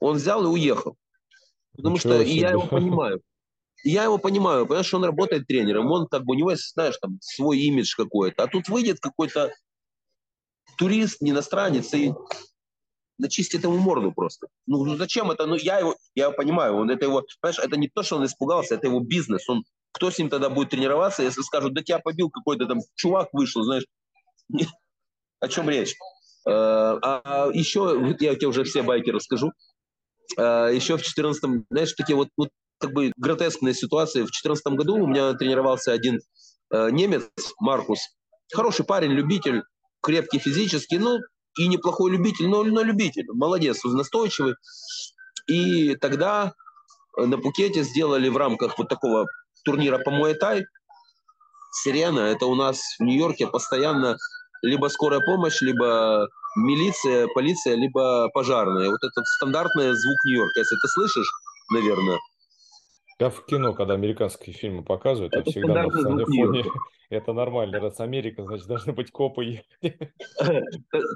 Он 0.00 0.16
взял 0.16 0.44
и 0.44 0.48
уехал. 0.48 0.96
Потому 1.76 1.96
Ничего 1.96 2.14
что 2.14 2.22
и 2.22 2.34
я 2.34 2.50
его 2.50 2.66
понимаю. 2.70 3.20
я 3.84 4.04
его 4.04 4.18
понимаю, 4.18 4.66
понимаешь, 4.66 4.86
что 4.86 4.96
он 4.96 5.04
работает 5.04 5.46
тренером, 5.46 5.90
он 5.90 6.06
как 6.06 6.24
бы, 6.24 6.32
у 6.34 6.36
него 6.36 6.50
есть, 6.50 6.72
знаешь, 6.72 6.96
там 6.98 7.18
свой 7.20 7.58
имидж 7.58 7.94
какой-то. 7.96 8.44
А 8.44 8.46
тут 8.48 8.68
выйдет 8.68 9.00
какой-то 9.00 9.52
турист, 10.76 11.20
не 11.20 11.30
иностранец, 11.30 11.92
и 11.94 12.12
начистит 13.18 13.64
ему 13.64 13.78
морду 13.78 14.12
просто. 14.12 14.46
Ну, 14.66 14.84
ну 14.84 14.96
зачем 14.96 15.30
это? 15.30 15.46
Ну 15.46 15.56
я 15.56 15.78
его, 15.78 15.96
я 16.14 16.24
его 16.26 16.34
понимаю, 16.34 16.76
он 16.76 16.90
это 16.90 17.04
его, 17.04 17.24
понимаешь, 17.40 17.58
это 17.58 17.76
не 17.76 17.88
то, 17.88 18.02
что 18.02 18.16
он 18.16 18.24
испугался, 18.24 18.76
это 18.76 18.86
его 18.86 19.00
бизнес. 19.00 19.48
Он, 19.48 19.64
кто 19.92 20.10
с 20.10 20.18
ним 20.18 20.30
тогда 20.30 20.48
будет 20.48 20.70
тренироваться, 20.70 21.22
если 21.22 21.42
скажут, 21.42 21.74
да 21.74 21.82
тебя 21.82 21.98
побил 21.98 22.30
какой-то 22.30 22.66
там 22.66 22.80
чувак 22.94 23.28
вышел, 23.32 23.64
знаешь, 23.64 23.84
о 25.40 25.48
чем 25.48 25.68
речь? 25.68 25.94
Э, 26.46 26.98
а 27.02 27.50
еще, 27.52 28.16
я 28.20 28.34
тебе 28.34 28.48
уже 28.48 28.64
все 28.64 28.82
байки 28.82 29.10
расскажу. 29.10 29.52
Э, 30.36 30.70
еще 30.72 30.96
в 30.96 31.02
14 31.02 31.42
знаешь, 31.70 31.92
такие 31.92 32.16
вот, 32.16 32.28
вот 32.36 32.48
как 32.78 32.92
бы 32.92 33.12
гротескные 33.16 33.74
ситуации. 33.74 34.22
В 34.22 34.30
14 34.30 34.66
году 34.68 34.96
у 34.96 35.06
меня 35.06 35.34
тренировался 35.34 35.92
один 35.92 36.20
э, 36.72 36.90
немец, 36.90 37.28
Маркус. 37.60 38.00
Хороший 38.52 38.86
парень, 38.86 39.10
любитель, 39.10 39.62
крепкий 40.02 40.38
физически, 40.38 40.94
ну, 40.94 41.18
и 41.58 41.68
неплохой 41.68 42.12
любитель, 42.12 42.48
но, 42.48 42.64
но 42.64 42.82
любитель. 42.82 43.26
Молодец, 43.28 43.84
настойчивый. 43.84 44.54
И 45.48 45.96
тогда 45.96 46.54
на 47.16 47.36
Пукете 47.36 47.82
сделали 47.82 48.28
в 48.28 48.36
рамках 48.36 48.78
вот 48.78 48.88
такого 48.88 49.26
турнира 49.64 49.98
по 49.98 50.10
Муэтай 50.10 50.64
Сирена. 51.72 52.20
Это 52.20 52.46
у 52.46 52.54
нас 52.54 52.80
в 52.98 53.02
Нью-Йорке 53.02 53.48
постоянно 53.48 54.16
либо 54.62 54.88
скорая 54.88 55.20
помощь, 55.20 55.60
либо 55.60 56.28
милиция, 56.56 57.28
полиция, 57.34 57.76
либо 57.76 58.28
пожарная. 58.32 58.90
Вот 58.90 59.02
этот 59.02 59.26
стандартный 59.26 59.92
звук 59.94 60.24
Нью-Йорка. 60.24 60.60
Если 60.60 60.76
ты 60.76 60.88
слышишь, 60.88 61.30
наверное. 61.72 62.18
Я 63.20 63.30
в 63.30 63.44
кино, 63.46 63.74
когда 63.74 63.94
американские 63.94 64.54
фильмы 64.54 64.84
показывают, 64.84 65.34
это 65.34 65.50
всегда 65.50 65.82
на 65.82 66.24
фоне, 66.24 66.64
это 67.10 67.32
нормально. 67.32 67.80
Раз 67.80 67.98
Америка, 67.98 68.44
значит, 68.44 68.66
должны 68.66 68.92
быть 68.92 69.10
копы. 69.10 69.62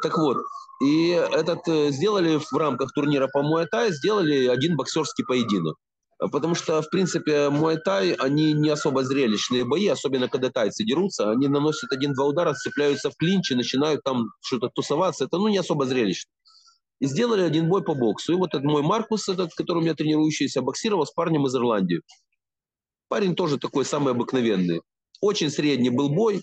Так 0.02 0.18
вот, 0.18 0.38
и 0.82 1.10
этот 1.10 1.68
э, 1.68 1.90
сделали 1.90 2.38
в 2.38 2.52
рамках 2.56 2.92
турнира 2.92 3.28
по 3.28 3.42
Муэтай, 3.42 3.92
сделали 3.92 4.48
один 4.48 4.76
боксерский 4.76 5.24
поединок. 5.24 5.76
Потому 6.30 6.54
что, 6.54 6.80
в 6.82 6.90
принципе, 6.90 7.50
муай-тай, 7.50 8.12
они 8.12 8.52
не 8.52 8.68
особо 8.68 9.02
зрелищные 9.02 9.64
бои, 9.64 9.88
особенно 9.88 10.28
когда 10.28 10.50
тайцы 10.50 10.84
дерутся. 10.84 11.30
Они 11.30 11.48
наносят 11.48 11.90
один-два 11.90 12.26
удара, 12.26 12.54
цепляются 12.54 13.10
в 13.10 13.16
клинч 13.16 13.50
и 13.50 13.56
начинают 13.56 14.04
там 14.04 14.26
что-то 14.40 14.68
тусоваться. 14.68 15.24
Это, 15.24 15.38
ну, 15.38 15.48
не 15.48 15.58
особо 15.58 15.84
зрелищно. 15.84 16.30
И 17.00 17.06
сделали 17.06 17.42
один 17.42 17.68
бой 17.68 17.82
по 17.82 17.94
боксу. 17.94 18.32
И 18.32 18.36
вот 18.36 18.54
этот 18.54 18.64
мой 18.64 18.82
Маркус, 18.82 19.28
этот, 19.28 19.52
которым 19.54 19.84
я 19.84 19.94
тренирующийся, 19.94 20.62
боксировал 20.62 21.06
с 21.06 21.10
парнем 21.10 21.46
из 21.46 21.56
Ирландии. 21.56 22.02
Парень 23.08 23.34
тоже 23.34 23.58
такой 23.58 23.84
самый 23.84 24.12
обыкновенный. 24.12 24.82
Очень 25.20 25.50
средний 25.50 25.90
был 25.90 26.08
бой, 26.08 26.42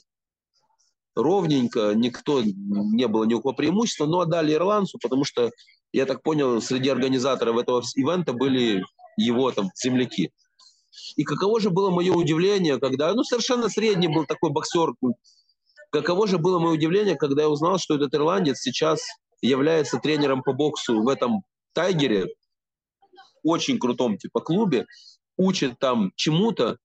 ровненько, 1.15 1.93
никто, 1.95 2.41
не 2.43 3.07
было 3.07 3.23
никакого 3.23 3.53
преимущества, 3.53 4.05
но 4.05 4.21
отдали 4.21 4.53
ирландцу, 4.53 4.97
потому 5.01 5.23
что, 5.23 5.51
я 5.93 6.05
так 6.05 6.21
понял, 6.21 6.61
среди 6.61 6.89
организаторов 6.89 7.57
этого 7.57 7.81
ивента 7.95 8.33
были 8.33 8.83
его 9.19 9.51
там 9.51 9.69
земляки. 9.75 10.31
И 11.15 11.23
каково 11.23 11.59
же 11.59 11.69
было 11.69 11.89
мое 11.91 12.13
удивление, 12.13 12.79
когда, 12.79 13.13
ну, 13.13 13.23
совершенно 13.23 13.69
средний 13.69 14.07
был 14.07 14.25
такой 14.25 14.51
боксер, 14.51 14.93
каково 15.91 16.27
же 16.27 16.37
было 16.37 16.59
мое 16.59 16.73
удивление, 16.73 17.15
когда 17.15 17.43
я 17.43 17.49
узнал, 17.49 17.77
что 17.77 17.95
этот 17.95 18.13
ирландец 18.13 18.59
сейчас 18.59 19.01
является 19.41 19.99
тренером 19.99 20.43
по 20.43 20.53
боксу 20.53 21.01
в 21.01 21.07
этом 21.07 21.43
Тайгере. 21.73 22.27
очень 23.43 23.79
крутом 23.79 24.17
типа 24.17 24.41
клубе, 24.41 24.85
учит 25.37 25.79
там 25.79 26.11
чему-то, 26.15 26.77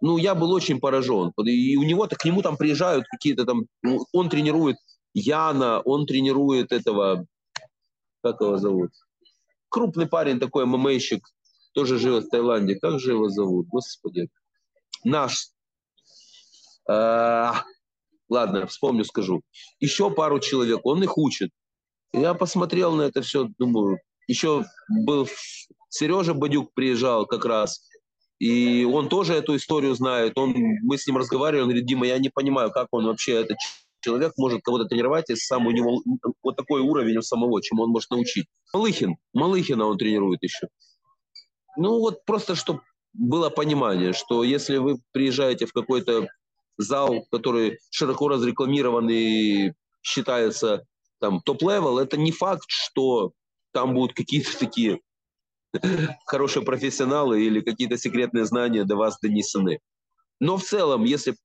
ну, 0.00 0.16
я 0.16 0.34
был 0.34 0.50
очень 0.52 0.80
поражен. 0.80 1.32
И 1.44 1.76
у 1.76 1.82
него-то 1.82 2.16
к 2.16 2.24
нему 2.24 2.40
там 2.40 2.56
приезжают 2.56 3.04
какие-то 3.10 3.44
там, 3.44 3.66
ну, 3.82 4.06
он 4.12 4.30
тренирует 4.30 4.76
Яна, 5.12 5.80
он 5.80 6.06
тренирует 6.06 6.72
этого, 6.72 7.26
как 8.22 8.40
его 8.40 8.56
зовут? 8.56 8.90
Крупный 9.70 10.06
парень 10.06 10.40
такой, 10.40 10.66
ММАщик, 10.66 11.26
тоже 11.72 11.98
живет 11.98 12.24
в 12.24 12.28
Таиланде. 12.28 12.74
Как 12.74 12.98
же 12.98 13.12
его 13.12 13.28
зовут? 13.28 13.66
Господи. 13.68 14.28
Наш. 15.04 15.50
А, 16.88 17.64
ладно, 18.28 18.66
вспомню, 18.66 19.04
скажу. 19.04 19.42
Еще 19.78 20.10
пару 20.10 20.40
человек, 20.40 20.80
он 20.84 21.02
их 21.02 21.16
учит. 21.16 21.50
Я 22.12 22.34
посмотрел 22.34 22.92
на 22.92 23.02
это 23.02 23.22
все, 23.22 23.48
думаю, 23.58 24.00
еще 24.26 24.64
был 24.88 25.28
Сережа 25.88 26.34
Бадюк 26.34 26.72
приезжал 26.74 27.26
как 27.26 27.44
раз, 27.44 27.88
и 28.40 28.84
он 28.84 29.08
тоже 29.08 29.34
эту 29.34 29.54
историю 29.56 29.94
знает. 29.94 30.36
Он, 30.36 30.54
мы 30.82 30.98
с 30.98 31.06
ним 31.06 31.18
разговаривали, 31.18 31.62
он 31.62 31.68
говорит, 31.68 31.86
Дима, 31.86 32.06
я 32.06 32.18
не 32.18 32.30
понимаю, 32.30 32.70
как 32.70 32.88
он 32.90 33.06
вообще, 33.06 33.34
этот 33.34 33.58
человек 34.00 34.32
может 34.36 34.62
кого-то 34.62 34.86
тренировать, 34.86 35.28
если 35.28 35.44
сам 35.44 35.66
у 35.66 35.70
него 35.70 36.02
вот 36.42 36.56
такой 36.56 36.80
уровень 36.80 37.18
у 37.18 37.22
самого, 37.22 37.62
чему 37.62 37.84
он 37.84 37.90
может 37.90 38.10
научить. 38.10 38.46
Малыхин, 38.72 39.16
Малыхина 39.32 39.86
он 39.86 39.98
тренирует 39.98 40.42
еще. 40.42 40.68
Ну 41.76 41.98
вот 42.00 42.24
просто, 42.24 42.54
чтобы 42.54 42.80
было 43.12 43.50
понимание, 43.50 44.12
что 44.12 44.44
если 44.44 44.76
вы 44.78 44.98
приезжаете 45.12 45.66
в 45.66 45.72
какой-то 45.72 46.28
зал, 46.78 47.26
который 47.30 47.78
широко 47.90 48.28
разрекламирован 48.28 49.08
и 49.10 49.72
считается 50.02 50.84
там 51.20 51.40
top-level, 51.40 51.98
это 51.98 52.16
не 52.16 52.32
факт, 52.32 52.64
что 52.68 53.32
там 53.72 53.94
будут 53.94 54.16
какие-то 54.16 54.58
такие 54.58 55.00
хорошие 56.26 56.64
профессионалы 56.64 57.42
или 57.42 57.60
какие-то 57.60 57.96
секретные 57.96 58.44
знания 58.44 58.84
до 58.84 58.96
вас 58.96 59.18
донесены. 59.20 59.80
Но 60.40 60.56
в 60.56 60.64
целом, 60.64 61.04
если 61.04 61.36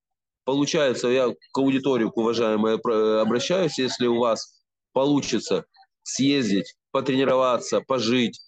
получается, 0.45 1.07
я 1.09 1.29
к 1.29 1.57
аудитории, 1.57 2.09
к 2.09 2.17
уважаемой 2.17 2.75
обращаюсь, 3.21 3.77
если 3.77 4.07
у 4.07 4.19
вас 4.19 4.61
получится 4.93 5.65
съездить, 6.03 6.75
потренироваться, 6.91 7.81
пожить, 7.81 8.39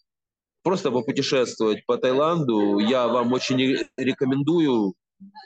просто 0.63 0.91
попутешествовать 0.91 1.85
по 1.85 1.97
Таиланду, 1.97 2.79
я 2.79 3.07
вам 3.07 3.33
очень 3.33 3.85
рекомендую. 3.97 4.93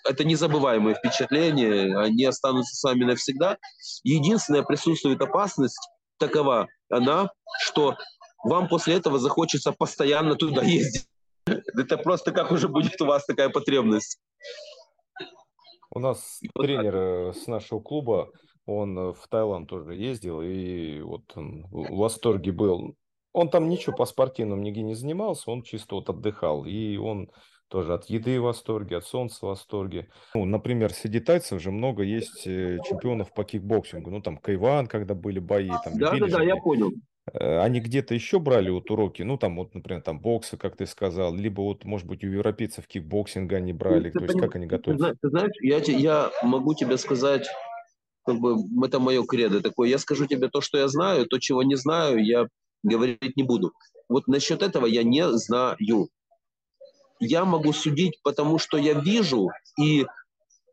Это 0.04 0.26
незабываемые 0.26 0.96
впечатления, 0.96 1.98
они 1.98 2.26
останутся 2.26 2.76
с 2.76 2.84
вами 2.84 3.06
навсегда. 3.06 3.58
Единственная 4.04 4.64
присутствует 4.64 5.22
опасность 5.22 5.80
такова, 6.20 6.68
она, 6.90 7.30
что 7.62 7.96
вам 8.44 8.68
после 8.68 8.96
этого 8.96 9.18
захочется 9.18 9.72
постоянно 9.72 10.36
туда 10.36 10.62
ездить. 10.64 11.06
Это 11.46 11.98
просто 11.98 12.32
как 12.32 12.52
уже 12.52 12.68
будет 12.68 13.00
у 13.02 13.06
вас 13.06 13.26
такая 13.26 13.50
потребность. 13.50 14.20
У 15.94 16.00
нас 16.00 16.40
тренер 16.56 16.96
э, 16.96 17.34
с 17.34 17.48
нашего 17.48 17.82
клуба, 17.82 18.30
он 18.66 18.98
э, 18.98 19.14
в 19.14 19.28
Таиланд 19.30 19.70
тоже 19.70 19.96
ездил, 19.96 20.42
и 20.42 21.02
вот 21.02 21.24
он 21.36 21.66
в 21.70 21.98
восторге 21.98 22.52
был. 22.52 22.96
Он 23.34 23.50
там 23.50 23.70
ничего 23.70 23.96
по 23.96 24.06
спортивному 24.06 24.62
нигде 24.62 24.84
не 24.84 24.96
занимался, 24.96 25.52
он 25.52 25.64
чисто 25.64 25.96
вот 25.96 26.10
отдыхал. 26.10 26.66
И 26.66 26.98
он 26.98 27.30
тоже 27.68 27.94
от 27.94 28.06
еды 28.06 28.40
в 28.40 28.44
восторге, 28.44 28.98
от 28.98 29.06
солнца 29.06 29.46
в 29.46 29.50
восторге. 29.50 30.10
Ну, 30.34 30.46
например, 30.46 30.94
среди 30.94 31.20
тайцев 31.20 31.62
же 31.62 31.72
много 31.72 32.04
есть 32.04 32.46
э, 32.46 32.78
чемпионов 32.86 33.34
по 33.34 33.44
кикбоксингу. 33.44 34.12
Ну, 34.12 34.22
там 34.22 34.38
Кайван, 34.38 34.88
когда 34.88 35.14
были 35.14 35.40
бои. 35.40 35.70
Там, 35.84 35.98
да, 35.98 36.16
да, 36.18 36.28
да, 36.28 36.44
я 36.44 36.58
понял. 36.58 36.92
Э, 37.34 37.60
они 37.60 37.80
где-то 37.80 38.14
еще 38.14 38.40
брали 38.40 38.70
вот 38.70 38.90
уроки, 38.90 39.22
ну, 39.22 39.38
там 39.38 39.58
вот, 39.58 39.76
например, 39.76 40.02
там 40.02 40.20
бокса, 40.20 40.58
как 40.58 40.76
ты 40.76 40.86
сказал, 40.88 41.36
либо 41.36 41.62
вот, 41.62 41.86
может 41.86 42.08
быть, 42.08 42.24
у 42.24 42.28
европейцев 42.28 42.88
кикбоксинга 42.88 43.58
они 43.58 43.74
брали, 43.74 44.12
ну, 44.14 44.22
то 44.22 44.26
есть 44.26 44.40
как 44.40 44.56
они 44.56 44.66
готовятся? 44.66 45.16
Ты 45.22 45.30
знаешь, 45.30 45.52
я, 45.62 45.78
я 45.78 46.32
могу 46.42 46.74
тебе 46.74 46.98
сказать, 46.98 47.48
как 48.26 48.40
бы, 48.40 48.58
это 48.86 49.00
мое 49.00 49.24
кредо 49.24 49.62
такое, 49.62 49.90
я 49.90 50.00
скажу 50.00 50.26
тебе 50.26 50.50
то, 50.50 50.62
что 50.62 50.78
я 50.78 50.88
знаю, 50.88 51.28
то, 51.28 51.40
чего 51.40 51.64
не 51.64 51.76
знаю, 51.76 52.24
я 52.24 52.48
говорить 52.84 53.38
не 53.38 53.44
буду. 53.44 53.72
Вот 54.10 54.28
насчет 54.28 54.64
этого 54.64 54.86
я 54.86 55.04
не 55.04 55.32
знаю. 55.38 55.78
Я 57.20 57.46
могу 57.46 57.72
судить, 57.72 58.20
потому 58.24 58.58
что 58.58 58.78
я 58.78 58.94
вижу, 58.94 59.50
и 59.80 60.08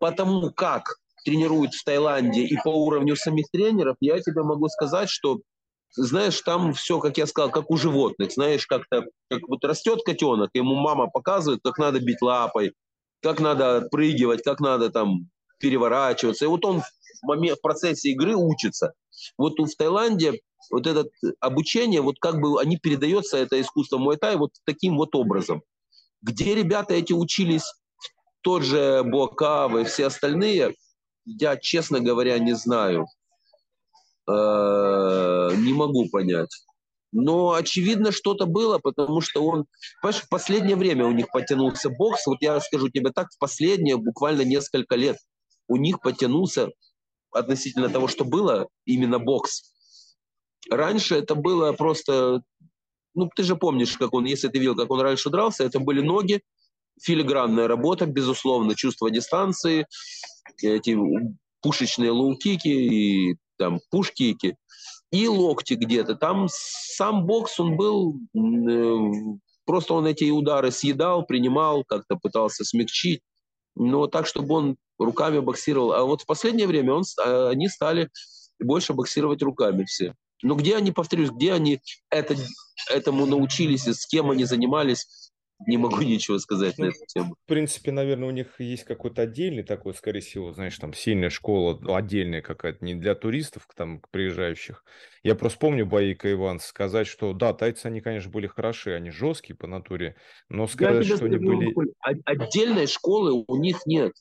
потому 0.00 0.50
как 0.50 0.96
тренируют 1.24 1.74
в 1.74 1.84
Таиланде 1.84 2.42
и 2.42 2.56
по 2.64 2.70
уровню 2.70 3.16
самих 3.16 3.50
тренеров, 3.52 3.96
я 4.00 4.18
тебе 4.20 4.42
могу 4.42 4.68
сказать, 4.68 5.10
что 5.10 5.40
знаешь, 5.92 6.40
там 6.42 6.72
все, 6.74 6.98
как 7.00 7.16
я 7.18 7.26
сказал, 7.26 7.50
как 7.50 7.70
у 7.70 7.76
животных, 7.76 8.32
знаешь, 8.32 8.66
как-то, 8.66 9.04
как 9.30 9.40
вот 9.48 9.64
растет 9.64 10.00
котенок, 10.04 10.50
ему 10.54 10.74
мама 10.74 11.08
показывает, 11.08 11.60
как 11.62 11.78
надо 11.78 12.00
бить 12.00 12.22
лапой, 12.22 12.74
как 13.22 13.40
надо 13.40 13.78
отпрыгивать, 13.78 14.42
как 14.42 14.60
надо 14.60 14.90
там 14.90 15.30
переворачиваться. 15.58 16.44
И 16.44 16.48
вот 16.48 16.64
он 16.64 16.80
в, 16.80 17.26
момент, 17.26 17.58
в 17.58 17.62
процессе 17.62 18.10
игры 18.10 18.34
учится. 18.36 18.92
Вот 19.36 19.58
в 19.58 19.76
Таиланде 19.76 20.40
вот 20.70 20.86
это 20.86 21.08
обучение, 21.40 22.00
вот 22.00 22.16
как 22.20 22.40
бы 22.40 22.60
они 22.60 22.76
передается, 22.76 23.36
это 23.36 23.60
искусство 23.60 23.98
Муайтай, 23.98 24.36
вот 24.36 24.52
таким 24.64 24.96
вот 24.96 25.14
образом. 25.14 25.62
Где 26.22 26.54
ребята 26.54 26.94
эти 26.94 27.12
учились, 27.12 27.64
тот 28.42 28.62
же 28.62 29.02
Буакава 29.04 29.78
и 29.78 29.84
все 29.84 30.06
остальные, 30.06 30.74
я, 31.24 31.56
честно 31.56 32.00
говоря, 32.00 32.38
не 32.38 32.54
знаю. 32.54 33.06
Э, 34.28 35.54
не 35.56 35.72
могу 35.72 36.08
понять. 36.10 36.50
Но, 37.12 37.52
очевидно, 37.52 38.12
что-то 38.12 38.44
было, 38.46 38.78
потому 38.78 39.22
что 39.22 39.42
он... 39.42 39.64
Понимаешь, 40.02 40.22
в 40.22 40.28
последнее 40.28 40.76
время 40.76 41.06
у 41.06 41.12
них 41.12 41.30
подтянулся 41.32 41.88
бокс. 41.88 42.26
Вот 42.26 42.38
я 42.40 42.60
скажу 42.60 42.90
тебе 42.90 43.10
так, 43.10 43.28
в 43.32 43.38
последние 43.38 43.96
буквально 43.96 44.42
несколько 44.42 44.96
лет 44.96 45.16
у 45.68 45.76
них 45.76 46.00
подтянулся 46.00 46.70
относительно 47.32 47.88
того, 47.88 48.08
что 48.08 48.24
было, 48.24 48.68
именно 48.84 49.18
бокс. 49.18 49.72
Раньше 50.70 51.14
это 51.14 51.34
было 51.34 51.72
просто... 51.72 52.42
Ну, 53.14 53.30
ты 53.34 53.42
же 53.42 53.56
помнишь, 53.56 53.96
как 53.96 54.12
он, 54.12 54.26
если 54.26 54.48
ты 54.48 54.58
видел, 54.58 54.76
как 54.76 54.90
он 54.90 55.00
раньше 55.00 55.30
дрался, 55.30 55.64
это 55.64 55.80
были 55.80 56.02
ноги, 56.02 56.42
филигранная 57.02 57.66
работа, 57.66 58.04
безусловно, 58.06 58.74
чувство 58.74 59.10
дистанции, 59.10 59.86
эти 60.62 60.96
пушечные 61.62 62.10
лоу-кики 62.10 62.68
и 62.68 63.36
там 63.58 63.80
пуш-кики 63.90 64.56
и 65.10 65.28
локти 65.28 65.74
где-то. 65.74 66.14
Там 66.14 66.48
сам 66.50 67.26
бокс, 67.26 67.58
он 67.60 67.76
был, 67.76 68.16
э, 68.34 69.38
просто 69.64 69.94
он 69.94 70.06
эти 70.06 70.30
удары 70.30 70.70
съедал, 70.70 71.24
принимал, 71.24 71.84
как-то 71.84 72.16
пытался 72.16 72.64
смягчить, 72.64 73.20
но 73.74 74.06
так, 74.06 74.26
чтобы 74.26 74.54
он 74.54 74.76
руками 74.98 75.38
боксировал. 75.38 75.92
А 75.92 76.04
вот 76.04 76.22
в 76.22 76.26
последнее 76.26 76.66
время 76.66 76.94
он, 76.94 77.04
а, 77.24 77.50
они 77.50 77.68
стали 77.68 78.10
больше 78.58 78.92
боксировать 78.92 79.42
руками 79.42 79.84
все. 79.84 80.14
Но 80.42 80.54
где 80.54 80.76
они, 80.76 80.92
повторюсь, 80.92 81.30
где 81.30 81.52
они 81.52 81.80
это, 82.10 82.36
этому 82.90 83.26
научились 83.26 83.86
с 83.86 84.06
кем 84.06 84.30
они 84.30 84.44
занимались, 84.44 85.06
не 85.66 85.76
могу 85.76 86.02
ничего 86.02 86.38
сказать 86.38 86.78
ну, 86.78 86.86
на 86.86 86.88
эту 86.90 87.04
тему. 87.06 87.34
В 87.44 87.48
принципе, 87.48 87.90
наверное, 87.90 88.28
у 88.28 88.32
них 88.32 88.60
есть 88.60 88.84
какой-то 88.84 89.22
отдельный 89.22 89.64
такой, 89.64 89.94
скорее 89.94 90.20
всего, 90.20 90.52
знаешь, 90.52 90.78
там 90.78 90.94
сильная 90.94 91.30
школа, 91.30 91.78
ну, 91.80 91.94
отдельная 91.94 92.42
какая-то, 92.42 92.84
не 92.84 92.94
для 92.94 93.14
туристов, 93.14 93.66
там, 93.74 94.00
приезжающих. 94.10 94.84
Я 95.22 95.34
просто 95.34 95.58
помню 95.58 95.84
бои 95.84 96.14
Иван 96.14 96.60
сказать, 96.60 97.06
что 97.06 97.32
да, 97.32 97.52
тайцы, 97.52 97.86
они, 97.86 98.00
конечно, 98.00 98.30
были 98.30 98.46
хороши, 98.46 98.92
они 98.92 99.10
жесткие 99.10 99.56
по 99.56 99.66
натуре, 99.66 100.16
но 100.48 100.66
сказать, 100.68 101.06
что 101.06 101.24
они 101.24 101.38
были... 101.38 101.74
Отдельной 102.24 102.86
школы 102.86 103.44
у 103.46 103.56
них 103.56 103.80
нет. 103.86 104.12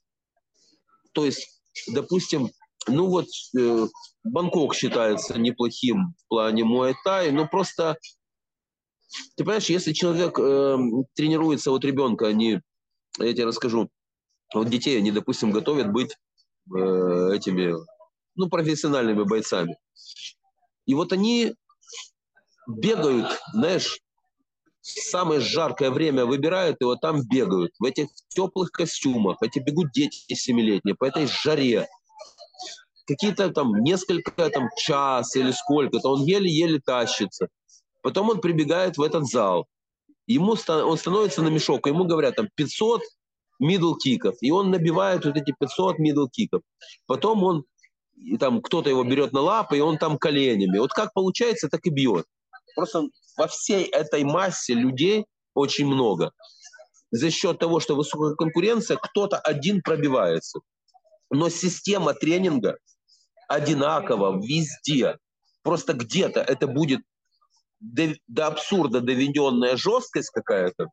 То 1.14 1.26
есть, 1.26 1.62
допустим, 1.88 2.50
ну 2.88 3.08
вот 3.08 3.28
э, 3.58 3.88
Бангкок 4.24 4.74
считается 4.74 5.38
неплохим 5.38 6.14
в 6.18 6.28
плане 6.30 6.64
муай-тай, 6.64 7.32
но 7.32 7.48
просто 7.48 7.98
ты 9.36 9.44
понимаешь, 9.44 9.70
если 9.70 9.94
человек 9.94 10.38
э, 10.40 10.78
тренируется, 11.16 11.72
вот 11.72 11.86
ребенка, 11.86 12.28
они, 12.28 12.62
я 13.20 13.34
тебе 13.34 13.46
расскажу, 13.46 13.90
вот 14.54 14.70
детей 14.70 14.98
они, 14.98 15.12
допустим, 15.12 15.52
готовят 15.52 15.92
быть 15.92 16.16
э, 16.76 17.30
этими, 17.34 17.76
ну, 18.36 18.50
профессиональными 18.50 19.24
бойцами. 19.24 19.78
И 20.86 20.94
вот 20.94 21.14
они 21.14 21.54
бегают, 22.68 23.40
знаешь, 23.54 24.00
самое 24.82 25.42
жаркое 25.42 25.92
время 25.92 26.26
выбирают, 26.26 26.78
и 26.82 26.86
вот 26.86 27.02
там 27.02 27.22
бегают, 27.28 27.72
в 27.80 27.84
этих 27.84 28.08
теплых 28.30 28.72
костюмах, 28.72 29.38
эти 29.42 29.60
бегут 29.60 29.92
дети 29.92 30.34
семилетние, 30.34 30.96
по 30.96 31.06
этой 31.06 31.28
жаре, 31.28 31.88
какие-то 33.06 33.50
там 33.50 33.84
несколько 33.84 34.50
там 34.50 34.70
час 34.78 35.36
или 35.36 35.52
сколько-то, 35.52 36.10
он 36.10 36.24
еле-еле 36.24 36.80
тащится. 36.80 37.48
Потом 38.02 38.30
он 38.30 38.42
прибегает 38.42 38.98
в 38.98 39.02
этот 39.02 39.26
зал. 39.26 39.68
Ему 40.26 40.52
он 40.68 40.98
становится 40.98 41.42
на 41.42 41.48
мешок, 41.48 41.88
ему 41.88 42.06
говорят 42.06 42.36
там 42.36 42.50
500 42.56 43.02
мидл 43.60 43.96
киков, 43.96 44.36
и 44.42 44.52
он 44.52 44.72
набивает 44.72 45.26
вот 45.26 45.38
эти 45.38 45.54
500 45.58 46.00
мидл 46.00 46.28
киков. 46.28 46.62
Потом 47.06 47.44
он 47.44 47.64
и 48.18 48.38
там 48.38 48.62
кто-то 48.62 48.90
его 48.90 49.04
берет 49.04 49.32
на 49.32 49.42
лапы, 49.42 49.78
и 49.78 49.82
он 49.82 49.98
там 49.98 50.18
коленями. 50.18 50.80
Вот 50.80 50.92
как 50.92 51.14
получается, 51.14 51.70
так 51.70 51.86
и 51.86 51.90
бьет. 51.90 52.26
Просто 52.76 53.04
во 53.38 53.48
всей 53.48 53.84
этой 53.86 54.24
массе 54.24 54.74
людей 54.74 55.26
очень 55.54 55.86
много. 55.86 56.32
За 57.12 57.32
счет 57.32 57.60
того, 57.60 57.80
что 57.80 57.96
высокая 57.96 58.36
конкуренция, 58.36 58.98
кто-то 58.98 59.38
один 59.38 59.82
пробивается. 59.82 60.60
Но 61.30 61.50
система 61.50 62.14
тренинга 62.14 62.78
одинакова 63.48 64.42
везде. 64.44 65.18
Просто 65.62 65.94
где-то 65.94 66.42
это 66.42 66.68
будет 66.68 67.02
до, 67.80 68.16
до 68.28 68.48
абсурда 68.48 69.02
доведенная 69.02 69.78
жесткость 69.78 70.30
какая-то, 70.32 70.88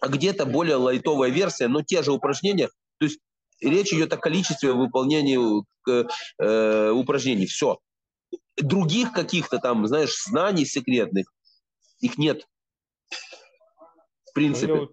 а 0.00 0.08
где-то 0.08 0.46
более 0.46 0.76
лайтовая 0.76 1.30
версия, 1.30 1.68
но 1.68 1.82
те 1.82 2.02
же 2.02 2.12
упражнения. 2.12 2.68
То 2.98 3.06
есть 3.06 3.20
речь 3.60 3.92
идет 3.92 4.12
о 4.12 4.18
количестве 4.18 4.72
выполнения 4.72 5.64
э, 5.88 6.90
упражнений. 6.90 7.46
Все. 7.46 7.78
Других 8.56 9.12
каких-то 9.12 9.58
там, 9.58 9.86
знаешь, 9.86 10.14
знаний 10.26 10.64
секретных, 10.64 11.32
их 12.00 12.18
нет. 12.18 12.46
В 14.26 14.32
принципе. 14.34 14.88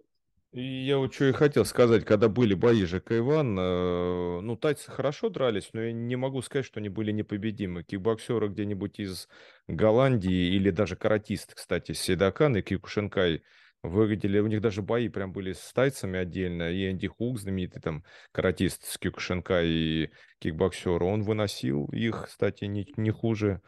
Я 0.53 0.97
вот 0.97 1.13
что 1.13 1.29
и 1.29 1.31
хотел 1.31 1.63
сказать, 1.63 2.03
когда 2.03 2.27
были 2.27 2.53
бои 2.53 2.83
ЖК 2.83 3.13
Иван, 3.13 3.57
э, 3.57 4.39
ну, 4.41 4.57
тайцы 4.57 4.91
хорошо 4.91 5.29
дрались, 5.29 5.69
но 5.71 5.81
я 5.81 5.93
не 5.93 6.17
могу 6.17 6.41
сказать, 6.41 6.65
что 6.65 6.81
они 6.81 6.89
были 6.89 7.13
непобедимы. 7.13 7.83
Кикбоксеры 7.83 8.49
где-нибудь 8.49 8.99
из 8.99 9.29
Голландии 9.69 10.53
или 10.53 10.69
даже 10.69 10.97
каратисты, 10.97 11.55
кстати, 11.55 11.93
Седокан 11.93 12.57
и 12.57 12.61
Кикушенкай 12.61 13.43
выглядели, 13.81 14.39
у 14.39 14.47
них 14.47 14.59
даже 14.59 14.81
бои 14.81 15.07
прям 15.07 15.31
были 15.31 15.53
с 15.53 15.71
тайцами 15.71 16.19
отдельно, 16.19 16.69
и 16.69 16.91
Энди 16.91 17.07
Хук, 17.07 17.39
знаменитый 17.39 17.81
там 17.81 18.03
каратист 18.33 18.83
с 18.83 18.97
Киокушинкай 18.97 19.67
и 19.69 20.11
кикбоксер, 20.39 21.01
он 21.01 21.23
выносил 21.23 21.85
их, 21.93 22.25
кстати, 22.27 22.65
не, 22.65 22.85
не 22.97 23.11
хуже 23.11 23.61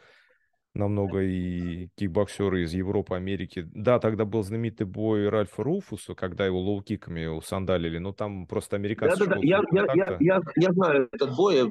намного 0.74 1.22
и 1.22 1.88
кикбоксеры 1.96 2.64
из 2.64 2.72
Европы, 2.72 3.14
Америки. 3.14 3.68
Да, 3.72 3.98
тогда 4.00 4.24
был 4.24 4.42
знаменитый 4.42 4.86
бой 4.86 5.28
Ральфа 5.28 5.62
Руфуса, 5.62 6.14
когда 6.14 6.44
его 6.46 6.60
лоу-киками 6.60 7.26
усандалили, 7.26 7.98
но 7.98 8.12
там 8.12 8.46
просто 8.46 8.76
американцы... 8.76 9.20
Да, 9.20 9.26
да, 9.26 9.34
да, 9.36 9.40
я, 9.42 9.62
я, 9.72 9.86
я, 9.94 10.16
я, 10.20 10.40
я 10.56 10.72
знаю 10.72 11.08
этот 11.12 11.36
бой 11.36 11.66
э, 11.66 11.70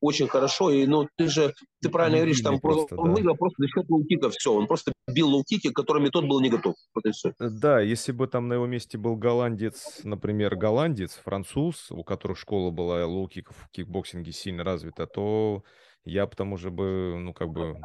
очень 0.00 0.28
хорошо, 0.28 0.70
и 0.70 0.86
ну 0.86 1.08
ты 1.16 1.28
же, 1.28 1.52
ты 1.82 1.88
правильно 1.88 2.18
говоришь, 2.18 2.40
там 2.40 2.60
просто, 2.60 2.96
он 2.96 3.08
да. 3.08 3.14
выиграл 3.14 3.36
просто 3.36 3.62
за 3.62 3.68
счет 3.68 3.90
лоу-кика, 3.90 4.30
все, 4.30 4.52
он 4.52 4.68
просто 4.68 4.92
бил 5.12 5.28
лоу-кики, 5.30 5.70
которыми 5.72 6.08
тот 6.10 6.26
был 6.26 6.40
не 6.40 6.48
готов. 6.48 6.76
Вот 6.94 7.04
и 7.06 7.10
все. 7.10 7.30
Э, 7.40 7.48
да, 7.48 7.80
если 7.80 8.12
бы 8.12 8.28
там 8.28 8.46
на 8.46 8.54
его 8.54 8.66
месте 8.66 8.98
был 8.98 9.16
голландец, 9.16 10.00
например, 10.04 10.54
голландец, 10.54 11.14
француз, 11.24 11.90
у 11.90 12.04
которого 12.04 12.36
школа 12.36 12.70
была 12.70 13.04
лоу-киков 13.04 13.56
в 13.56 13.70
кикбоксинге 13.70 14.30
сильно 14.30 14.62
развита, 14.62 15.06
то 15.06 15.64
я 16.04 16.26
потому 16.26 16.56
же 16.56 16.70
бы, 16.70 17.16
ну, 17.18 17.32
как 17.32 17.50
бы 17.50 17.80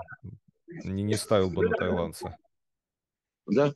не, 0.69 1.03
не 1.03 1.15
ставил 1.15 1.49
бы 1.49 1.67
на 1.67 1.75
тайландца. 1.75 2.37
Да. 3.45 3.73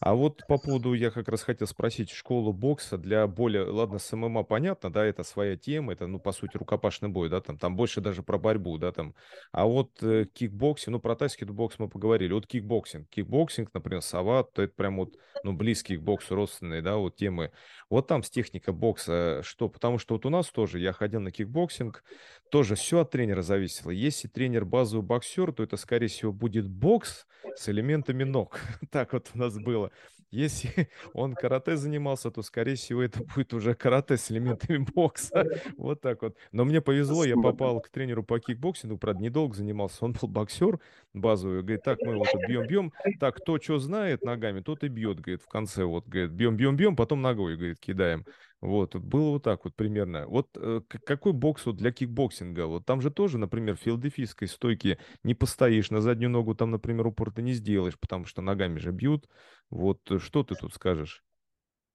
А 0.00 0.14
вот 0.14 0.42
по 0.46 0.58
поводу, 0.58 0.94
я 0.94 1.10
как 1.10 1.28
раз 1.28 1.42
хотел 1.42 1.66
спросить, 1.66 2.10
школу 2.10 2.52
бокса 2.52 2.96
для 2.96 3.26
более, 3.26 3.64
ладно, 3.64 3.98
с 3.98 4.14
ММА 4.14 4.44
понятно, 4.44 4.92
да, 4.92 5.04
это 5.04 5.24
своя 5.24 5.56
тема, 5.56 5.92
это, 5.92 6.06
ну, 6.06 6.20
по 6.20 6.30
сути, 6.30 6.56
рукопашный 6.56 7.08
бой, 7.08 7.28
да, 7.28 7.40
там, 7.40 7.58
там 7.58 7.74
больше 7.74 8.00
даже 8.00 8.22
про 8.22 8.38
борьбу, 8.38 8.78
да, 8.78 8.92
там. 8.92 9.14
А 9.50 9.66
вот 9.66 10.00
э, 10.02 10.26
кикбоксинг, 10.32 10.92
ну, 10.92 11.00
про 11.00 11.16
тайский 11.16 11.46
бокс 11.46 11.80
мы 11.80 11.88
поговорили, 11.88 12.32
вот 12.32 12.46
кикбоксинг, 12.46 13.08
кикбоксинг, 13.08 13.70
например, 13.74 14.02
Сават, 14.02 14.52
то 14.52 14.62
это 14.62 14.72
прям 14.74 14.98
вот, 14.98 15.16
ну, 15.42 15.52
близкие 15.52 15.98
к 15.98 16.02
боксу 16.02 16.36
родственные, 16.36 16.80
да, 16.80 16.96
вот 16.96 17.16
темы. 17.16 17.50
Вот 17.90 18.06
там 18.06 18.22
с 18.22 18.30
техника 18.30 18.72
бокса 18.72 19.40
что, 19.42 19.68
потому 19.68 19.98
что 19.98 20.14
вот 20.14 20.26
у 20.26 20.30
нас 20.30 20.50
тоже, 20.50 20.78
я 20.78 20.92
ходил 20.92 21.20
на 21.20 21.32
кикбоксинг, 21.32 22.04
тоже 22.50 22.76
все 22.76 23.00
от 23.00 23.10
тренера 23.10 23.42
зависело. 23.42 23.90
Если 23.90 24.28
тренер 24.28 24.64
базовый 24.64 25.04
боксер, 25.04 25.52
то 25.52 25.62
это, 25.62 25.76
скорее 25.76 26.06
всего, 26.06 26.32
будет 26.32 26.68
бокс 26.68 27.26
с 27.56 27.68
элементами 27.68 28.24
ног. 28.24 28.60
так 28.90 29.12
вот 29.12 29.30
у 29.34 29.38
нас 29.38 29.58
было. 29.58 29.87
Если 30.30 30.68
он 31.14 31.34
карате 31.34 31.76
занимался, 31.76 32.30
то, 32.30 32.42
скорее 32.42 32.74
всего, 32.74 33.02
это 33.02 33.22
будет 33.24 33.54
уже 33.54 33.74
карате 33.74 34.16
с 34.16 34.30
элементами 34.30 34.78
бокса. 34.94 35.46
Вот 35.76 36.00
так 36.00 36.22
вот. 36.22 36.36
Но 36.52 36.64
мне 36.64 36.80
повезло, 36.80 37.24
я 37.24 37.36
попал 37.36 37.80
к 37.80 37.88
тренеру 37.88 38.22
по 38.22 38.38
кикбоксингу, 38.38 38.98
правда, 38.98 39.22
недолго 39.22 39.54
занимался. 39.54 40.04
Он 40.04 40.12
был 40.12 40.28
боксер 40.28 40.80
базовый. 41.14 41.62
Говорит, 41.62 41.82
так, 41.82 41.98
мы 42.02 42.16
вот 42.16 42.28
бьем-бьем. 42.46 42.92
Так, 43.18 43.36
кто 43.36 43.58
что 43.58 43.78
знает 43.78 44.22
ногами, 44.22 44.60
тот 44.60 44.84
и 44.84 44.88
бьет, 44.88 45.20
говорит, 45.20 45.42
в 45.42 45.48
конце. 45.48 45.84
Вот, 45.84 46.06
говорит, 46.06 46.30
бьем-бьем-бьем, 46.32 46.96
потом 46.96 47.22
ногой, 47.22 47.56
говорит, 47.56 47.78
кидаем. 47.80 48.24
Вот, 48.60 48.96
было 48.96 49.30
вот 49.30 49.44
так 49.44 49.64
вот 49.64 49.76
примерно. 49.76 50.26
Вот 50.26 50.48
э, 50.56 50.80
какой 50.88 51.32
бокс 51.32 51.64
вот 51.64 51.76
для 51.76 51.92
кикбоксинга? 51.92 52.66
Вот 52.66 52.84
там 52.84 53.00
же 53.00 53.10
тоже, 53.10 53.38
например, 53.38 53.76
в 53.76 53.80
филадельфийской 53.80 54.48
стойке 54.48 54.98
не 55.22 55.34
постоишь, 55.34 55.90
на 55.90 56.00
заднюю 56.00 56.30
ногу 56.30 56.56
там, 56.56 56.72
например, 56.72 57.06
упор 57.06 57.30
ты 57.30 57.40
не 57.42 57.52
сделаешь, 57.52 57.98
потому 57.98 58.26
что 58.26 58.42
ногами 58.42 58.78
же 58.78 58.90
бьют. 58.90 59.28
Вот 59.70 59.98
э, 60.10 60.18
что 60.18 60.42
ты 60.44 60.54
тут 60.54 60.74
скажешь? 60.74 61.22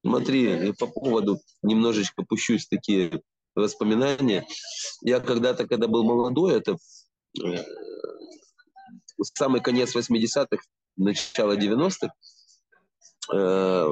Смотри, 0.06 0.46
э, 0.46 0.74
по 0.74 0.88
поводу, 0.88 1.40
немножечко 1.62 2.24
пущусь 2.24 2.68
такие 2.68 3.22
воспоминания. 3.56 4.46
Я 5.02 5.20
когда-то, 5.20 5.68
когда 5.68 5.88
был 5.88 6.04
молодой, 6.04 6.56
это 6.56 6.78
э, 7.44 7.64
самый 9.34 9.62
конец 9.62 9.96
80-х, 9.96 10.64
начало 10.98 11.58
90-х, 11.58 12.14
э, 13.34 13.86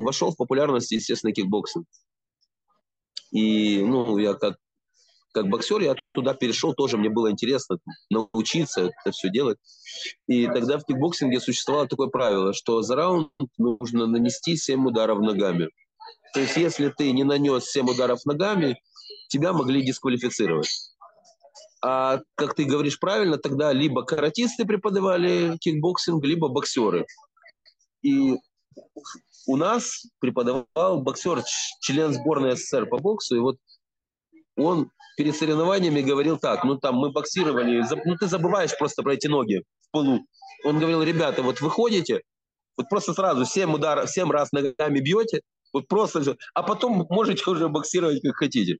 вошел 0.00 0.32
в 0.32 0.36
популярность, 0.36 0.92
естественно, 0.92 1.32
кикбоксинг. 1.32 1.86
И, 3.30 3.82
ну, 3.82 4.18
я 4.18 4.34
как, 4.34 4.58
как 5.34 5.48
боксер, 5.48 5.80
я 5.80 5.96
туда 6.12 6.32
перешел, 6.32 6.74
тоже 6.74 6.96
мне 6.96 7.10
было 7.10 7.30
интересно 7.30 7.78
научиться 8.08 8.82
это 8.82 9.10
все 9.10 9.30
делать. 9.30 9.58
И 10.28 10.46
тогда 10.46 10.78
в 10.78 10.84
кикбоксинге 10.84 11.40
существовало 11.40 11.88
такое 11.88 12.08
правило, 12.08 12.54
что 12.54 12.82
за 12.82 12.94
раунд 12.94 13.28
нужно 13.58 14.06
нанести 14.06 14.56
7 14.56 14.86
ударов 14.86 15.20
ногами. 15.20 15.68
То 16.32 16.40
есть, 16.40 16.56
если 16.56 16.88
ты 16.96 17.10
не 17.12 17.24
нанес 17.24 17.64
7 17.64 17.90
ударов 17.90 18.24
ногами, 18.24 18.80
тебя 19.28 19.52
могли 19.52 19.84
дисквалифицировать. 19.84 20.68
А, 21.82 22.20
как 22.36 22.54
ты 22.54 22.64
говоришь 22.64 22.98
правильно, 22.98 23.36
тогда 23.36 23.72
либо 23.72 24.04
каратисты 24.04 24.64
преподавали 24.64 25.56
кикбоксинг, 25.58 26.24
либо 26.24 26.48
боксеры. 26.48 27.06
И 28.02 28.36
у 29.46 29.56
нас 29.56 30.06
преподавал 30.20 31.02
боксер, 31.02 31.42
член 31.80 32.12
сборной 32.14 32.56
СССР 32.56 32.86
по 32.86 32.98
боксу, 32.98 33.36
и 33.36 33.40
вот 33.40 33.56
он 34.56 34.90
перед 35.16 35.36
соревнованиями 35.36 36.00
говорил 36.00 36.38
так, 36.38 36.64
ну 36.64 36.76
там 36.76 36.96
мы 36.96 37.10
боксировали, 37.10 37.82
ну 38.04 38.16
ты 38.16 38.26
забываешь 38.26 38.76
просто 38.78 39.02
про 39.02 39.14
эти 39.14 39.26
ноги 39.26 39.62
в 39.80 39.90
полу. 39.90 40.20
Он 40.64 40.78
говорил, 40.78 41.02
ребята, 41.02 41.42
вот 41.42 41.60
выходите, 41.60 42.22
вот 42.76 42.88
просто 42.88 43.14
сразу 43.14 43.44
7 43.44 43.72
ударов, 43.74 44.10
7 44.10 44.30
раз 44.30 44.52
ногами 44.52 45.00
бьете, 45.00 45.40
вот 45.72 45.88
просто, 45.88 46.36
а 46.54 46.62
потом 46.62 47.06
можете 47.10 47.50
уже 47.50 47.68
боксировать 47.68 48.22
как 48.22 48.36
хотите. 48.36 48.78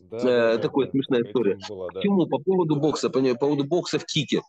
Да, 0.00 0.16
э, 0.16 0.22
да, 0.22 0.58
такая 0.58 0.86
да, 0.86 0.92
смешная 0.92 1.22
история. 1.22 1.58
Была, 1.68 1.88
да. 1.88 2.00
Почему? 2.00 2.26
По 2.26 2.38
поводу 2.38 2.76
бокса, 2.76 3.10
по 3.10 3.20
поводу 3.34 3.64
бокса 3.64 3.98
в 3.98 4.06
кике. 4.06 4.40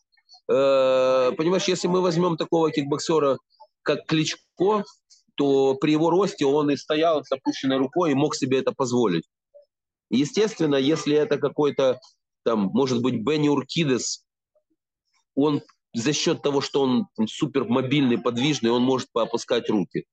Э, 0.48 1.32
понимаешь, 1.36 1.68
если 1.68 1.88
мы 1.88 2.02
возьмем 2.02 2.38
такого 2.38 2.72
кикбоксера, 2.72 3.40
как 3.82 4.06
Кличко, 4.06 4.84
то 5.36 5.76
при 5.76 5.94
его 5.94 6.12
росте 6.12 6.46
он 6.46 6.70
и 6.70 6.78
стоял 6.78 7.24
с 7.24 7.32
опущенной 7.32 7.78
рукой 7.78 8.12
и 8.12 8.16
мог 8.16 8.36
себе 8.36 8.60
это 8.60 8.72
позволить. 8.72 9.24
Естественно, 10.12 10.76
если 10.76 11.16
это 11.16 11.38
какой-то, 11.38 12.00
там, 12.44 12.70
может 12.74 13.02
быть, 13.02 13.24
Бенни 13.24 13.48
Уркидес, 13.48 14.24
он 15.36 15.62
за 15.94 16.14
счет 16.14 16.42
того, 16.42 16.60
что 16.62 16.82
он 16.82 17.08
супер 17.28 17.66
мобильный, 17.66 18.18
подвижный, 18.18 18.72
он 18.72 18.84
может 18.84 19.08
поопускать 19.14 19.70
руки. 19.70 20.06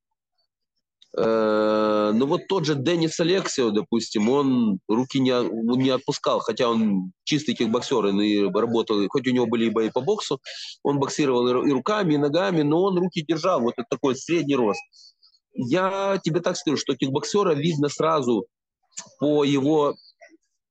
Э, 1.17 2.13
ну 2.15 2.27
вот 2.27 2.47
тот 2.49 2.65
же 2.65 2.77
Денис 2.77 3.19
Алексио, 3.19 3.71
допустим, 3.71 4.29
он 4.29 4.79
руки 4.89 5.19
не, 5.19 5.33
не 5.77 5.91
отпускал, 5.91 6.41
хотя 6.41 6.69
он 6.69 7.13
чистый 7.25 7.55
кикбоксер 7.55 8.07
и 8.07 8.45
работал, 8.45 9.05
хоть 9.09 9.27
у 9.27 9.33
него 9.33 9.47
были 9.47 9.67
и 9.67 9.71
бои 9.71 9.91
по 9.91 10.01
боксу, 10.01 10.41
он 10.85 11.01
боксировал 11.01 11.65
и 11.65 11.73
руками, 11.73 12.15
и 12.15 12.19
ногами, 12.19 12.63
но 12.63 12.83
он 12.83 12.99
руки 12.99 13.25
держал, 13.27 13.61
вот 13.61 13.75
такой 13.91 14.15
средний 14.15 14.55
рост. 14.55 14.81
Я 15.55 16.21
тебе 16.23 16.41
так 16.41 16.57
скажу, 16.57 16.77
что 16.77 16.95
кикбоксера 16.95 17.55
видно 17.55 17.89
сразу 17.89 18.47
по 19.19 19.45
его 19.45 19.97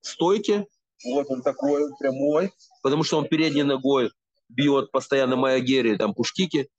стойке, 0.01 0.65
вот 1.05 1.28
он 1.30 1.41
такой 1.41 1.95
прямой, 1.99 2.51
потому 2.82 3.03
что 3.03 3.17
он 3.17 3.28
передней 3.28 3.63
ногой 3.63 4.11
бьет 4.49 4.91
постоянно 4.91 5.36
Майя 5.36 5.97
там 5.97 6.13
пушкики, 6.13 6.69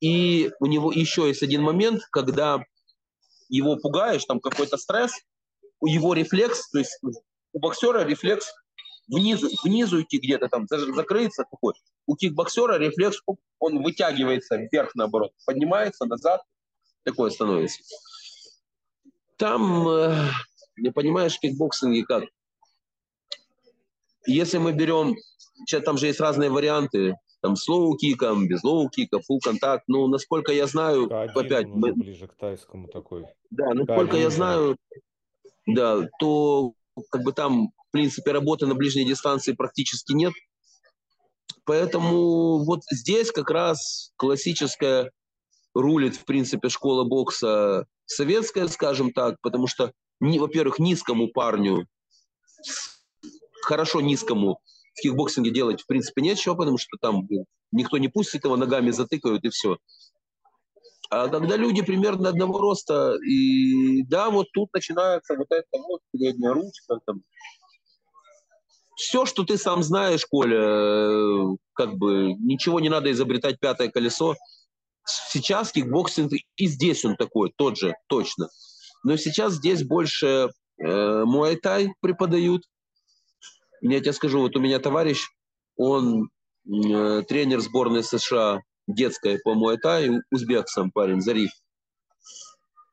и 0.00 0.50
у 0.58 0.66
него 0.66 0.90
еще 0.92 1.28
есть 1.28 1.42
один 1.42 1.62
момент, 1.62 2.02
когда 2.10 2.64
его 3.48 3.76
пугаешь, 3.76 4.24
там 4.24 4.40
какой-то 4.40 4.76
стресс, 4.76 5.12
у 5.80 5.86
его 5.86 6.14
рефлекс, 6.14 6.70
то 6.70 6.78
есть 6.78 6.98
у 7.52 7.58
боксера 7.58 8.04
рефлекс 8.04 8.52
внизу, 9.08 9.48
внизу 9.62 10.02
идти 10.02 10.18
где-то 10.18 10.48
там, 10.48 10.66
закрыться 10.68 11.44
такой. 11.50 11.74
У 12.06 12.16
кикбоксера 12.16 12.78
рефлекс, 12.78 13.18
он 13.58 13.82
вытягивается 13.82 14.56
вверх 14.56 14.94
наоборот, 14.94 15.32
поднимается 15.46 16.04
назад, 16.06 16.42
такое 17.04 17.30
становится. 17.30 17.80
Там, 19.36 19.88
э, 19.88 20.30
не 20.82 20.90
понимаешь, 20.90 21.36
в 21.36 21.40
кикбоксинге 21.40 22.04
как? 22.04 22.24
Если 24.26 24.58
мы 24.58 24.72
берем, 24.72 25.16
сейчас 25.66 25.82
там 25.82 25.96
же 25.96 26.06
есть 26.06 26.20
разные 26.20 26.50
варианты, 26.50 27.16
там 27.40 27.56
с 27.56 27.68
лоу-киком, 27.68 28.46
без 28.46 28.62
лоу-кика, 28.62 29.18
full 29.18 29.38
contact. 29.42 29.84
Ну, 29.88 30.06
насколько 30.06 30.52
я 30.52 30.66
знаю, 30.66 31.06
К1 31.08 31.30
опять... 31.34 31.66
уже 31.66 31.92
ближе 31.94 32.28
к 32.28 32.34
тайскому 32.34 32.88
такой. 32.88 33.26
Да, 33.50 33.74
насколько 33.74 34.16
я 34.16 34.26
К1. 34.26 34.30
знаю, 34.30 34.76
да, 35.66 36.08
то 36.20 36.72
как 37.10 37.22
бы 37.22 37.32
там, 37.32 37.68
в 37.88 37.90
принципе, 37.90 38.32
работы 38.32 38.66
на 38.66 38.74
ближней 38.74 39.04
дистанции 39.04 39.52
практически 39.52 40.12
нет. 40.12 40.32
Поэтому 41.64 42.64
вот 42.64 42.80
здесь 42.90 43.30
как 43.30 43.50
раз 43.50 44.12
классическая 44.16 45.10
рулит, 45.74 46.16
в 46.16 46.24
принципе, 46.24 46.68
школа 46.68 47.04
бокса 47.04 47.86
советская, 48.06 48.68
скажем 48.68 49.12
так, 49.12 49.36
потому 49.40 49.66
что, 49.66 49.92
во-первых, 50.38 50.78
низкому 50.78 51.28
парню, 51.28 51.86
хорошо 53.62 54.00
низкому 54.00 54.60
в 54.94 55.00
кикбоксинге 55.00 55.50
делать, 55.50 55.82
в 55.82 55.86
принципе, 55.86 56.22
нечего, 56.22 56.54
потому 56.54 56.78
что 56.78 56.96
там 57.00 57.26
никто 57.72 57.98
не 57.98 58.08
пустит 58.08 58.44
его, 58.44 58.56
ногами 58.56 58.90
затыкают 58.90 59.44
и 59.44 59.48
все. 59.48 59.78
А 61.10 61.28
когда 61.28 61.56
люди 61.56 61.82
примерно 61.82 62.30
одного 62.30 62.58
роста, 62.58 63.16
и 63.16 64.02
да, 64.04 64.30
вот 64.30 64.46
тут 64.52 64.72
начинается 64.72 65.34
вот 65.36 65.48
это 65.50 65.66
вот 65.72 66.00
передняя 66.10 66.54
ручка, 66.54 67.00
там, 67.04 67.22
все, 68.96 69.26
что 69.26 69.44
ты 69.44 69.58
сам 69.58 69.82
знаешь, 69.82 70.24
Коля, 70.26 70.58
э, 70.58 71.56
как 71.74 71.94
бы 71.94 72.34
ничего 72.34 72.80
не 72.80 72.88
надо 72.88 73.10
изобретать 73.10 73.58
пятое 73.58 73.90
колесо. 73.90 74.36
Сейчас 75.04 75.72
кикбоксинг 75.72 76.32
и 76.56 76.66
здесь 76.66 77.04
он 77.04 77.16
такой, 77.16 77.52
тот 77.56 77.76
же, 77.76 77.94
точно. 78.06 78.48
Но 79.02 79.16
сейчас 79.16 79.54
здесь 79.54 79.84
больше 79.84 80.50
э, 80.78 81.24
муайтай 81.24 81.92
преподают. 82.00 82.62
Я 83.80 84.00
тебе 84.00 84.12
скажу, 84.12 84.40
вот 84.40 84.56
у 84.56 84.60
меня 84.60 84.78
товарищ, 84.78 85.26
он 85.76 86.28
э, 86.66 87.22
тренер 87.22 87.60
сборной 87.60 88.04
США 88.04 88.60
детской 88.86 89.38
по 89.42 89.54
муайтаю, 89.54 90.22
узбек 90.30 90.68
сам 90.68 90.90
парень, 90.90 91.20
Зариф. 91.20 91.50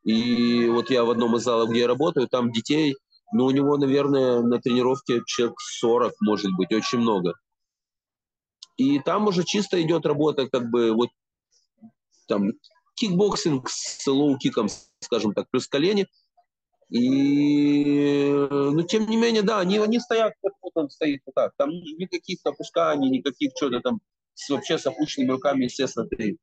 И 0.04 0.68
вот 0.70 0.90
я 0.90 1.04
в 1.04 1.12
одном 1.12 1.36
из 1.36 1.44
залов, 1.44 1.70
где 1.70 1.82
я 1.82 1.88
работаю, 1.88 2.28
там 2.28 2.52
детей, 2.52 2.96
ну, 3.32 3.46
у 3.46 3.52
него, 3.52 3.78
наверное, 3.78 4.42
на 4.42 4.60
тренировке 4.60 5.22
человек 5.26 5.60
40, 5.60 6.14
может 6.22 6.52
быть, 6.56 6.72
очень 6.72 7.00
много. 7.00 7.34
И 8.78 9.00
там 9.00 9.28
уже 9.28 9.44
чисто 9.44 9.80
идет 9.82 10.06
работа, 10.06 10.48
как 10.50 10.70
бы, 10.70 10.94
вот, 10.94 11.10
там, 12.28 12.52
кикбоксинг 13.00 13.70
с 13.70 14.06
лоу-киком, 14.08 14.68
скажем 15.00 15.34
так, 15.34 15.50
плюс 15.50 15.68
колени. 15.68 16.08
И, 16.90 18.32
ну, 18.32 18.82
тем 18.84 19.08
не 19.08 19.16
менее, 19.16 19.44
да, 19.44 19.60
они, 19.60 19.78
они 19.78 20.00
стоят, 20.00 20.34
как 20.42 20.54
вот 20.62 20.72
он 20.76 20.90
стоит 20.90 21.22
вот 21.26 21.36
так. 21.36 21.54
Там 21.58 21.70
никаких 21.70 22.40
опусканий, 22.44 23.10
никаких 23.10 23.52
что-то 23.56 23.80
там 23.82 24.00
с, 24.34 24.50
вообще 24.50 24.78
с 24.78 24.88
опущенными 24.88 25.32
руками, 25.32 25.66
естественно, 25.66 26.08
ты 26.08 26.38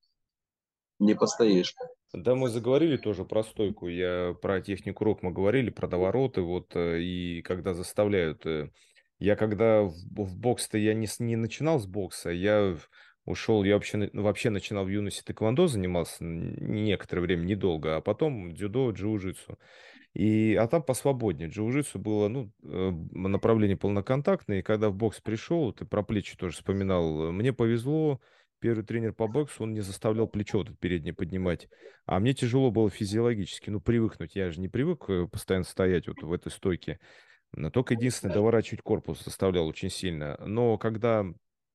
не 0.99 1.15
постоишь. 1.15 1.75
Да, 2.13 2.35
мы 2.35 2.49
заговорили 2.49 2.97
тоже 2.97 3.25
про 3.25 3.43
стойку. 3.43 3.89
Я 3.89 4.35
про 4.41 4.61
технику 4.61 5.05
рук 5.05 5.23
мы 5.23 5.33
говорили, 5.33 5.71
про 5.71 5.89
довороты, 5.89 6.41
вот, 6.41 6.75
э, 6.77 7.01
и 7.01 7.43
когда 7.43 7.75
заставляют. 7.75 8.47
э, 8.47 8.71
Я 9.19 9.37
когда 9.37 9.83
в, 9.83 9.93
в 9.93 10.39
бокс-то 10.39 10.79
я 10.79 10.95
не, 10.95 11.09
не 11.19 11.37
начинал 11.37 11.79
с 11.81 11.87
бокса, 11.87 12.31
я 12.31 12.77
ушел, 13.27 13.65
я 13.65 13.75
вообще, 13.75 14.09
вообще 14.13 14.51
начинал 14.51 14.85
в 14.85 14.89
юности 14.89 15.23
тэквондо, 15.23 15.67
занимался 15.67 16.25
некоторое 16.25 17.23
время, 17.23 17.45
недолго, 17.45 17.97
а 17.97 18.01
потом 18.01 18.55
дзюдо, 18.55 18.91
джиу-джитсу. 18.91 19.59
И, 20.15 20.55
а 20.55 20.67
там 20.67 20.83
посвободнее. 20.83 21.51
Джиу-джитсу 21.51 21.99
было, 21.99 22.29
ну, 22.29 22.51
э, 22.63 22.91
направление 23.13 23.77
полноконтактное, 23.77 24.61
и 24.61 24.63
когда 24.63 24.89
в 24.89 24.95
бокс 24.95 25.21
пришел, 25.21 25.73
ты 25.73 25.85
про 25.85 26.03
плечи 26.03 26.37
тоже 26.37 26.57
вспоминал, 26.57 27.27
э, 27.27 27.33
мне 27.33 27.53
повезло, 27.53 28.21
первый 28.61 28.85
тренер 28.85 29.13
по 29.13 29.27
боксу, 29.27 29.65
он 29.65 29.75
не 29.75 29.81
заставлял 29.81 30.27
плечо 30.27 30.59
вот 30.59 30.79
переднее 30.79 31.13
поднимать, 31.13 31.69
а 32.07 32.19
мне 32.19 32.33
тяжело 32.33 32.71
было 32.71 32.89
физиологически, 32.89 33.69
ну, 33.69 33.81
привыкнуть, 33.81 34.37
я 34.37 34.51
же 34.51 34.61
не 34.61 34.69
привык 34.69 35.05
э, 35.09 35.27
постоянно 35.27 35.67
стоять 35.67 36.09
вот 36.09 36.23
в 36.23 36.33
этой 36.33 36.51
стойке, 36.51 36.99
но 37.53 37.71
только 37.71 37.95
единственное, 37.95 38.35
доворачивать 38.35 38.83
корпус 38.83 39.23
заставлял 39.23 39.67
очень 39.67 39.91
сильно, 39.91 40.39
но 40.47 40.79
когда 40.79 41.27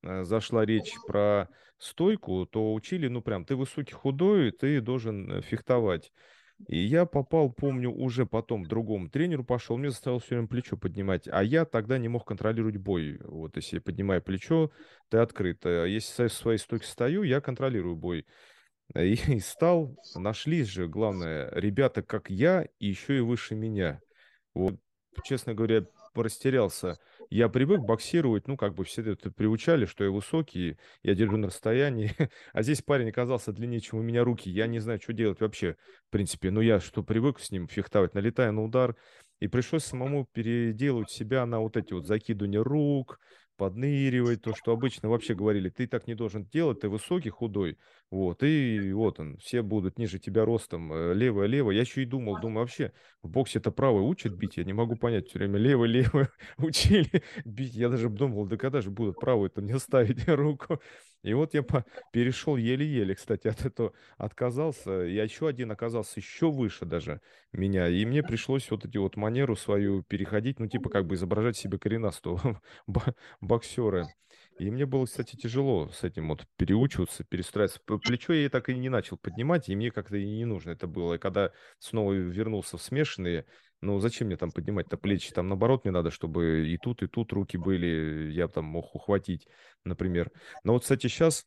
зашла 0.02 0.64
речь 0.64 0.94
про 1.06 1.48
стойку, 1.78 2.46
то 2.46 2.72
учили, 2.74 3.08
ну, 3.08 3.22
прям, 3.22 3.44
ты 3.44 3.56
высокий, 3.56 3.92
худой, 3.92 4.52
ты 4.52 4.80
должен 4.80 5.30
э, 5.30 5.42
фехтовать. 5.42 6.12
И 6.68 6.78
я 6.78 7.06
попал, 7.06 7.52
помню, 7.52 7.90
уже 7.90 8.24
потом 8.24 8.64
другому 8.64 9.08
тренеру 9.08 9.44
пошел, 9.44 9.76
мне 9.76 9.90
заставил 9.90 10.20
все 10.20 10.36
время 10.36 10.46
плечо 10.48 10.76
поднимать, 10.76 11.26
а 11.26 11.42
я 11.42 11.64
тогда 11.64 11.98
не 11.98 12.08
мог 12.08 12.24
контролировать 12.24 12.76
бой. 12.76 13.18
Вот, 13.24 13.56
если 13.56 13.76
я 13.76 13.82
поднимаю 13.82 14.22
плечо, 14.22 14.70
ты 15.08 15.18
открыт. 15.18 15.64
А 15.66 15.84
Если 15.84 16.12
со 16.12 16.28
своей 16.28 16.58
стойки 16.58 16.84
стою, 16.84 17.24
я 17.24 17.40
контролирую 17.40 17.96
бой. 17.96 18.26
И, 18.94 19.14
и 19.36 19.40
стал, 19.40 19.96
нашлись 20.14 20.68
же, 20.68 20.86
главное, 20.86 21.50
ребята, 21.52 22.02
как 22.02 22.30
я, 22.30 22.66
и 22.78 22.86
еще 22.86 23.16
и 23.18 23.20
выше 23.20 23.54
меня. 23.54 24.00
Вот, 24.54 24.76
честно 25.24 25.54
говоря, 25.54 25.84
растерялся. 26.14 26.98
Я 27.34 27.48
привык 27.48 27.80
боксировать, 27.80 28.46
ну, 28.46 28.58
как 28.58 28.74
бы 28.74 28.84
все 28.84 29.00
это 29.10 29.30
приучали, 29.30 29.86
что 29.86 30.04
я 30.04 30.10
высокий, 30.10 30.76
я 31.02 31.14
держу 31.14 31.38
на 31.38 31.46
расстоянии. 31.46 32.12
А 32.52 32.62
здесь 32.62 32.82
парень 32.82 33.08
оказался 33.08 33.52
длиннее, 33.52 33.80
чем 33.80 34.00
у 34.00 34.02
меня 34.02 34.22
руки. 34.22 34.50
Я 34.50 34.66
не 34.66 34.80
знаю, 34.80 35.00
что 35.02 35.14
делать 35.14 35.40
вообще, 35.40 35.76
в 36.08 36.10
принципе. 36.10 36.50
Ну, 36.50 36.60
я 36.60 36.78
что, 36.78 37.02
привык 37.02 37.40
с 37.40 37.50
ним 37.50 37.68
фехтовать, 37.68 38.12
налетая 38.12 38.52
на 38.52 38.62
удар. 38.62 38.96
И 39.40 39.48
пришлось 39.48 39.84
самому 39.84 40.26
переделывать 40.34 41.10
себя 41.10 41.46
на 41.46 41.60
вот 41.60 41.78
эти 41.78 41.94
вот 41.94 42.06
закидывания 42.06 42.62
рук, 42.62 43.18
подныривать, 43.56 44.42
то, 44.42 44.54
что 44.54 44.72
обычно 44.72 45.08
вообще 45.08 45.34
говорили, 45.34 45.70
ты 45.70 45.86
так 45.86 46.06
не 46.06 46.14
должен 46.14 46.44
делать, 46.44 46.80
ты 46.80 46.90
высокий, 46.90 47.30
худой, 47.30 47.78
вот, 48.12 48.42
и 48.42 48.92
вот 48.92 49.18
он, 49.20 49.38
все 49.38 49.62
будут 49.62 49.98
ниже 49.98 50.18
тебя 50.18 50.44
ростом, 50.44 50.92
э, 50.92 51.14
левое, 51.14 51.46
левое. 51.46 51.74
Я 51.74 51.80
еще 51.80 52.02
и 52.02 52.04
думал, 52.04 52.36
думаю, 52.36 52.60
вообще 52.60 52.92
в 53.22 53.30
боксе 53.30 53.58
это 53.58 53.70
правое 53.72 54.02
учат 54.02 54.34
бить, 54.34 54.58
я 54.58 54.64
не 54.64 54.74
могу 54.74 54.96
понять, 54.96 55.28
все 55.28 55.38
время 55.38 55.58
левое, 55.58 55.88
левое 55.88 56.28
учили 56.58 57.22
бить. 57.46 57.74
Я 57.74 57.88
даже 57.88 58.10
думал, 58.10 58.46
да 58.46 58.58
когда 58.58 58.82
же 58.82 58.90
будут 58.90 59.18
правую 59.18 59.48
это 59.50 59.62
мне 59.62 59.78
ставить 59.78 60.28
руку. 60.28 60.78
И 61.22 61.32
вот 61.34 61.54
я 61.54 61.62
по- 61.62 61.86
перешел 62.10 62.56
еле-еле, 62.56 63.14
кстати, 63.14 63.48
от 63.48 63.64
этого 63.64 63.92
отказался. 64.18 64.90
Я 64.90 65.22
еще 65.24 65.48
один 65.48 65.70
оказался 65.70 66.20
еще 66.20 66.50
выше 66.50 66.84
даже 66.84 67.20
меня. 67.52 67.88
И 67.88 68.04
мне 68.04 68.22
пришлось 68.22 68.70
вот 68.70 68.84
эти 68.84 68.98
вот 68.98 69.16
манеру 69.16 69.56
свою 69.56 70.02
переходить, 70.02 70.58
ну, 70.58 70.66
типа 70.66 70.90
как 70.90 71.06
бы 71.06 71.14
изображать 71.14 71.56
себе 71.56 71.78
коренастого 71.78 72.60
бо- 72.86 73.14
боксера. 73.40 74.12
И 74.58 74.70
мне 74.70 74.86
было, 74.86 75.06
кстати, 75.06 75.36
тяжело 75.36 75.88
с 75.88 76.04
этим 76.04 76.28
вот 76.28 76.46
переучиваться, 76.56 77.24
перестраиваться. 77.24 77.80
Плечо 77.80 78.32
я 78.32 78.48
так 78.48 78.68
и 78.68 78.74
не 78.74 78.88
начал 78.88 79.16
поднимать, 79.16 79.68
и 79.68 79.76
мне 79.76 79.90
как-то 79.90 80.16
и 80.16 80.24
не 80.24 80.44
нужно 80.44 80.70
это 80.70 80.86
было. 80.86 81.14
И 81.14 81.18
когда 81.18 81.52
снова 81.78 82.12
вернулся 82.12 82.76
в 82.76 82.82
смешанные, 82.82 83.46
ну, 83.80 83.98
зачем 83.98 84.28
мне 84.28 84.36
там 84.36 84.52
поднимать-то 84.52 84.96
плечи? 84.96 85.32
Там, 85.32 85.48
наоборот, 85.48 85.84
мне 85.84 85.92
надо, 85.92 86.10
чтобы 86.10 86.68
и 86.68 86.78
тут, 86.78 87.02
и 87.02 87.08
тут 87.08 87.32
руки 87.32 87.56
были, 87.56 88.30
я 88.32 88.46
там 88.46 88.64
мог 88.66 88.94
ухватить, 88.94 89.48
например. 89.84 90.30
Но 90.62 90.74
вот, 90.74 90.82
кстати, 90.82 91.08
сейчас 91.08 91.46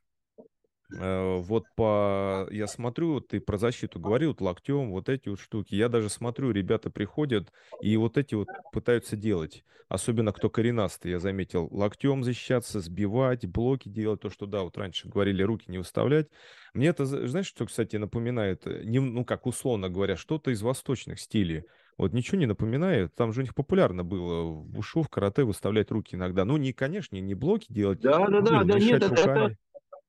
Вот 0.90 1.66
по... 1.76 2.48
Я 2.52 2.68
смотрю, 2.68 3.20
ты 3.20 3.40
про 3.40 3.58
защиту 3.58 4.00
говорил, 4.00 4.30
вот 4.30 4.42
локтем, 4.42 4.92
вот 4.92 5.10
эти 5.10 5.30
вот 5.30 5.40
штуки. 5.40 5.76
Я 5.76 5.90
даже 5.90 6.10
смотрю, 6.10 6.52
ребята 6.52 6.90
приходят 6.90 7.52
и 7.82 7.98
вот 7.98 8.18
эти 8.18 8.36
вот 8.36 8.48
пытаются 8.72 9.16
делать. 9.16 9.64
Особенно 9.88 10.34
кто 10.34 10.50
коренастый, 10.50 11.12
я 11.12 11.20
заметил. 11.20 11.68
Локтем 11.72 12.24
защищаться, 12.24 12.80
сбивать, 12.80 13.46
блоки 13.46 13.88
делать. 13.88 14.22
То, 14.22 14.30
что, 14.30 14.48
да, 14.48 14.64
вот 14.64 14.78
раньше 14.78 15.08
говорили, 15.08 15.44
руки 15.44 15.66
не 15.68 15.78
выставлять. 15.78 16.28
Мне 16.74 16.88
это, 16.88 17.06
знаешь, 17.06 17.46
что, 17.46 17.66
кстати, 17.66 17.96
напоминает? 17.98 18.66
Э, 18.66 18.82
Не, 18.84 19.00
ну, 19.00 19.24
как 19.24 19.46
условно 19.46 19.90
говоря, 19.90 20.16
что-то 20.16 20.50
из 20.50 20.62
восточных 20.64 21.20
стилей. 21.20 21.66
Вот 21.98 22.14
ничего 22.14 22.40
не 22.40 22.48
напоминает. 22.48 23.14
Там 23.16 23.32
же 23.32 23.42
у 23.42 23.44
них 23.44 23.54
популярно 23.54 24.04
было 24.04 24.44
в 24.44 24.78
ушу, 24.78 25.04
в 25.04 25.10
карате 25.10 25.44
выставлять 25.44 25.92
руки 25.92 26.16
иногда. 26.16 26.46
Ну, 26.46 26.58
не, 26.58 26.74
конечно, 26.74 27.16
не 27.16 27.36
блоки 27.36 27.68
делать, 27.70 28.02
Да, 28.02 28.28
да, 28.28 28.42
да, 28.42 28.64
да, 28.64 28.80
нет, 28.80 29.04
это. 29.04 29.56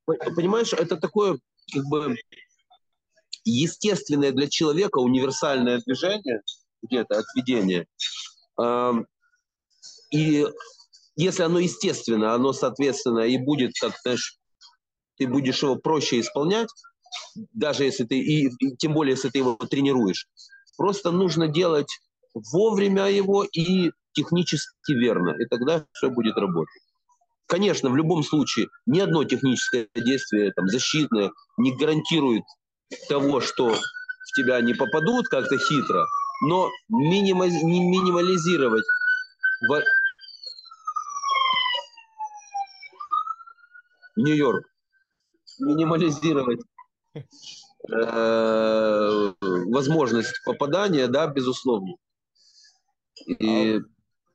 Понимаешь, 0.07 0.73
это 0.73 0.97
такое, 0.97 1.39
как 1.73 1.85
бы, 1.85 2.17
естественное 3.45 4.33
для 4.33 4.49
человека 4.49 4.99
универсальное 4.99 5.81
движение, 5.85 6.43
где-то 6.83 7.19
отведение. 7.19 7.87
И 10.11 10.47
если 11.17 11.43
оно 11.43 11.59
естественно, 11.59 12.35
оно, 12.35 12.53
соответственно, 12.53 13.21
и 13.21 13.39
будет, 13.39 13.73
как, 13.81 13.95
знаешь, 14.03 14.39
ты 15.17 15.27
будешь 15.27 15.63
его 15.63 15.77
проще 15.77 16.21
исполнять, 16.21 16.69
даже 17.53 17.85
если 17.85 18.05
ты, 18.05 18.19
и, 18.19 18.49
и 18.49 18.77
тем 18.77 18.93
более, 18.93 19.13
если 19.13 19.31
ты 19.31 19.39
его 19.39 19.57
тренируешь. 19.57 20.29
Просто 20.77 21.11
нужно 21.11 21.49
делать 21.49 21.89
вовремя 22.35 23.07
его 23.07 23.45
и 23.45 23.93
технически 24.13 24.93
верно, 24.93 25.31
и 25.31 25.47
тогда 25.47 25.87
все 25.93 26.11
будет 26.11 26.37
работать. 26.37 26.83
Конечно, 27.47 27.91
в 27.91 27.97
любом 27.97 28.25
случае, 28.25 28.69
ни 28.87 28.99
одно 28.99 29.23
техническое 29.25 29.89
действие, 29.95 30.53
там, 30.53 30.67
защитное, 30.67 31.31
не 31.57 31.77
гарантирует 31.77 32.43
того, 33.09 33.41
что 33.41 33.73
в 33.73 34.33
тебя 34.37 34.61
не 34.61 34.75
попадут 34.75 35.29
как-то 35.29 35.57
хитро, 35.57 36.05
но 36.43 36.69
минима- 36.91 37.49
не 37.49 37.81
минимализировать 37.81 38.85
во- 39.69 39.83
Нью-Йорк. 44.17 44.67
Минимализировать 45.61 46.61
э, 47.15 47.23
возможность 49.43 50.43
попадания, 50.45 51.07
да, 51.07 51.29
безусловно. 51.29 51.95
И... 53.27 53.81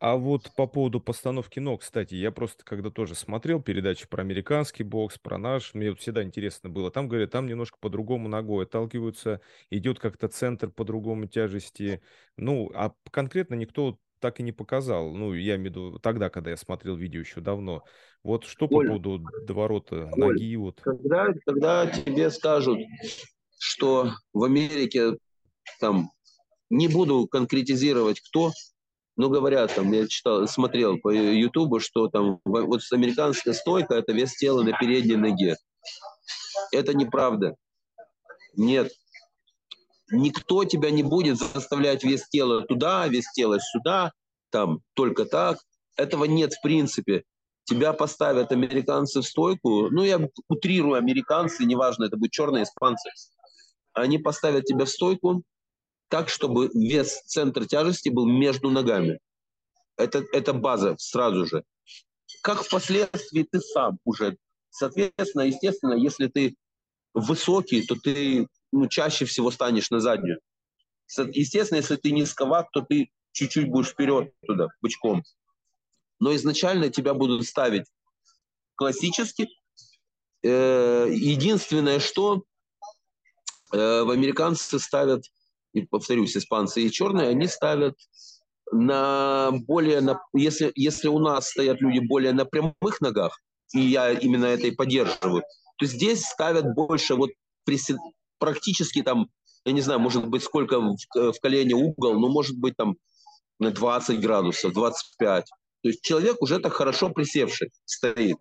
А, 0.02 0.16
вот 0.16 0.52
по 0.56 0.66
поводу 0.66 1.00
постановки 1.00 1.60
ног, 1.60 1.82
кстати, 1.82 2.16
я 2.16 2.32
просто 2.32 2.66
когда 2.66 2.90
тоже 2.90 3.14
смотрел 3.14 3.62
передачи 3.62 4.08
про 4.08 4.24
американский 4.24 4.82
бокс, 4.82 5.20
про 5.20 5.38
наш, 5.38 5.76
мне 5.76 5.94
всегда 5.94 6.24
интересно 6.24 6.70
было. 6.70 6.90
Там, 6.90 7.08
говорят, 7.08 7.30
там 7.30 7.46
немножко 7.46 7.78
по-другому 7.80 8.28
ногой 8.28 8.66
отталкиваются, 8.66 9.42
идет 9.70 10.00
как-то 10.00 10.28
центр 10.28 10.72
по-другому 10.72 11.28
тяжести. 11.28 12.02
Ну, 12.36 12.72
а 12.74 12.96
конкретно 13.12 13.54
никто 13.54 14.00
так 14.20 14.40
и 14.40 14.44
не 14.44 14.52
показал. 14.52 15.14
Ну, 15.14 15.36
я 15.36 15.56
имею 15.58 15.72
в 15.72 15.76
виду 15.76 16.00
тогда, 16.00 16.32
когда 16.32 16.50
я 16.50 16.58
смотрел 16.58 16.96
видео 16.96 17.20
еще 17.20 17.40
давно. 17.40 17.84
Вот 18.24 18.46
что 18.46 18.66
Оль, 18.66 18.88
по 18.88 18.94
поводу 18.94 19.24
доворота 19.46 20.10
Оль, 20.14 20.20
ноги? 20.20 20.56
Вот. 20.56 20.82
Когда, 20.82 21.28
когда 21.46 21.86
тебе 21.86 22.32
скажут, 22.32 22.80
что 23.60 24.14
в 24.34 24.44
Америке 24.44 25.18
там 25.80 26.10
не 26.72 26.88
буду 26.88 27.28
конкретизировать 27.28 28.20
кто, 28.20 28.52
но 29.22 29.30
говорят 29.30 29.76
там, 29.76 29.92
я 29.92 30.08
читал, 30.08 30.48
смотрел 30.48 30.98
по 30.98 31.10
Ютубу, 31.12 31.80
что 31.80 32.08
там 32.08 32.40
вот 32.44 32.82
американская 32.92 33.54
стойка 33.54 33.94
это 33.94 34.14
вес 34.14 34.36
тела 34.36 34.64
на 34.64 34.76
передней 34.76 35.16
ноге. 35.16 35.58
Это 36.72 36.96
неправда. 36.96 37.56
Нет, 38.56 38.92
Никто 40.12 40.66
тебя 40.66 40.90
не 40.90 41.04
будет 41.04 41.38
заставлять 41.38 42.04
вес 42.04 42.28
тела 42.30 42.64
туда, 42.64 43.08
вес 43.08 43.32
тела 43.32 43.60
сюда, 43.60 44.12
там 44.50 44.80
только 44.96 45.26
так. 45.26 45.60
Этого 45.96 46.26
нет 46.26 46.54
в 46.54 46.62
принципе. 46.64 47.24
Тебя 47.66 47.94
поставят 47.94 48.52
американцы 48.52 49.22
в 49.22 49.26
стойку. 49.26 49.90
Ну, 49.92 50.04
я 50.04 50.20
утрирую 50.50 50.96
американцы, 50.96 51.64
неважно, 51.64 52.06
это 52.06 52.18
будет 52.18 52.32
черные 52.32 52.64
испанцы. 52.64 53.12
Они 53.94 54.18
поставят 54.18 54.66
тебя 54.66 54.86
в 54.86 54.90
стойку 54.90 55.44
так, 56.12 56.28
чтобы 56.28 56.70
вес, 56.74 57.22
центр 57.26 57.66
тяжести 57.66 58.10
был 58.10 58.28
между 58.28 58.70
ногами. 58.70 59.20
Это, 59.96 60.26
это 60.34 60.52
база 60.52 60.96
сразу 61.00 61.46
же. 61.46 61.64
Как 62.44 62.64
впоследствии 62.64 63.48
ты 63.50 63.62
сам 63.62 63.98
уже. 64.04 64.38
Соответственно, 64.70 65.44
естественно, 65.44 65.94
если 65.94 66.28
ты 66.28 66.56
высокий, 67.14 67.86
то 67.86 67.96
ты 67.96 68.48
ну, 68.74 68.88
чаще 68.88 69.24
всего 69.24 69.52
станешь 69.52 69.90
на 69.90 70.02
заднюю. 70.02 70.42
Естественно, 71.18 71.78
если 71.78 71.96
ты 71.96 72.12
низковат, 72.12 72.68
то 72.74 72.82
ты 72.82 73.10
чуть-чуть 73.32 73.70
будешь 73.70 73.90
вперед 73.90 74.34
туда, 74.46 74.68
бычком. 74.82 75.24
Но 76.20 76.36
изначально 76.36 76.90
тебя 76.90 77.14
будут 77.14 77.46
ставить 77.46 77.86
классически. 78.76 79.48
Э, 80.44 81.08
единственное, 81.10 82.00
что 82.00 82.44
э, 83.72 84.04
в 84.04 84.10
американцы 84.10 84.78
ставят, 84.78 85.24
и 85.74 85.82
повторюсь, 85.82 86.36
испанцы 86.36 86.82
и 86.82 86.92
черные, 86.92 87.30
они 87.30 87.48
ставят 87.48 87.96
на 88.72 89.52
более, 89.52 90.02
на, 90.02 90.22
если, 90.34 90.72
если 90.76 91.08
у 91.08 91.20
нас 91.20 91.50
стоят 91.50 91.82
люди 91.82 92.00
более 92.00 92.34
на 92.34 92.46
прямых 92.46 93.02
ногах, 93.02 93.40
и 93.74 93.80
я 93.80 94.12
именно 94.12 94.46
это 94.46 94.68
и 94.68 94.72
поддерживаю, 94.72 95.44
то 95.78 95.86
здесь 95.86 96.26
ставят 96.26 96.74
больше 96.74 97.16
вот 97.16 97.32
присед, 97.66 97.98
практически 98.40 99.02
там, 99.02 99.28
я 99.66 99.72
не 99.74 99.82
знаю, 99.82 100.00
может 100.00 100.28
быть, 100.28 100.44
сколько 100.44 100.80
в, 100.80 100.96
в 101.16 101.40
колене 101.42 101.76
угол, 101.76 102.20
но 102.20 102.30
может 102.30 102.58
быть 102.58 102.76
там 102.78 102.96
на 103.60 103.72
20 103.72 104.20
градусов, 104.20 104.74
25. 104.74 105.46
То 105.84 105.90
есть 105.90 106.02
человек 106.02 106.42
уже 106.42 106.60
так 106.60 106.74
хорошо 106.74 107.10
присевший 107.10 107.72
стоит. 107.86 108.38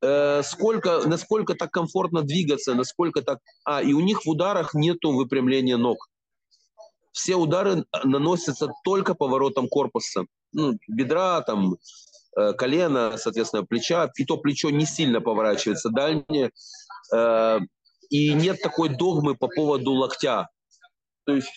Э, 0.00 0.42
сколько, 0.44 1.02
насколько 1.06 1.54
так 1.54 1.70
комфортно 1.70 2.22
двигаться, 2.22 2.74
насколько 2.74 3.22
так... 3.22 3.40
А, 3.64 3.82
и 3.82 3.92
у 3.92 4.00
них 4.00 4.24
в 4.24 4.28
ударах 4.28 4.74
нету 4.74 5.12
выпрямления 5.12 5.76
ног. 5.76 6.08
Все 7.18 7.34
удары 7.34 7.84
наносятся 8.04 8.68
только 8.84 9.14
поворотом 9.14 9.68
корпуса. 9.68 10.26
Ну, 10.52 10.78
бедра, 10.86 11.40
там, 11.40 11.74
э, 12.36 12.52
колено, 12.52 13.18
соответственно, 13.18 13.64
плеча. 13.64 14.08
И 14.14 14.24
то 14.24 14.36
плечо 14.36 14.70
не 14.70 14.86
сильно 14.86 15.20
поворачивается 15.20 15.90
дальнее. 15.90 16.52
Э, 17.12 17.58
и 18.08 18.32
нет 18.34 18.62
такой 18.62 18.90
догмы 18.90 19.34
по 19.34 19.48
поводу 19.48 19.94
локтя. 19.94 20.48
То 21.24 21.34
есть 21.34 21.50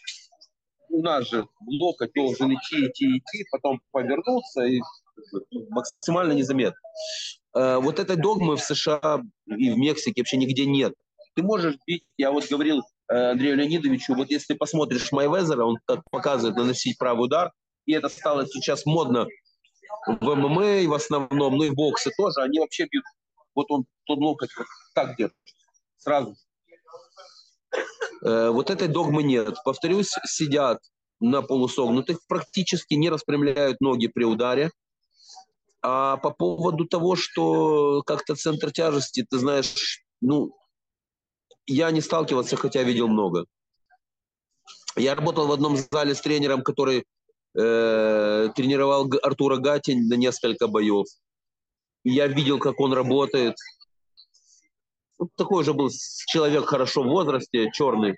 у 0.89 1.03
нас 1.03 1.29
же 1.29 1.47
локоть 1.67 2.11
должен 2.15 2.51
идти, 2.55 2.87
идти, 2.87 3.19
идти, 3.19 3.45
потом 3.51 3.81
повернуться 3.91 4.63
и 4.63 4.81
максимально 5.69 6.31
незаметно. 6.33 6.79
Э, 7.55 7.77
вот 7.77 7.99
этой 7.99 8.15
догмы 8.15 8.57
в 8.57 8.61
США 8.61 9.21
и 9.45 9.69
в 9.69 9.77
Мексике 9.77 10.21
вообще 10.21 10.37
нигде 10.37 10.65
нет. 10.65 10.95
Ты 11.35 11.43
можешь 11.43 11.77
бить, 11.85 12.03
я 12.17 12.31
вот 12.31 12.49
говорил 12.49 12.81
Андрею 13.11 13.57
Леонидовичу, 13.57 14.15
вот 14.15 14.29
если 14.29 14.53
посмотришь 14.53 15.11
Майвезера, 15.11 15.65
он 15.65 15.77
так 15.85 16.01
показывает 16.09 16.57
наносить 16.57 16.97
правый 16.97 17.25
удар, 17.25 17.51
и 17.85 17.93
это 17.93 18.09
стало 18.09 18.45
сейчас 18.47 18.85
модно 18.85 19.27
в 20.07 20.35
ММА 20.35 20.89
в 20.89 20.93
основном, 20.93 21.57
ну 21.57 21.63
и 21.63 21.69
в 21.69 21.75
боксе 21.75 22.11
тоже, 22.17 22.41
они 22.41 22.59
вообще 22.59 22.87
бьют, 22.89 23.03
вот 23.55 23.67
он 23.69 23.85
тот 24.05 24.17
локоть 24.17 24.49
вот 24.57 24.67
так 24.93 25.17
держит 25.17 25.35
сразу. 25.97 26.35
Э, 28.23 28.49
вот 28.49 28.69
этой 28.69 28.87
догмы 28.87 29.23
нет. 29.23 29.57
Повторюсь, 29.63 30.11
сидят 30.25 30.79
на 31.19 31.41
полусогнутых, 31.41 32.19
практически 32.27 32.95
не 32.95 33.09
распрямляют 33.09 33.79
ноги 33.81 34.07
при 34.07 34.23
ударе. 34.23 34.71
А 35.83 36.17
по 36.17 36.29
поводу 36.31 36.85
того, 36.85 37.15
что 37.15 38.03
как-то 38.03 38.35
центр 38.35 38.71
тяжести, 38.71 39.25
ты 39.27 39.39
знаешь, 39.39 40.03
ну, 40.19 40.55
я 41.71 41.91
не 41.91 42.01
сталкивался, 42.01 42.55
хотя 42.55 42.83
видел 42.83 43.07
много. 43.07 43.45
Я 44.95 45.15
работал 45.15 45.47
в 45.47 45.51
одном 45.51 45.77
зале 45.77 46.15
с 46.15 46.21
тренером, 46.21 46.63
который 46.63 47.05
э, 47.55 48.49
тренировал 48.55 49.09
Артура 49.23 49.57
Гатин 49.57 50.07
на 50.07 50.15
несколько 50.15 50.67
боев. 50.67 51.05
Я 52.03 52.27
видел, 52.27 52.59
как 52.59 52.79
он 52.79 52.93
работает 52.93 53.55
ну, 55.21 55.29
такой 55.37 55.63
же 55.63 55.73
был 55.73 55.91
человек 56.25 56.65
хорошо 56.65 57.03
в 57.03 57.07
возрасте, 57.07 57.69
черный. 57.73 58.17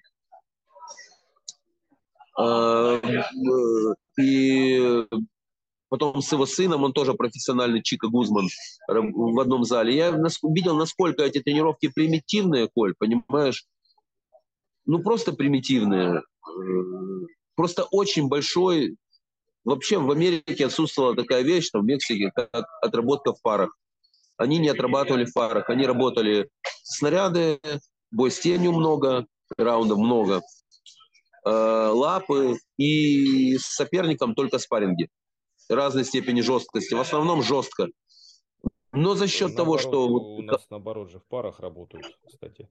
А, 2.39 3.01
и 4.18 5.06
потом 5.94 6.24
с 6.24 6.32
его 6.32 6.48
сыном, 6.48 6.84
он 6.84 6.91
тоже 6.91 7.14
профессиональный 7.14 7.84
Чика 7.84 8.08
Гузман 8.08 8.48
в 8.88 9.39
одном 9.39 9.64
зале. 9.64 9.96
Я 9.96 10.10
видел, 10.41 10.76
насколько 10.76 11.22
эти 11.22 11.39
тренировки 11.39 11.88
примитивные, 11.88 12.68
Коль, 12.68 12.96
понимаешь? 12.98 13.68
Ну, 14.88 15.04
просто 15.04 15.34
примитивные. 15.34 16.24
Просто 17.56 17.84
очень 17.91 18.28
большой... 18.28 18.96
Вообще 19.66 20.00
в 20.00 20.10
Америке 20.10 20.66
отсутствовала 20.66 21.16
такая 21.16 21.44
вещь, 21.44 21.70
там 21.70 21.84
в 21.84 21.86
Мексике, 21.86 22.32
как 22.34 22.50
отработка 22.82 23.32
в 23.34 23.41
парах. 23.44 23.78
Они 24.36 24.58
не 24.58 24.70
отрабатывали 24.70 25.26
в 25.26 25.34
парах, 25.34 25.70
они 25.70 25.86
работали 25.86 26.50
снаряды, 26.82 27.60
бой 28.10 28.32
с 28.32 28.39
тенью 28.39 28.72
много, 28.72 29.28
раундов 29.60 30.00
много, 30.00 30.41
э, 31.46 31.50
лапы 31.50 32.58
и 32.78 33.58
с 33.60 33.76
соперником 33.76 34.34
только 34.34 34.58
спарринги 34.58 35.08
разной 35.70 36.05
степени 36.05 36.41
жесткости. 36.41 36.93
В 36.93 36.99
основном 36.99 37.41
жестко. 37.41 37.88
Но 38.91 39.16
за 39.16 39.28
счет 39.28 39.55
наоборот, 39.55 39.82
того, 39.82 39.89
что... 39.89 40.07
У 40.07 40.41
нас 40.43 40.66
наоборот 40.70 41.09
же 41.09 41.20
в 41.20 41.26
парах 41.26 41.59
работают, 41.59 42.05
кстати. 42.26 42.70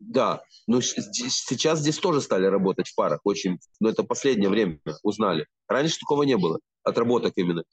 Да, 0.00 0.42
но 0.66 0.80
сейчас 0.80 1.80
здесь 1.80 1.98
тоже 1.98 2.22
стали 2.22 2.46
работать 2.46 2.88
в 2.88 2.94
парах 2.94 3.20
очень, 3.24 3.58
но 3.80 3.90
это 3.90 4.02
последнее 4.02 4.48
время 4.48 4.80
узнали. 5.02 5.46
Раньше 5.68 5.98
такого 6.00 6.22
не 6.22 6.38
было, 6.38 6.58
отработок 6.82 7.34
именно. 7.36 7.64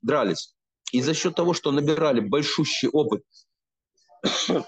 Дрались. 0.00 0.54
И 0.92 1.02
за 1.02 1.14
счет 1.14 1.34
того, 1.34 1.52
что 1.52 1.72
набирали 1.72 2.20
большущий 2.20 2.88
опыт 2.88 3.24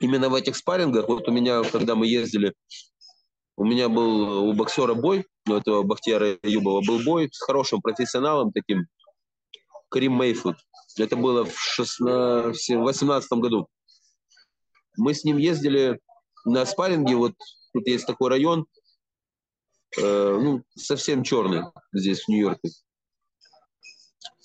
именно 0.00 0.30
в 0.30 0.34
этих 0.34 0.56
спаррингах, 0.56 1.08
вот 1.08 1.28
у 1.28 1.30
меня, 1.30 1.62
когда 1.64 1.94
мы 1.94 2.06
ездили, 2.06 2.54
у 3.56 3.64
меня 3.64 3.88
был 3.88 4.48
у 4.48 4.52
боксера 4.52 4.94
бой, 4.94 5.26
у 5.48 5.52
этого 5.52 5.82
Бахтияра 5.82 6.38
Юбова 6.42 6.82
был 6.86 7.02
бой 7.04 7.28
с 7.32 7.38
хорошим 7.40 7.80
профессионалом 7.80 8.52
таким, 8.52 8.86
Карим 9.90 10.14
Мейфуд. 10.14 10.56
Это 10.98 11.16
было 11.16 11.44
в 11.44 11.76
2018 11.76 13.32
году. 13.32 13.68
Мы 14.96 15.14
с 15.14 15.24
ним 15.24 15.38
ездили 15.38 16.00
на 16.44 16.66
спарринге, 16.66 17.16
вот 17.16 17.34
тут 17.72 17.86
есть 17.86 18.06
такой 18.06 18.30
район, 18.30 18.66
э, 19.98 20.38
ну, 20.40 20.62
совсем 20.76 21.22
черный 21.22 21.64
здесь, 21.92 22.24
в 22.24 22.28
Нью-Йорке. 22.28 22.70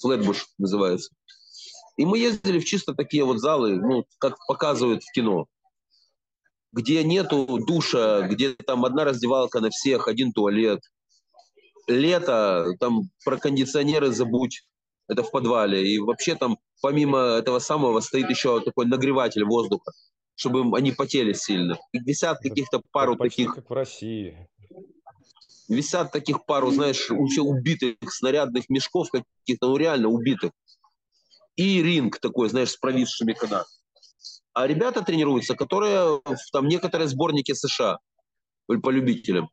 Флетбуш 0.02 0.48
называется. 0.58 1.12
И 1.98 2.06
мы 2.06 2.18
ездили 2.18 2.60
в 2.60 2.66
чисто 2.66 2.94
такие 2.94 3.26
вот 3.26 3.40
залы, 3.40 3.76
ну, 3.76 4.06
как 4.20 4.38
показывают 4.48 5.04
в 5.04 5.12
кино, 5.12 5.48
где 6.72 7.04
нету 7.04 7.60
душа, 7.66 8.22
где 8.28 8.54
там 8.54 8.86
одна 8.86 9.06
раздевалка 9.06 9.60
на 9.60 9.70
всех, 9.70 10.08
один 10.08 10.32
туалет. 10.32 10.82
Лето, 11.88 12.68
там 12.80 13.10
про 13.26 13.38
кондиционеры 13.38 14.12
забудь. 14.12 14.64
это 15.08 15.24
в 15.24 15.32
подвале. 15.32 15.88
И 15.92 15.98
вообще 15.98 16.36
там 16.36 16.60
помимо 16.82 17.18
этого 17.18 17.60
самого 17.60 18.00
стоит 18.00 18.30
еще 18.30 18.62
такой 18.62 18.86
нагреватель 18.86 19.44
воздуха, 19.44 19.92
чтобы 20.36 20.78
они 20.78 20.92
потели 20.92 21.34
сильно. 21.34 21.80
И 21.92 22.00
висят 22.00 22.40
каких-то 22.40 22.82
пару 22.92 23.16
Почти 23.16 23.46
таких, 23.46 23.56
как 23.56 23.70
в 23.70 23.74
России. 23.74 24.48
висят 25.68 26.12
таких 26.12 26.46
пару, 26.46 26.70
знаешь, 26.70 27.10
вообще 27.10 27.42
убитых 27.42 27.96
снарядных 28.08 28.70
мешков 28.70 29.10
каких-то, 29.10 29.68
ну 29.68 29.78
реально 29.78 30.10
убитых. 30.10 30.52
И 31.56 31.82
ринг 31.82 32.20
такой, 32.20 32.50
знаешь, 32.50 32.72
с 32.72 32.78
провисшими 32.78 33.34
канатами. 33.34 33.79
А 34.60 34.68
ребята 34.68 35.02
тренируются, 35.02 35.56
которые 35.56 36.20
там 36.52 36.68
некоторые 36.68 37.08
сборники 37.08 37.54
США 37.54 37.98
по 38.68 38.90
любителям. 38.90 39.50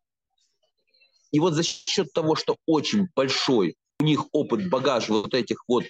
И 1.31 1.39
вот 1.39 1.53
за 1.53 1.63
счет 1.63 2.13
того, 2.13 2.35
что 2.35 2.57
очень 2.67 3.07
большой 3.15 3.77
у 4.01 4.05
них 4.05 4.25
опыт, 4.33 4.69
багаж 4.69 5.09
вот 5.09 5.33
этих 5.33 5.59
вот 5.69 5.85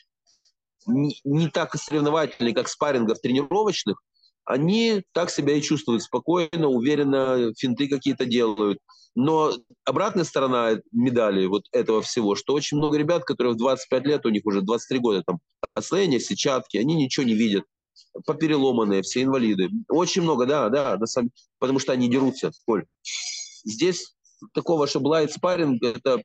не, 0.86 1.18
не 1.24 1.48
так 1.48 1.74
соревновательный, 1.76 2.52
как 2.52 2.68
спаррингов 2.68 3.18
тренировочных, 3.22 4.02
они 4.44 5.02
так 5.12 5.30
себя 5.30 5.54
и 5.54 5.62
чувствуют 5.62 6.02
спокойно, 6.02 6.68
уверенно, 6.68 7.54
финты 7.56 7.88
какие-то 7.88 8.26
делают. 8.26 8.80
Но 9.14 9.50
обратная 9.86 10.24
сторона 10.24 10.72
медали 10.92 11.46
вот 11.46 11.62
этого 11.72 12.02
всего, 12.02 12.34
что 12.34 12.52
очень 12.52 12.76
много 12.76 12.98
ребят, 12.98 13.24
которые 13.24 13.54
в 13.54 13.56
25 13.56 14.04
лет, 14.04 14.26
у 14.26 14.28
них 14.28 14.44
уже 14.44 14.60
23 14.60 14.98
года, 14.98 15.22
там, 15.26 15.38
отслоения, 15.72 16.18
сетчатки, 16.18 16.76
они 16.76 16.94
ничего 16.96 17.24
не 17.24 17.32
видят. 17.32 17.64
Попереломанные, 18.24 19.02
все 19.02 19.22
инвалиды. 19.22 19.68
Очень 19.88 20.22
много, 20.22 20.46
да, 20.46 20.68
да, 20.68 20.96
на 20.96 21.06
самом... 21.06 21.30
потому 21.58 21.78
что 21.78 21.92
они 21.92 22.08
дерутся, 22.08 22.50
Коль. 22.64 22.86
Здесь 23.64 24.14
такого, 24.54 24.86
что 24.86 25.00
лайт 25.00 25.32
спарринг, 25.32 25.82
это 25.82 26.22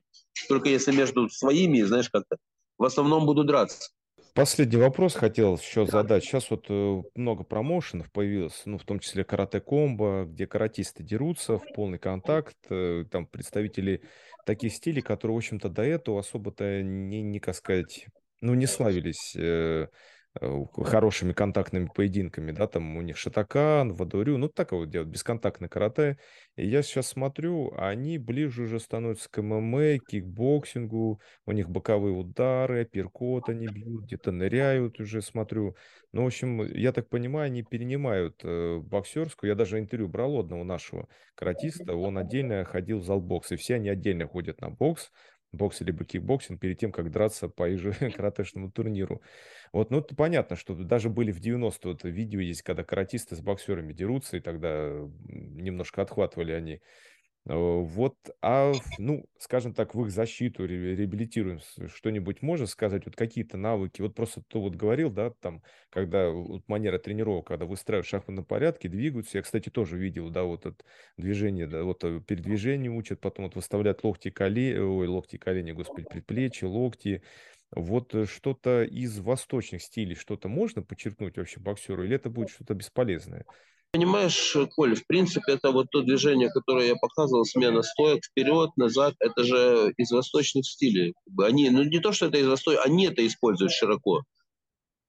только 0.48 0.68
если 0.68 0.92
между 0.94 1.28
своими, 1.28 1.82
знаешь, 1.82 2.10
как-то. 2.10 2.36
В 2.78 2.84
основном 2.84 3.26
буду 3.26 3.44
драться. 3.44 3.90
Последний 4.34 4.78
вопрос 4.78 5.14
хотел 5.14 5.58
еще 5.58 5.84
задать. 5.84 6.24
Сейчас 6.24 6.50
вот 6.50 6.64
э, 6.70 7.02
много 7.14 7.44
промоушенов 7.44 8.10
появилось, 8.10 8.62
ну, 8.64 8.78
в 8.78 8.84
том 8.84 8.98
числе 8.98 9.24
карате 9.24 9.60
комбо, 9.60 10.24
где 10.24 10.46
каратисты 10.46 11.02
дерутся 11.02 11.58
в 11.58 11.64
полный 11.74 11.98
контакт, 11.98 12.56
э, 12.70 13.04
там 13.10 13.26
представители 13.26 14.02
таких 14.46 14.72
стилей, 14.72 15.02
которые, 15.02 15.34
в 15.34 15.38
общем-то, 15.38 15.68
до 15.68 15.82
этого 15.82 16.20
особо-то 16.20 16.82
не, 16.82 17.20
не, 17.20 17.40
как 17.40 17.54
сказать, 17.56 18.06
ну, 18.40 18.54
не 18.54 18.66
славились 18.66 19.36
э, 19.36 19.88
хорошими 20.40 21.32
контактными 21.32 21.90
поединками, 21.94 22.52
да, 22.52 22.66
там 22.66 22.96
у 22.96 23.02
них 23.02 23.16
Шотокан, 23.18 23.94
Вадо-рю, 23.94 24.38
ну, 24.38 24.48
так 24.48 24.72
вот 24.72 24.88
делают, 24.88 25.10
бесконтактное 25.10 25.68
карате. 25.68 26.18
И 26.56 26.66
я 26.66 26.82
сейчас 26.82 27.08
смотрю, 27.08 27.72
они 27.76 28.18
ближе 28.18 28.62
уже 28.62 28.80
становятся 28.80 29.28
к 29.30 29.42
ММА, 29.42 29.98
кикбоксингу, 29.98 31.20
у 31.44 31.52
них 31.52 31.68
боковые 31.68 32.14
удары, 32.14 32.82
апперкот 32.82 33.50
они 33.50 33.66
бьют, 33.66 34.04
где-то 34.04 34.32
ныряют 34.32 35.00
уже, 35.00 35.20
смотрю. 35.20 35.76
Ну, 36.12 36.24
в 36.24 36.26
общем, 36.26 36.62
я 36.62 36.92
так 36.92 37.08
понимаю, 37.08 37.46
они 37.46 37.62
перенимают 37.62 38.40
э, 38.42 38.78
боксерскую. 38.78 39.50
Я 39.50 39.54
даже 39.54 39.78
интервью 39.78 40.08
брал 40.08 40.38
одного 40.38 40.64
нашего 40.64 41.08
каратиста, 41.34 41.94
он 41.94 42.16
отдельно 42.16 42.64
ходил 42.64 43.00
в 43.00 43.04
зал 43.04 43.20
бокса, 43.20 43.54
и 43.54 43.58
все 43.58 43.74
они 43.74 43.90
отдельно 43.90 44.26
ходят 44.26 44.60
на 44.60 44.70
бокс, 44.70 45.10
бокс 45.52 45.80
либо 45.80 46.04
кикбоксинг 46.04 46.60
перед 46.60 46.78
тем, 46.78 46.92
как 46.92 47.10
драться 47.10 47.48
по 47.48 47.66
каратешному 48.16 48.70
турниру. 48.70 49.22
Вот, 49.72 49.90
ну, 49.90 49.98
это 49.98 50.14
понятно, 50.14 50.56
что 50.56 50.74
даже 50.74 51.08
были 51.08 51.32
в 51.32 51.40
90-е, 51.40 51.92
вот 51.92 52.04
видео 52.04 52.40
есть, 52.40 52.62
когда 52.62 52.84
каратисты 52.84 53.36
с 53.36 53.40
боксерами 53.40 53.92
дерутся, 53.92 54.36
и 54.36 54.40
тогда 54.40 54.90
немножко 55.28 56.02
отхватывали 56.02 56.52
они. 56.52 56.80
Э, 57.46 57.54
Вот, 57.54 58.16
а, 58.40 58.80
ну, 58.96 59.24
скажем 59.38 59.74
так, 59.74 59.94
в 59.94 60.02
их 60.04 60.10
защиту 60.12 60.66
ре- 60.66 60.94
реабилитируем 60.96 61.58
с- 61.60 61.88
что-нибудь 61.88 62.40
можно 62.42 62.66
сказать, 62.66 63.04
вот 63.04 63.16
какие-то 63.16 63.56
навыки, 63.56 64.00
вот 64.00 64.14
просто 64.14 64.42
ты 64.48 64.58
вот 64.58 64.76
говорил, 64.76 65.10
да, 65.10 65.30
там, 65.30 65.62
когда 65.90 66.30
вот 66.30 66.62
манера 66.68 66.98
тренировок, 66.98 67.48
когда 67.48 67.66
выстраивают 67.66 68.06
шахматном 68.06 68.44
порядке, 68.44 68.88
двигаются, 68.88 69.38
я, 69.38 69.42
кстати, 69.42 69.70
тоже 69.70 69.98
видел, 69.98 70.30
да, 70.30 70.44
вот 70.44 70.66
это 70.66 70.84
движение, 71.16 71.66
да, 71.66 71.82
вот 71.82 72.04
э, 72.04 72.20
передвижение 72.20 72.90
учат, 72.92 73.20
потом 73.20 73.46
вот 73.46 73.56
выставляют 73.56 74.04
локти, 74.04 74.30
колени, 74.30 74.78
ой, 74.78 75.06
локти, 75.08 75.36
колени, 75.36 75.72
господи, 75.72 76.06
предплечья, 76.06 76.68
локти, 76.68 77.22
вот 77.74 78.14
э, 78.14 78.26
что-то 78.26 78.84
из 78.84 79.18
восточных 79.18 79.82
стилей, 79.82 80.14
что-то 80.14 80.48
можно 80.48 80.82
подчеркнуть 80.82 81.36
вообще 81.36 81.58
боксеру, 81.60 82.04
или 82.04 82.14
это 82.16 82.30
будет 82.30 82.50
что-то 82.50 82.74
бесполезное? 82.74 83.46
Понимаешь, 83.92 84.56
Коль, 84.74 84.94
в 84.94 85.06
принципе, 85.06 85.52
это 85.52 85.70
вот 85.70 85.88
то 85.90 86.00
движение, 86.00 86.48
которое 86.48 86.86
я 86.86 86.96
показывал, 86.96 87.44
смена 87.44 87.82
стоек 87.82 88.24
вперед, 88.24 88.70
назад, 88.76 89.14
это 89.20 89.44
же 89.44 89.92
из 89.98 90.10
восточных 90.10 90.64
стилей. 90.64 91.12
Они, 91.38 91.68
ну 91.68 91.82
не 91.82 91.98
то, 91.98 92.12
что 92.12 92.26
это 92.26 92.38
из 92.38 92.48
восточных, 92.48 92.86
они 92.86 93.04
это 93.04 93.26
используют 93.26 93.72
широко. 93.72 94.22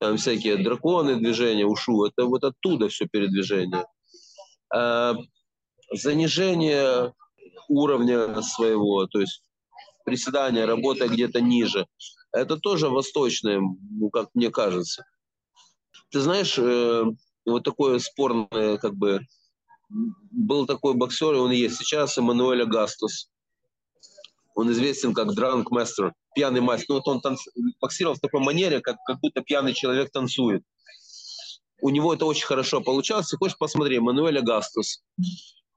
Там 0.00 0.18
всякие 0.18 0.62
драконы 0.62 1.16
движения, 1.16 1.64
ушу, 1.64 2.04
это 2.04 2.26
вот 2.26 2.44
оттуда 2.44 2.88
все 2.88 3.06
передвижение. 3.10 3.86
А 4.70 5.14
занижение 5.90 7.14
уровня 7.68 8.42
своего, 8.42 9.06
то 9.06 9.18
есть 9.18 9.42
приседание, 10.04 10.66
работа 10.66 11.08
где-то 11.08 11.40
ниже, 11.40 11.86
это 12.32 12.58
тоже 12.58 12.90
восточное, 12.90 13.60
ну, 13.60 14.10
как 14.10 14.28
мне 14.34 14.50
кажется. 14.50 15.06
Ты 16.10 16.20
знаешь, 16.20 16.58
вот 17.50 17.64
такое 17.64 17.98
спорное, 17.98 18.78
как 18.78 18.94
бы, 18.94 19.20
был 19.88 20.66
такой 20.66 20.94
боксер, 20.94 21.34
и 21.34 21.38
он 21.38 21.50
есть 21.50 21.76
сейчас, 21.76 22.18
Эммануэль 22.18 22.62
Агастус. 22.62 23.28
Он 24.54 24.70
известен 24.70 25.14
как 25.14 25.28
Drunk 25.28 25.64
Master, 25.70 26.12
пьяный 26.34 26.60
мастер. 26.60 26.86
Ну, 26.90 26.94
вот 26.96 27.08
он 27.08 27.20
танц... 27.20 27.40
боксировал 27.80 28.14
в 28.14 28.20
такой 28.20 28.40
манере, 28.40 28.80
как, 28.80 28.96
как 29.06 29.18
будто 29.20 29.40
пьяный 29.42 29.74
человек 29.74 30.10
танцует. 30.12 30.62
У 31.80 31.90
него 31.90 32.14
это 32.14 32.24
очень 32.24 32.46
хорошо 32.46 32.80
получалось. 32.80 33.28
Ты 33.28 33.36
хочешь 33.36 33.58
посмотри, 33.58 33.98
Эммануэль 33.98 34.38
Агастус. 34.38 35.02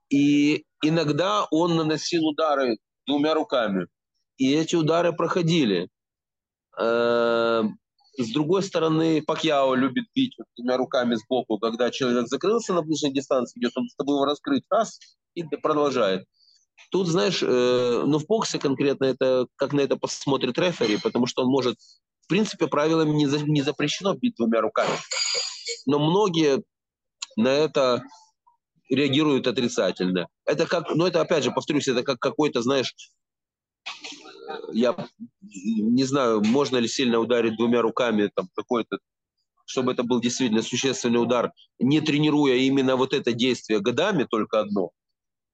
И 0.09 0.63
иногда 0.83 1.45
он 1.51 1.75
наносил 1.75 2.25
удары 2.27 2.77
двумя 3.07 3.33
руками. 3.33 3.87
И 4.37 4.53
эти 4.53 4.75
удары 4.75 5.11
проходили. 5.11 5.89
С 8.17 8.31
другой 8.31 8.63
стороны, 8.63 9.21
Пакьяо 9.21 9.75
любит 9.75 10.05
бить 10.15 10.33
вот 10.37 10.47
двумя 10.57 10.77
руками 10.77 11.15
сбоку, 11.15 11.59
когда 11.59 11.91
человек 11.91 12.27
закрылся 12.27 12.73
на 12.73 12.81
ближней 12.81 13.13
дистанции, 13.13 13.59
идет 13.59 13.73
он 13.75 13.87
с 13.87 13.95
тобой 13.95 14.15
его 14.15 14.25
раскрыть, 14.25 14.63
раз, 14.69 14.99
и 15.35 15.43
продолжает. 15.43 16.25
Тут, 16.89 17.07
знаешь, 17.07 17.43
э, 17.43 18.03
ну 18.05 18.17
в 18.17 18.25
боксе 18.25 18.59
конкретно 18.59 19.05
это, 19.05 19.47
как 19.55 19.73
на 19.73 19.81
это 19.81 19.97
посмотрит 19.97 20.57
рефери, 20.57 20.97
потому 20.97 21.27
что 21.27 21.43
он 21.43 21.49
может, 21.49 21.77
в 22.21 22.27
принципе, 22.27 22.67
правилами 22.67 23.11
не, 23.11 23.27
за- 23.27 23.45
не 23.45 23.61
запрещено 23.61 24.13
бить 24.15 24.35
двумя 24.35 24.61
руками. 24.61 24.97
Но 25.85 25.99
многие 25.99 26.63
на 27.35 27.49
это 27.49 28.03
реагируют 28.89 29.47
отрицательно. 29.47 30.27
Это 30.45 30.65
как, 30.65 30.95
ну 30.95 31.05
это 31.05 31.21
опять 31.21 31.43
же, 31.43 31.51
повторюсь, 31.51 31.87
это 31.87 32.03
как 32.03 32.19
какой-то, 32.19 32.61
знаешь, 32.61 32.93
я 34.71 35.07
не 35.43 36.03
знаю, 36.03 36.43
можно 36.43 36.77
ли 36.77 36.87
сильно 36.87 37.19
ударить 37.19 37.57
двумя 37.57 37.81
руками, 37.81 38.31
там 38.33 38.47
какой-то, 38.55 38.97
чтобы 39.65 39.91
это 39.91 40.03
был 40.03 40.21
действительно 40.21 40.61
существенный 40.61 41.21
удар, 41.21 41.51
не 41.79 42.01
тренируя 42.01 42.55
именно 42.55 42.95
вот 42.95 43.13
это 43.13 43.33
действие 43.33 43.79
годами, 43.79 44.25
только 44.29 44.59
одно. 44.59 44.91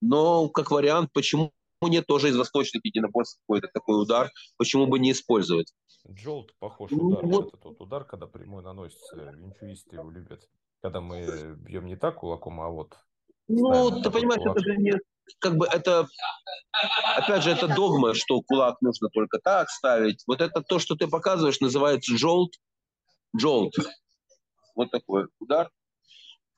Но 0.01 0.49
как 0.49 0.71
вариант, 0.71 1.09
почему 1.13 1.51
нет 1.81 2.05
тоже 2.07 2.29
из 2.29 2.37
восточных 2.37 2.83
единоборств 2.85 3.39
какой-то 3.41 3.67
такой 3.73 4.01
удар, 4.01 4.31
почему 4.57 4.87
бы 4.87 4.99
не 4.99 5.11
использовать? 5.11 5.73
Джолт 6.09 6.53
похож 6.59 6.91
Ну, 6.91 7.07
удар, 7.07 7.25
вот. 7.25 7.45
вот 7.45 7.47
этот 7.53 7.65
вот 7.65 7.81
удар, 7.81 8.03
когда 8.03 8.27
прямой 8.27 8.61
наносится, 8.63 9.15
винчуисты 9.37 9.95
его 9.95 10.11
любят. 10.11 10.41
Когда 10.81 10.99
мы 10.99 11.55
бьем 11.57 11.85
не 11.85 11.95
так 11.95 12.15
кулаком, 12.15 12.59
а 12.59 12.69
вот 12.69 12.97
Ну, 13.47 13.87
ставим 13.87 14.03
ты 14.03 14.11
понимаешь, 14.11 14.41
кулак. 14.41 14.57
это 14.57 14.65
же 14.65 14.77
не, 14.77 14.93
как 15.39 15.55
бы 15.55 15.65
это, 15.65 16.07
опять 17.15 17.43
же, 17.43 17.51
это 17.51 17.67
догма, 17.67 18.13
что 18.13 18.41
кулак 18.41 18.81
нужно 18.81 19.09
только 19.09 19.39
так 19.39 19.69
ставить. 19.69 20.23
Вот 20.27 20.41
это 20.41 20.61
то, 20.61 20.79
что 20.79 20.95
ты 20.95 21.07
показываешь, 21.07 21.59
называется 21.59 22.17
жолт. 22.17 22.53
Жолт. 23.37 23.73
Вот 24.75 24.91
такой 24.91 25.27
удар 25.39 25.69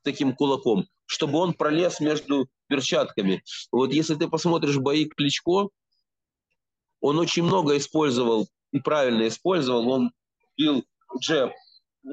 таким 0.03 0.36
кулаком, 0.36 0.88
чтобы 1.05 1.39
он 1.39 1.53
пролез 1.53 1.99
между 1.99 2.47
перчатками. 2.68 3.43
Вот 3.72 3.91
если 3.91 4.16
ты 4.16 4.30
посмотришь 4.30 4.78
бои 4.78 5.05
Кличко, 5.05 5.70
он 7.01 7.20
очень 7.20 7.43
много 7.43 7.78
использовал 7.78 8.47
и 8.72 8.80
правильно 8.80 9.28
использовал. 9.28 9.89
Он 9.89 10.11
бил 10.57 10.86
джеб. 11.20 11.51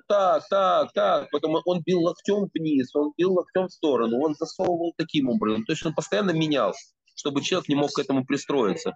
Так, 0.09 0.49
так, 0.49 0.93
так. 0.93 1.30
Потом 1.30 1.61
он 1.64 1.82
бил 1.82 2.01
локтем 2.03 2.49
вниз, 2.55 2.95
он 2.95 3.12
бил 3.16 3.34
локтем 3.34 3.66
в 3.66 3.72
сторону, 3.72 4.20
он 4.20 4.34
засовывал 4.34 4.95
таким 4.97 5.28
образом. 5.28 5.64
То 5.64 5.72
есть 5.72 5.84
он 5.84 5.95
постоянно 5.95 6.30
менял, 6.30 6.72
чтобы 7.14 7.43
человек 7.43 7.68
не 7.68 7.74
мог 7.74 7.93
к 7.93 7.99
этому 7.99 8.24
пристроиться. 8.24 8.93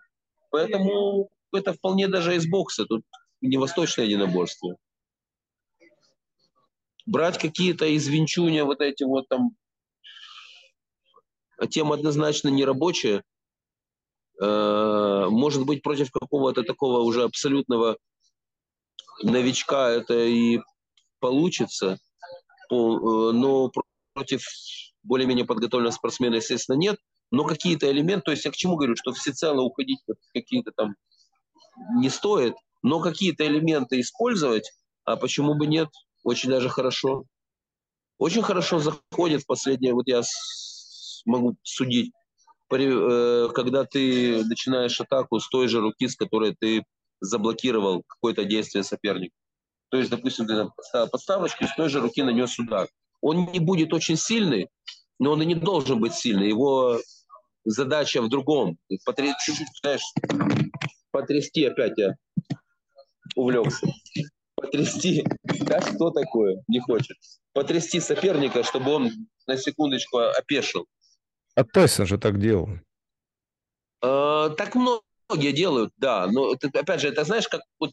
Поэтому 0.51 1.29
это 1.53 1.75
вполне 1.75 2.09
даже 2.09 2.35
из 2.37 2.49
бокса. 2.49 2.87
Тут 2.87 3.03
не 3.41 3.59
восточное 3.59 4.07
единоборство. 4.07 4.77
Брать 7.05 7.39
какие-то 7.39 7.87
из 7.87 8.09
Винчуня 8.09 8.65
вот 8.65 8.81
эти 8.81 9.05
вот 9.05 9.29
там 9.29 9.51
а 11.59 11.67
тема 11.67 11.95
однозначно 11.95 12.49
не 12.49 12.65
рабочая. 12.65 13.23
Э, 14.41 15.27
Может 15.31 15.65
быть, 15.65 15.83
против 15.83 16.11
какого-то 16.11 16.63
такого 16.63 17.01
уже 17.01 17.23
абсолютного 17.23 17.97
новичка 19.23 19.91
это 19.91 20.15
и 20.15 20.61
получится, 21.27 21.99
э, 22.70 22.74
но 22.74 23.72
против 24.14 24.43
более-менее 25.03 25.45
подготовленного 25.45 25.93
спортсмена, 25.93 26.37
естественно, 26.37 26.77
нет. 26.77 26.99
Но 27.33 27.45
какие-то 27.45 27.91
элементы, 27.91 28.27
то 28.27 28.31
есть 28.31 28.45
я 28.45 28.53
к 28.53 28.57
чему 28.57 28.77
говорю, 28.77 28.95
что 28.95 29.12
всецело 29.12 29.62
уходить 29.62 29.99
в 30.07 30.14
какие-то 30.33 30.70
там 30.70 30.95
не 31.97 32.11
стоит, 32.11 32.55
но 32.83 33.01
какие-то 33.01 33.45
элементы 33.45 33.99
использовать, 34.01 34.70
а 35.05 35.16
почему 35.16 35.57
бы 35.57 35.66
нет, 35.66 35.89
очень 36.22 36.51
даже 36.51 36.68
хорошо. 36.68 37.24
Очень 38.18 38.43
хорошо 38.43 38.79
заходит 38.79 39.43
в 39.43 39.47
последнее, 39.47 39.95
вот 39.95 40.07
я 40.07 40.22
могу 41.24 41.57
судить, 41.64 42.12
э, 42.70 43.49
когда 43.53 43.85
ты 43.85 44.45
начинаешь 44.45 45.01
атаку 45.01 45.41
с 45.41 45.49
той 45.49 45.66
же 45.66 45.81
руки, 45.81 46.07
с 46.07 46.14
которой 46.14 46.55
ты 46.59 46.85
заблокировал 47.20 48.05
какое-то 48.07 48.45
действие 48.45 48.85
соперника. 48.85 49.35
То 49.91 49.99
есть, 49.99 50.11
допустим, 50.11 50.47
ты 50.47 50.55
и 50.55 51.66
с 51.66 51.76
той 51.76 51.89
же 51.89 52.01
руки 52.01 52.22
нанес 52.22 52.59
удар. 52.59 52.89
Он 53.20 53.51
не 53.53 53.61
будет 53.61 53.93
очень 53.93 54.16
сильный, 54.16 54.68
но 55.18 55.32
он 55.32 55.43
и 55.43 55.47
не 55.47 55.55
должен 55.55 56.01
быть 56.01 56.14
сильный. 56.14 56.49
Его 56.49 56.99
задача 57.64 58.20
в 58.22 58.28
другом. 58.28 58.78
Потрясти, 59.05 59.53
знаешь, 59.82 60.03
потрясти 61.11 61.64
опять 61.64 61.97
я 61.97 62.14
увлекся. 63.37 63.87
Потрясти. 64.57 65.24
Да, 65.45 65.80
что 65.80 66.11
такое? 66.11 66.62
Не 66.66 66.80
хочет. 66.80 67.16
Потрясти 67.53 68.01
соперника, 68.01 68.62
чтобы 68.64 68.93
он 68.93 69.11
на 69.47 69.57
секундочку 69.57 70.18
опешил. 70.18 70.87
А 71.55 71.64
Тайсон 71.64 72.07
же 72.07 72.18
так 72.18 72.41
делал. 72.41 72.68
А, 74.03 74.51
так 74.51 74.74
многие 74.74 75.53
делают, 75.53 75.93
да. 75.97 76.26
Но 76.26 76.53
опять 76.53 77.01
же, 77.01 77.09
это 77.09 77.24
знаешь, 77.24 77.49
как 77.49 77.62
вот 77.78 77.93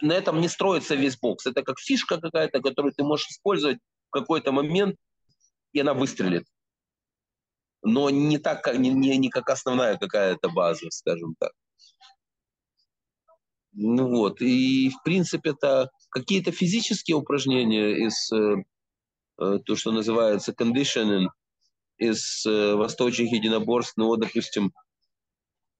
на 0.00 0.12
этом 0.12 0.40
не 0.40 0.48
строится 0.48 0.94
весь 0.94 1.18
бокс. 1.18 1.46
Это 1.46 1.62
как 1.62 1.78
фишка 1.78 2.20
какая-то, 2.20 2.60
которую 2.60 2.92
ты 2.92 3.02
можешь 3.04 3.28
использовать 3.28 3.78
в 4.08 4.10
какой-то 4.10 4.52
момент, 4.52 4.96
и 5.72 5.80
она 5.80 5.94
выстрелит. 5.94 6.44
Но 7.82 8.10
не 8.10 8.38
так, 8.38 8.62
как, 8.62 8.78
не, 8.78 8.90
не, 8.90 9.16
не 9.16 9.30
как 9.30 9.50
основная 9.50 9.96
какая-то 9.96 10.48
база, 10.48 10.90
скажем 10.90 11.34
так. 11.38 11.52
Ну 13.72 14.08
вот, 14.08 14.40
и 14.40 14.88
в 14.88 15.02
принципе 15.04 15.50
это 15.50 15.90
какие-то 16.08 16.50
физические 16.50 17.18
упражнения 17.18 18.06
из 18.06 18.32
э, 18.32 18.64
э, 19.38 19.58
то, 19.66 19.76
что 19.76 19.92
называется 19.92 20.52
conditioning, 20.52 21.26
из 21.98 22.46
э, 22.46 22.74
восточных 22.74 23.32
единоборств, 23.32 23.94
ну 23.98 24.06
вот, 24.06 24.20
допустим, 24.20 24.72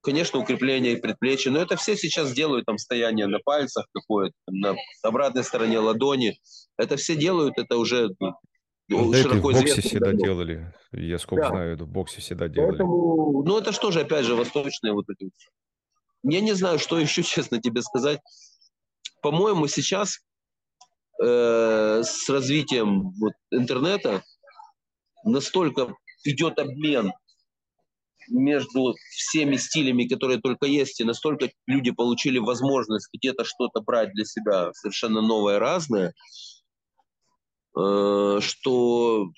конечно, 0.06 0.38
укрепление 0.38 0.96
предплечья, 0.96 1.50
но 1.50 1.60
это 1.60 1.76
все 1.76 1.96
сейчас 1.96 2.32
делают, 2.32 2.64
там, 2.64 2.78
стояние 2.78 3.26
на 3.26 3.40
пальцах 3.40 3.86
какое-то, 3.92 4.36
на 4.46 4.76
обратной 5.02 5.42
стороне 5.42 5.80
ладони, 5.80 6.38
это 6.78 6.96
все 6.96 7.16
делают, 7.16 7.58
это 7.58 7.76
уже 7.76 8.10
ну, 8.88 9.10
да 9.10 9.18
широко 9.18 9.50
это 9.50 9.58
в 9.58 9.62
боксе 9.62 9.80
всегда 9.80 10.06
давно. 10.12 10.24
делали, 10.24 10.74
я 10.92 11.18
сколько 11.18 11.42
да. 11.42 11.48
знаю, 11.50 11.76
в 11.76 11.88
боксе 11.88 12.20
всегда 12.20 12.46
делали. 12.46 12.70
Поэтому, 12.70 13.42
ну 13.44 13.58
это 13.58 13.72
что 13.72 13.90
же, 13.90 14.00
опять 14.00 14.24
же, 14.24 14.36
восточные 14.36 14.92
вот 14.92 15.06
эти 15.10 15.28
я 16.22 16.40
не 16.40 16.52
знаю, 16.52 16.78
что 16.78 16.98
еще, 17.00 17.22
честно 17.24 17.60
тебе 17.60 17.82
сказать. 17.82 18.20
По-моему, 19.22 19.66
сейчас 19.66 20.20
э, 21.20 22.02
с 22.04 22.28
развитием 22.28 23.10
вот, 23.18 23.32
интернета 23.50 24.22
настолько 25.24 25.94
идет 26.22 26.60
обмен 26.60 27.12
между 28.28 28.94
всеми 29.10 29.56
стилями, 29.56 30.08
которые 30.08 30.40
только 30.40 30.66
есть, 30.66 31.00
и 31.00 31.04
настолько 31.04 31.50
люди 31.66 31.90
получили 31.90 32.38
возможность 32.38 33.08
где-то 33.12 33.44
что-то 33.44 33.80
брать 33.80 34.12
для 34.12 34.24
себя 34.24 34.72
совершенно 34.72 35.20
новое, 35.22 35.58
разное, 35.58 36.14
э, 37.78 38.38
что 38.40 39.30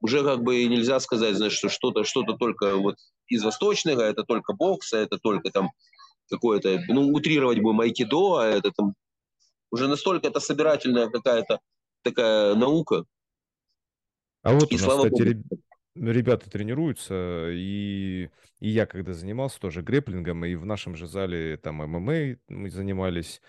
уже 0.00 0.24
как 0.24 0.42
бы 0.42 0.64
нельзя 0.66 1.00
сказать, 1.00 1.36
знаешь, 1.36 1.52
что 1.52 1.68
что-то 1.68 2.04
что 2.04 2.22
только 2.22 2.76
вот 2.76 2.96
из 3.26 3.42
восточного, 3.44 4.02
это 4.02 4.24
только 4.24 4.54
бокса, 4.54 4.98
это 4.98 5.18
только 5.18 5.50
там 5.50 5.70
какое-то, 6.30 6.80
ну, 6.88 7.08
утрировать 7.08 7.60
будем 7.60 7.80
айкидо, 7.80 8.38
а 8.38 8.46
это 8.46 8.70
там 8.70 8.94
уже 9.70 9.88
настолько 9.88 10.28
это 10.28 10.40
собирательная 10.40 11.08
какая-то 11.08 11.60
такая 12.02 12.54
наука. 12.54 13.04
А 14.42 14.54
вот 14.54 14.70
и 14.70 14.76
у 14.76 14.78
нас, 14.78 14.86
кстати, 14.86 15.34
Богу. 15.34 15.62
Ребята 16.00 16.50
тренируются, 16.50 17.48
и, 17.50 18.30
и 18.60 18.68
я 18.68 18.86
когда 18.86 19.12
занимался 19.12 19.60
тоже 19.60 19.82
греплингом, 19.82 20.44
и 20.44 20.54
в 20.54 20.64
нашем 20.64 20.94
же 20.94 21.06
зале 21.06 21.56
там 21.56 21.76
ММА 21.76 22.36
мы 22.48 22.70
занимались, 22.70 23.40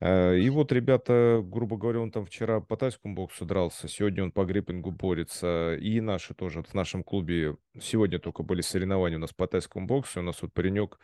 э, 0.00 0.38
и 0.38 0.50
вот 0.50 0.72
ребята, 0.72 1.40
грубо 1.44 1.76
говоря, 1.76 2.00
он 2.00 2.10
там 2.10 2.24
вчера 2.24 2.60
по 2.60 2.76
тайскому 2.76 3.14
боксу 3.14 3.44
дрался, 3.44 3.88
сегодня 3.88 4.24
он 4.24 4.32
по 4.32 4.44
гриплингу 4.44 4.90
борется. 4.90 5.76
И 5.80 6.00
наши 6.00 6.34
тоже 6.34 6.62
в 6.62 6.74
нашем 6.74 7.04
клубе 7.04 7.56
сегодня 7.80 8.18
только 8.18 8.42
были 8.42 8.60
соревнования 8.60 9.18
у 9.18 9.20
нас 9.20 9.32
по 9.32 9.46
тайскому 9.46 9.86
боксу. 9.86 10.20
У 10.20 10.22
нас 10.22 10.42
вот 10.42 10.52
паренек 10.52 10.98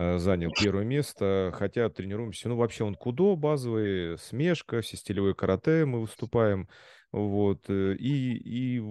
Э, 0.00 0.18
занял 0.18 0.52
первое 0.52 0.84
место, 0.84 1.52
хотя 1.54 1.88
тренируемся, 1.88 2.48
ну, 2.48 2.54
вообще 2.54 2.84
он 2.84 2.94
кудо 2.94 3.34
базовый, 3.34 4.16
смешка, 4.18 4.80
все 4.80 4.96
стилевые 4.96 5.34
карате 5.34 5.84
мы 5.86 6.00
выступаем, 6.00 6.68
вот, 7.12 7.68
э, 7.68 7.94
и, 7.94 8.78
и 8.78 8.82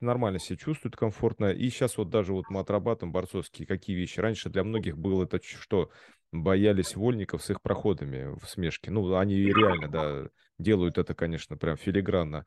нормально 0.00 0.38
себя 0.38 0.56
чувствует 0.56 0.96
комфортно, 0.96 1.46
и 1.46 1.68
сейчас 1.70 1.96
вот 1.96 2.10
даже 2.10 2.32
вот 2.32 2.44
мы 2.50 2.60
отрабатываем 2.60 3.12
борцовские 3.12 3.66
какие 3.66 3.96
вещи, 3.96 4.20
раньше 4.20 4.50
для 4.50 4.64
многих 4.64 4.98
было 4.98 5.24
это 5.24 5.40
что, 5.42 5.90
боялись 6.32 6.96
вольников 6.96 7.42
с 7.42 7.50
их 7.50 7.60
проходами 7.60 8.36
в 8.38 8.48
смешке, 8.48 8.90
ну, 8.90 9.16
они 9.16 9.36
реально, 9.36 9.88
да, 9.88 10.28
делают 10.58 10.98
это, 10.98 11.14
конечно, 11.14 11.56
прям 11.56 11.76
филигранно, 11.76 12.46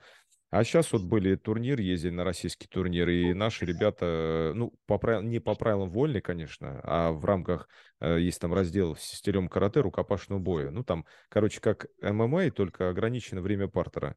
а 0.51 0.63
сейчас 0.63 0.93
вот 0.93 1.01
были 1.01 1.35
турниры, 1.35 1.81
ездили 1.81 2.11
на 2.11 2.23
российский 2.23 2.67
турнир, 2.67 3.09
и 3.09 3.33
наши 3.33 3.65
ребята, 3.65 4.53
ну, 4.55 4.73
по 4.85 4.97
правил, 4.97 5.21
не 5.21 5.39
по 5.39 5.53
правилам 5.53 5.89
вольной, 5.89 6.21
конечно, 6.21 6.79
а 6.83 7.11
в 7.11 7.25
рамках, 7.25 7.67
э, 7.99 8.21
есть 8.21 8.39
там 8.39 8.53
раздел 8.53 8.95
с 8.95 9.01
стилем 9.01 9.49
карате, 9.49 9.81
рукопашного 9.81 10.39
боя. 10.39 10.71
Ну, 10.71 10.83
там, 10.83 11.05
короче, 11.27 11.59
как 11.59 11.87
ММА, 12.01 12.51
только 12.51 12.89
ограничено 12.89 13.41
время 13.41 13.67
партера. 13.67 14.15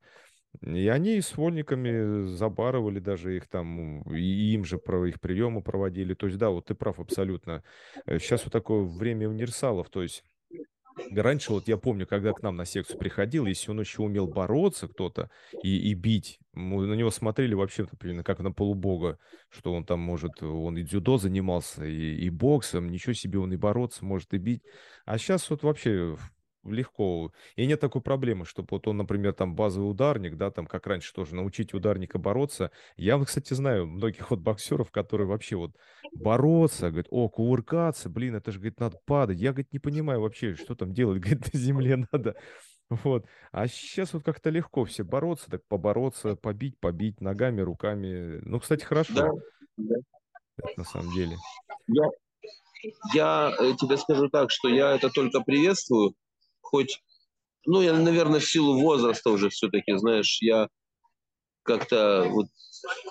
И 0.62 0.88
они 0.88 1.20
с 1.20 1.36
вольниками 1.36 2.26
забарывали 2.26 2.98
даже 2.98 3.36
их 3.36 3.46
там, 3.48 4.02
и 4.12 4.52
им 4.54 4.64
же 4.64 4.78
про 4.78 5.06
их 5.06 5.20
приемы 5.20 5.62
проводили. 5.62 6.14
То 6.14 6.26
есть, 6.26 6.38
да, 6.38 6.50
вот 6.50 6.66
ты 6.66 6.74
прав 6.74 6.98
абсолютно. 6.98 7.62
Сейчас 8.06 8.40
э, 8.40 8.44
вот 8.44 8.52
такое 8.52 8.82
время 8.82 9.28
универсалов, 9.28 9.88
то 9.90 10.02
есть 10.02 10.24
Раньше 11.12 11.52
вот 11.52 11.68
я 11.68 11.76
помню, 11.76 12.06
когда 12.06 12.32
к 12.32 12.42
нам 12.42 12.56
на 12.56 12.64
секцию 12.64 12.98
приходил, 12.98 13.46
если 13.46 13.70
он 13.70 13.80
еще 13.80 14.02
умел 14.02 14.26
бороться 14.26 14.88
кто-то 14.88 15.30
и, 15.62 15.90
и 15.90 15.94
бить, 15.94 16.38
мы 16.52 16.86
на 16.86 16.94
него 16.94 17.10
смотрели 17.10 17.54
вообще 17.54 17.86
примерно 17.98 18.24
как 18.24 18.40
на 18.40 18.52
полубога, 18.52 19.18
что 19.48 19.72
он 19.72 19.84
там 19.84 20.00
может, 20.00 20.42
он 20.42 20.76
и 20.76 20.82
дзюдо 20.82 21.18
занимался, 21.18 21.84
и, 21.84 22.16
и 22.16 22.30
боксом, 22.30 22.90
ничего 22.90 23.12
себе, 23.12 23.38
он 23.38 23.52
и 23.52 23.56
бороться 23.56 24.04
может, 24.04 24.34
и 24.34 24.38
бить. 24.38 24.62
А 25.04 25.18
сейчас 25.18 25.48
вот 25.50 25.62
вообще 25.62 26.16
легко. 26.72 27.32
И 27.56 27.66
нет 27.66 27.80
такой 27.80 28.00
проблемы, 28.02 28.44
что 28.44 28.64
вот 28.68 28.88
он, 28.88 28.98
например, 28.98 29.32
там 29.32 29.54
базовый 29.54 29.90
ударник, 29.90 30.36
да, 30.36 30.50
там 30.50 30.66
как 30.66 30.86
раньше 30.86 31.12
тоже 31.12 31.34
научить 31.34 31.74
ударника 31.74 32.18
бороться. 32.18 32.70
Я, 32.96 33.18
кстати, 33.24 33.54
знаю 33.54 33.86
многих 33.86 34.30
вот 34.30 34.40
боксеров, 34.40 34.90
которые 34.90 35.26
вообще 35.26 35.56
вот 35.56 35.76
бороться, 36.12 36.88
говорит, 36.88 37.08
о, 37.10 37.28
кувыркаться, 37.28 38.08
блин, 38.08 38.36
это 38.36 38.52
же, 38.52 38.58
говорит, 38.58 38.80
надо 38.80 38.98
падать. 39.04 39.38
Я, 39.38 39.50
говорит, 39.50 39.72
не 39.72 39.78
понимаю 39.78 40.20
вообще, 40.20 40.54
что 40.54 40.74
там 40.74 40.92
делать, 40.92 41.20
говорит, 41.20 41.52
на 41.52 41.58
земле 41.58 42.06
надо. 42.12 42.36
Вот. 42.90 43.26
А 43.52 43.68
сейчас 43.68 44.14
вот 44.14 44.24
как-то 44.24 44.50
легко 44.50 44.84
все 44.84 45.04
бороться, 45.04 45.50
так 45.50 45.62
побороться, 45.66 46.36
побить, 46.36 46.78
побить 46.78 47.20
ногами, 47.20 47.60
руками. 47.60 48.40
Ну, 48.42 48.60
кстати, 48.60 48.84
хорошо. 48.84 49.14
Да, 49.14 49.28
да. 49.76 49.96
Это 50.56 50.72
на 50.78 50.84
самом 50.84 51.12
деле. 51.12 51.36
Я, 51.86 52.04
я 53.14 53.54
э, 53.58 53.74
тебе 53.78 53.96
скажу 53.96 54.28
так, 54.28 54.50
что 54.50 54.68
я 54.68 54.94
это 54.94 55.10
только 55.10 55.40
приветствую, 55.40 56.14
хоть, 56.70 57.02
ну, 57.66 57.80
я, 57.80 57.92
наверное, 57.92 58.40
в 58.40 58.48
силу 58.48 58.80
возраста 58.80 59.30
уже 59.30 59.48
все-таки, 59.48 59.96
знаешь, 59.96 60.38
я 60.42 60.68
как-то 61.62 62.26
вот 62.30 62.46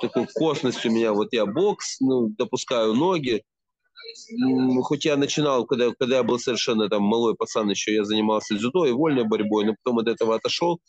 такой 0.02 0.28
косность 0.34 0.86
у 0.86 0.90
меня, 0.90 1.14
вот 1.14 1.34
я 1.34 1.46
бокс, 1.46 2.00
ну, 2.00 2.30
допускаю 2.30 2.94
ноги, 2.94 3.44
хоть 4.84 5.06
я 5.06 5.18
начинал, 5.18 5.66
когда, 5.66 5.92
когда 5.94 6.18
я 6.18 6.24
был 6.24 6.40
совершенно 6.40 6.90
там 6.90 7.04
малой 7.04 7.36
пацан 7.36 7.70
еще, 7.70 7.94
я 7.94 8.04
занимался 8.04 8.56
дзюдо 8.56 8.86
и 8.86 8.92
вольной 8.92 9.26
борьбой, 9.26 9.66
но 9.66 9.76
потом 9.84 10.00
от 10.00 10.08
этого 10.08 10.36
отошел. 10.36 10.80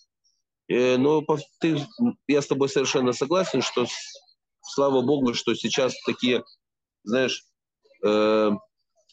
Э, 0.69 0.97
но 0.97 1.25
ты, 1.61 1.79
я 2.27 2.43
с 2.43 2.47
тобой 2.47 2.69
совершенно 2.69 3.13
согласен, 3.13 3.63
что 3.63 3.87
слава 4.63 5.03
богу, 5.03 5.35
что 5.35 5.55
сейчас 5.55 5.95
такие, 6.07 6.45
знаешь, 7.05 7.45
э, 8.05 8.51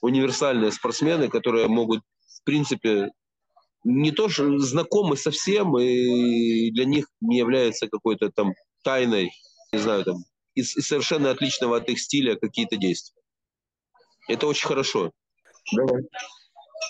универсальные 0.02 0.72
спортсмены, 0.72 1.30
которые 1.30 1.68
могут, 1.68 2.02
в 2.28 2.44
принципе, 2.44 3.12
не 3.86 4.12
то, 4.12 4.28
что 4.30 4.58
знакомы 4.58 5.16
со 5.16 5.32
всем, 5.32 5.78
и 5.78 6.72
для 6.72 6.86
них 6.86 7.06
не 7.22 7.38
является 7.38 7.88
какой-то 7.88 8.32
там 8.32 8.54
тайной, 8.84 9.32
не 9.72 9.80
знаю, 9.80 10.04
там, 10.04 10.18
из, 10.56 10.76
из 10.76 10.88
совершенно 10.88 11.30
отличного 11.30 11.78
от 11.78 11.88
их 11.88 12.00
стиля 12.00 12.36
какие-то 12.36 12.78
действия. 12.78 13.22
Это 14.28 14.48
очень 14.48 14.68
хорошо. 14.68 15.12
Давай. 15.72 16.02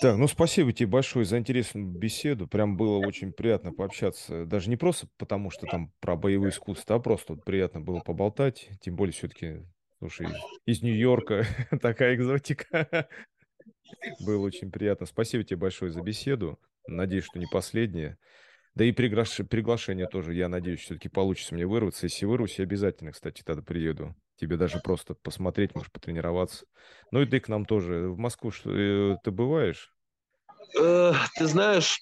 Так, 0.01 0.17
ну 0.17 0.27
спасибо 0.27 0.71
тебе 0.73 0.87
большое 0.87 1.25
за 1.25 1.37
интересную 1.37 1.85
беседу. 1.85 2.47
Прям 2.47 2.77
было 2.77 2.97
очень 3.05 3.33
приятно 3.33 3.71
пообщаться. 3.71 4.45
Даже 4.45 4.69
не 4.69 4.77
просто 4.77 5.07
потому, 5.17 5.51
что 5.51 5.67
там 5.67 5.91
про 5.99 6.15
боевое 6.15 6.49
искусство, 6.49 6.95
а 6.95 6.99
просто 6.99 7.33
вот 7.33 7.43
приятно 7.43 7.81
было 7.81 7.99
поболтать. 7.99 8.69
Тем 8.81 8.95
более 8.95 9.13
все-таки, 9.13 9.63
слушай, 9.99 10.27
из 10.65 10.81
Нью-Йорка 10.81 11.45
такая 11.81 12.15
экзотика. 12.15 13.09
Было 14.21 14.45
очень 14.45 14.71
приятно. 14.71 15.05
Спасибо 15.05 15.43
тебе 15.43 15.57
большое 15.57 15.91
за 15.91 16.01
беседу. 16.01 16.59
Надеюсь, 16.87 17.25
что 17.25 17.39
не 17.39 17.47
последнее. 17.47 18.17
Да 18.75 18.83
и 18.83 18.91
приглаш... 18.91 19.37
приглашение 19.49 20.07
тоже, 20.07 20.33
я 20.33 20.49
надеюсь, 20.49 20.81
все-таки 20.81 21.07
получится 21.07 21.55
мне 21.55 21.65
вырваться. 21.65 22.05
Если 22.05 22.25
вырвусь, 22.25 22.59
я 22.59 22.63
обязательно, 22.63 23.11
кстати, 23.11 23.41
тогда 23.43 23.61
приеду. 23.61 24.15
Тебе 24.37 24.57
даже 24.57 24.79
просто 24.79 25.13
посмотреть, 25.13 25.75
может, 25.75 25.91
потренироваться. 25.93 26.65
Ну 27.11 27.21
и 27.21 27.25
ты 27.25 27.39
к 27.39 27.47
нам 27.47 27.65
тоже. 27.65 28.09
В 28.09 28.17
Москву 28.17 28.51
что, 28.51 28.71
э, 28.71 29.17
ты 29.23 29.31
бываешь? 29.31 29.93
Э, 30.77 31.13
ты 31.37 31.45
знаешь, 31.45 31.99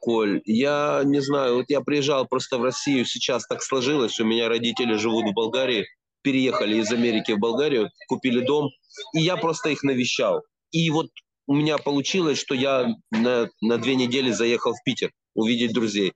Коль, 0.00 0.42
я 0.44 1.02
не 1.04 1.20
знаю, 1.20 1.56
вот 1.56 1.66
я 1.68 1.80
приезжал 1.80 2.26
просто 2.26 2.58
в 2.58 2.62
Россию, 2.62 3.06
сейчас 3.06 3.46
так 3.46 3.62
сложилось, 3.62 4.20
у 4.20 4.24
меня 4.24 4.48
родители 4.48 4.96
живут 4.96 5.30
в 5.30 5.32
Болгарии, 5.32 5.86
переехали 6.22 6.76
из 6.76 6.92
Америки 6.92 7.32
в 7.32 7.38
Болгарию, 7.38 7.90
купили 8.08 8.44
дом, 8.44 8.70
и 9.14 9.20
я 9.20 9.36
просто 9.36 9.70
их 9.70 9.82
навещал. 9.82 10.42
И 10.72 10.90
вот 10.90 11.08
у 11.46 11.54
меня 11.54 11.78
получилось, 11.78 12.38
что 12.38 12.54
я 12.54 12.94
на, 13.10 13.48
на 13.60 13.78
две 13.78 13.94
недели 13.94 14.30
заехал 14.30 14.72
в 14.72 14.82
Питер 14.84 15.10
увидеть 15.34 15.72
друзей. 15.72 16.12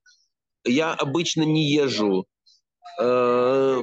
Я 0.65 0.93
обычно 0.93 1.43
не 1.43 1.71
езжу. 1.73 2.27
Э, 3.01 3.83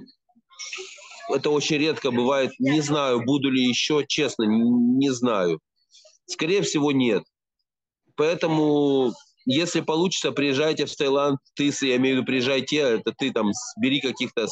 это 1.29 1.49
очень 1.49 1.77
редко 1.77 2.11
бывает. 2.11 2.51
Не 2.59 2.81
знаю, 2.81 3.23
буду 3.23 3.49
ли 3.49 3.63
еще, 3.63 4.05
честно, 4.07 4.43
не 4.43 5.09
знаю. 5.11 5.59
Скорее 6.25 6.61
всего, 6.61 6.91
нет. 6.91 7.23
Поэтому, 8.15 9.13
если 9.45 9.81
получится, 9.81 10.31
приезжайте 10.31 10.85
в 10.85 10.95
Таиланд. 10.95 11.39
Ты, 11.55 11.71
я 11.81 11.97
имею 11.97 12.15
в 12.15 12.17
виду, 12.19 12.25
приезжайте, 12.25 12.77
это 12.77 13.11
ты 13.11 13.31
там, 13.31 13.51
бери 13.79 13.99
каких-то 13.99 14.47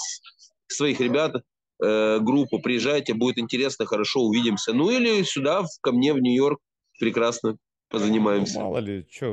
своих 0.67 0.99
ребят, 0.99 1.35
э, 1.83 2.19
группу, 2.19 2.59
приезжайте, 2.59 3.13
будет 3.13 3.37
интересно, 3.37 3.85
хорошо, 3.85 4.21
увидимся. 4.21 4.73
Ну 4.73 4.89
или 4.89 5.23
сюда, 5.23 5.63
ко 5.81 5.91
мне 5.91 6.13
в 6.13 6.19
Нью-Йорк, 6.19 6.59
прекрасно 7.03 7.57
позанимаемся. 7.89 8.59
Ну, 8.59 8.65
мало 8.65 8.77
ли, 8.79 9.05
что, 9.11 9.31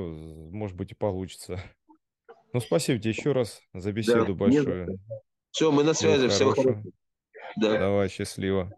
может 0.53 0.77
быть, 0.77 0.93
и 0.93 0.95
получится. 0.95 1.63
Ну, 2.53 2.61
спасибо 2.61 2.99
тебе 2.99 3.11
еще 3.11 3.33
раз 3.33 3.61
за 3.73 3.93
беседу 3.93 4.27
да, 4.27 4.33
большую. 4.35 4.99
Все, 5.53 5.71
мы 5.71 5.85
на 5.85 5.95
связи, 5.95 6.29
всего 6.29 6.51
хорошего. 6.51 6.83
Да. 7.57 7.79
Давай, 7.79 8.09
счастливо. 8.09 8.73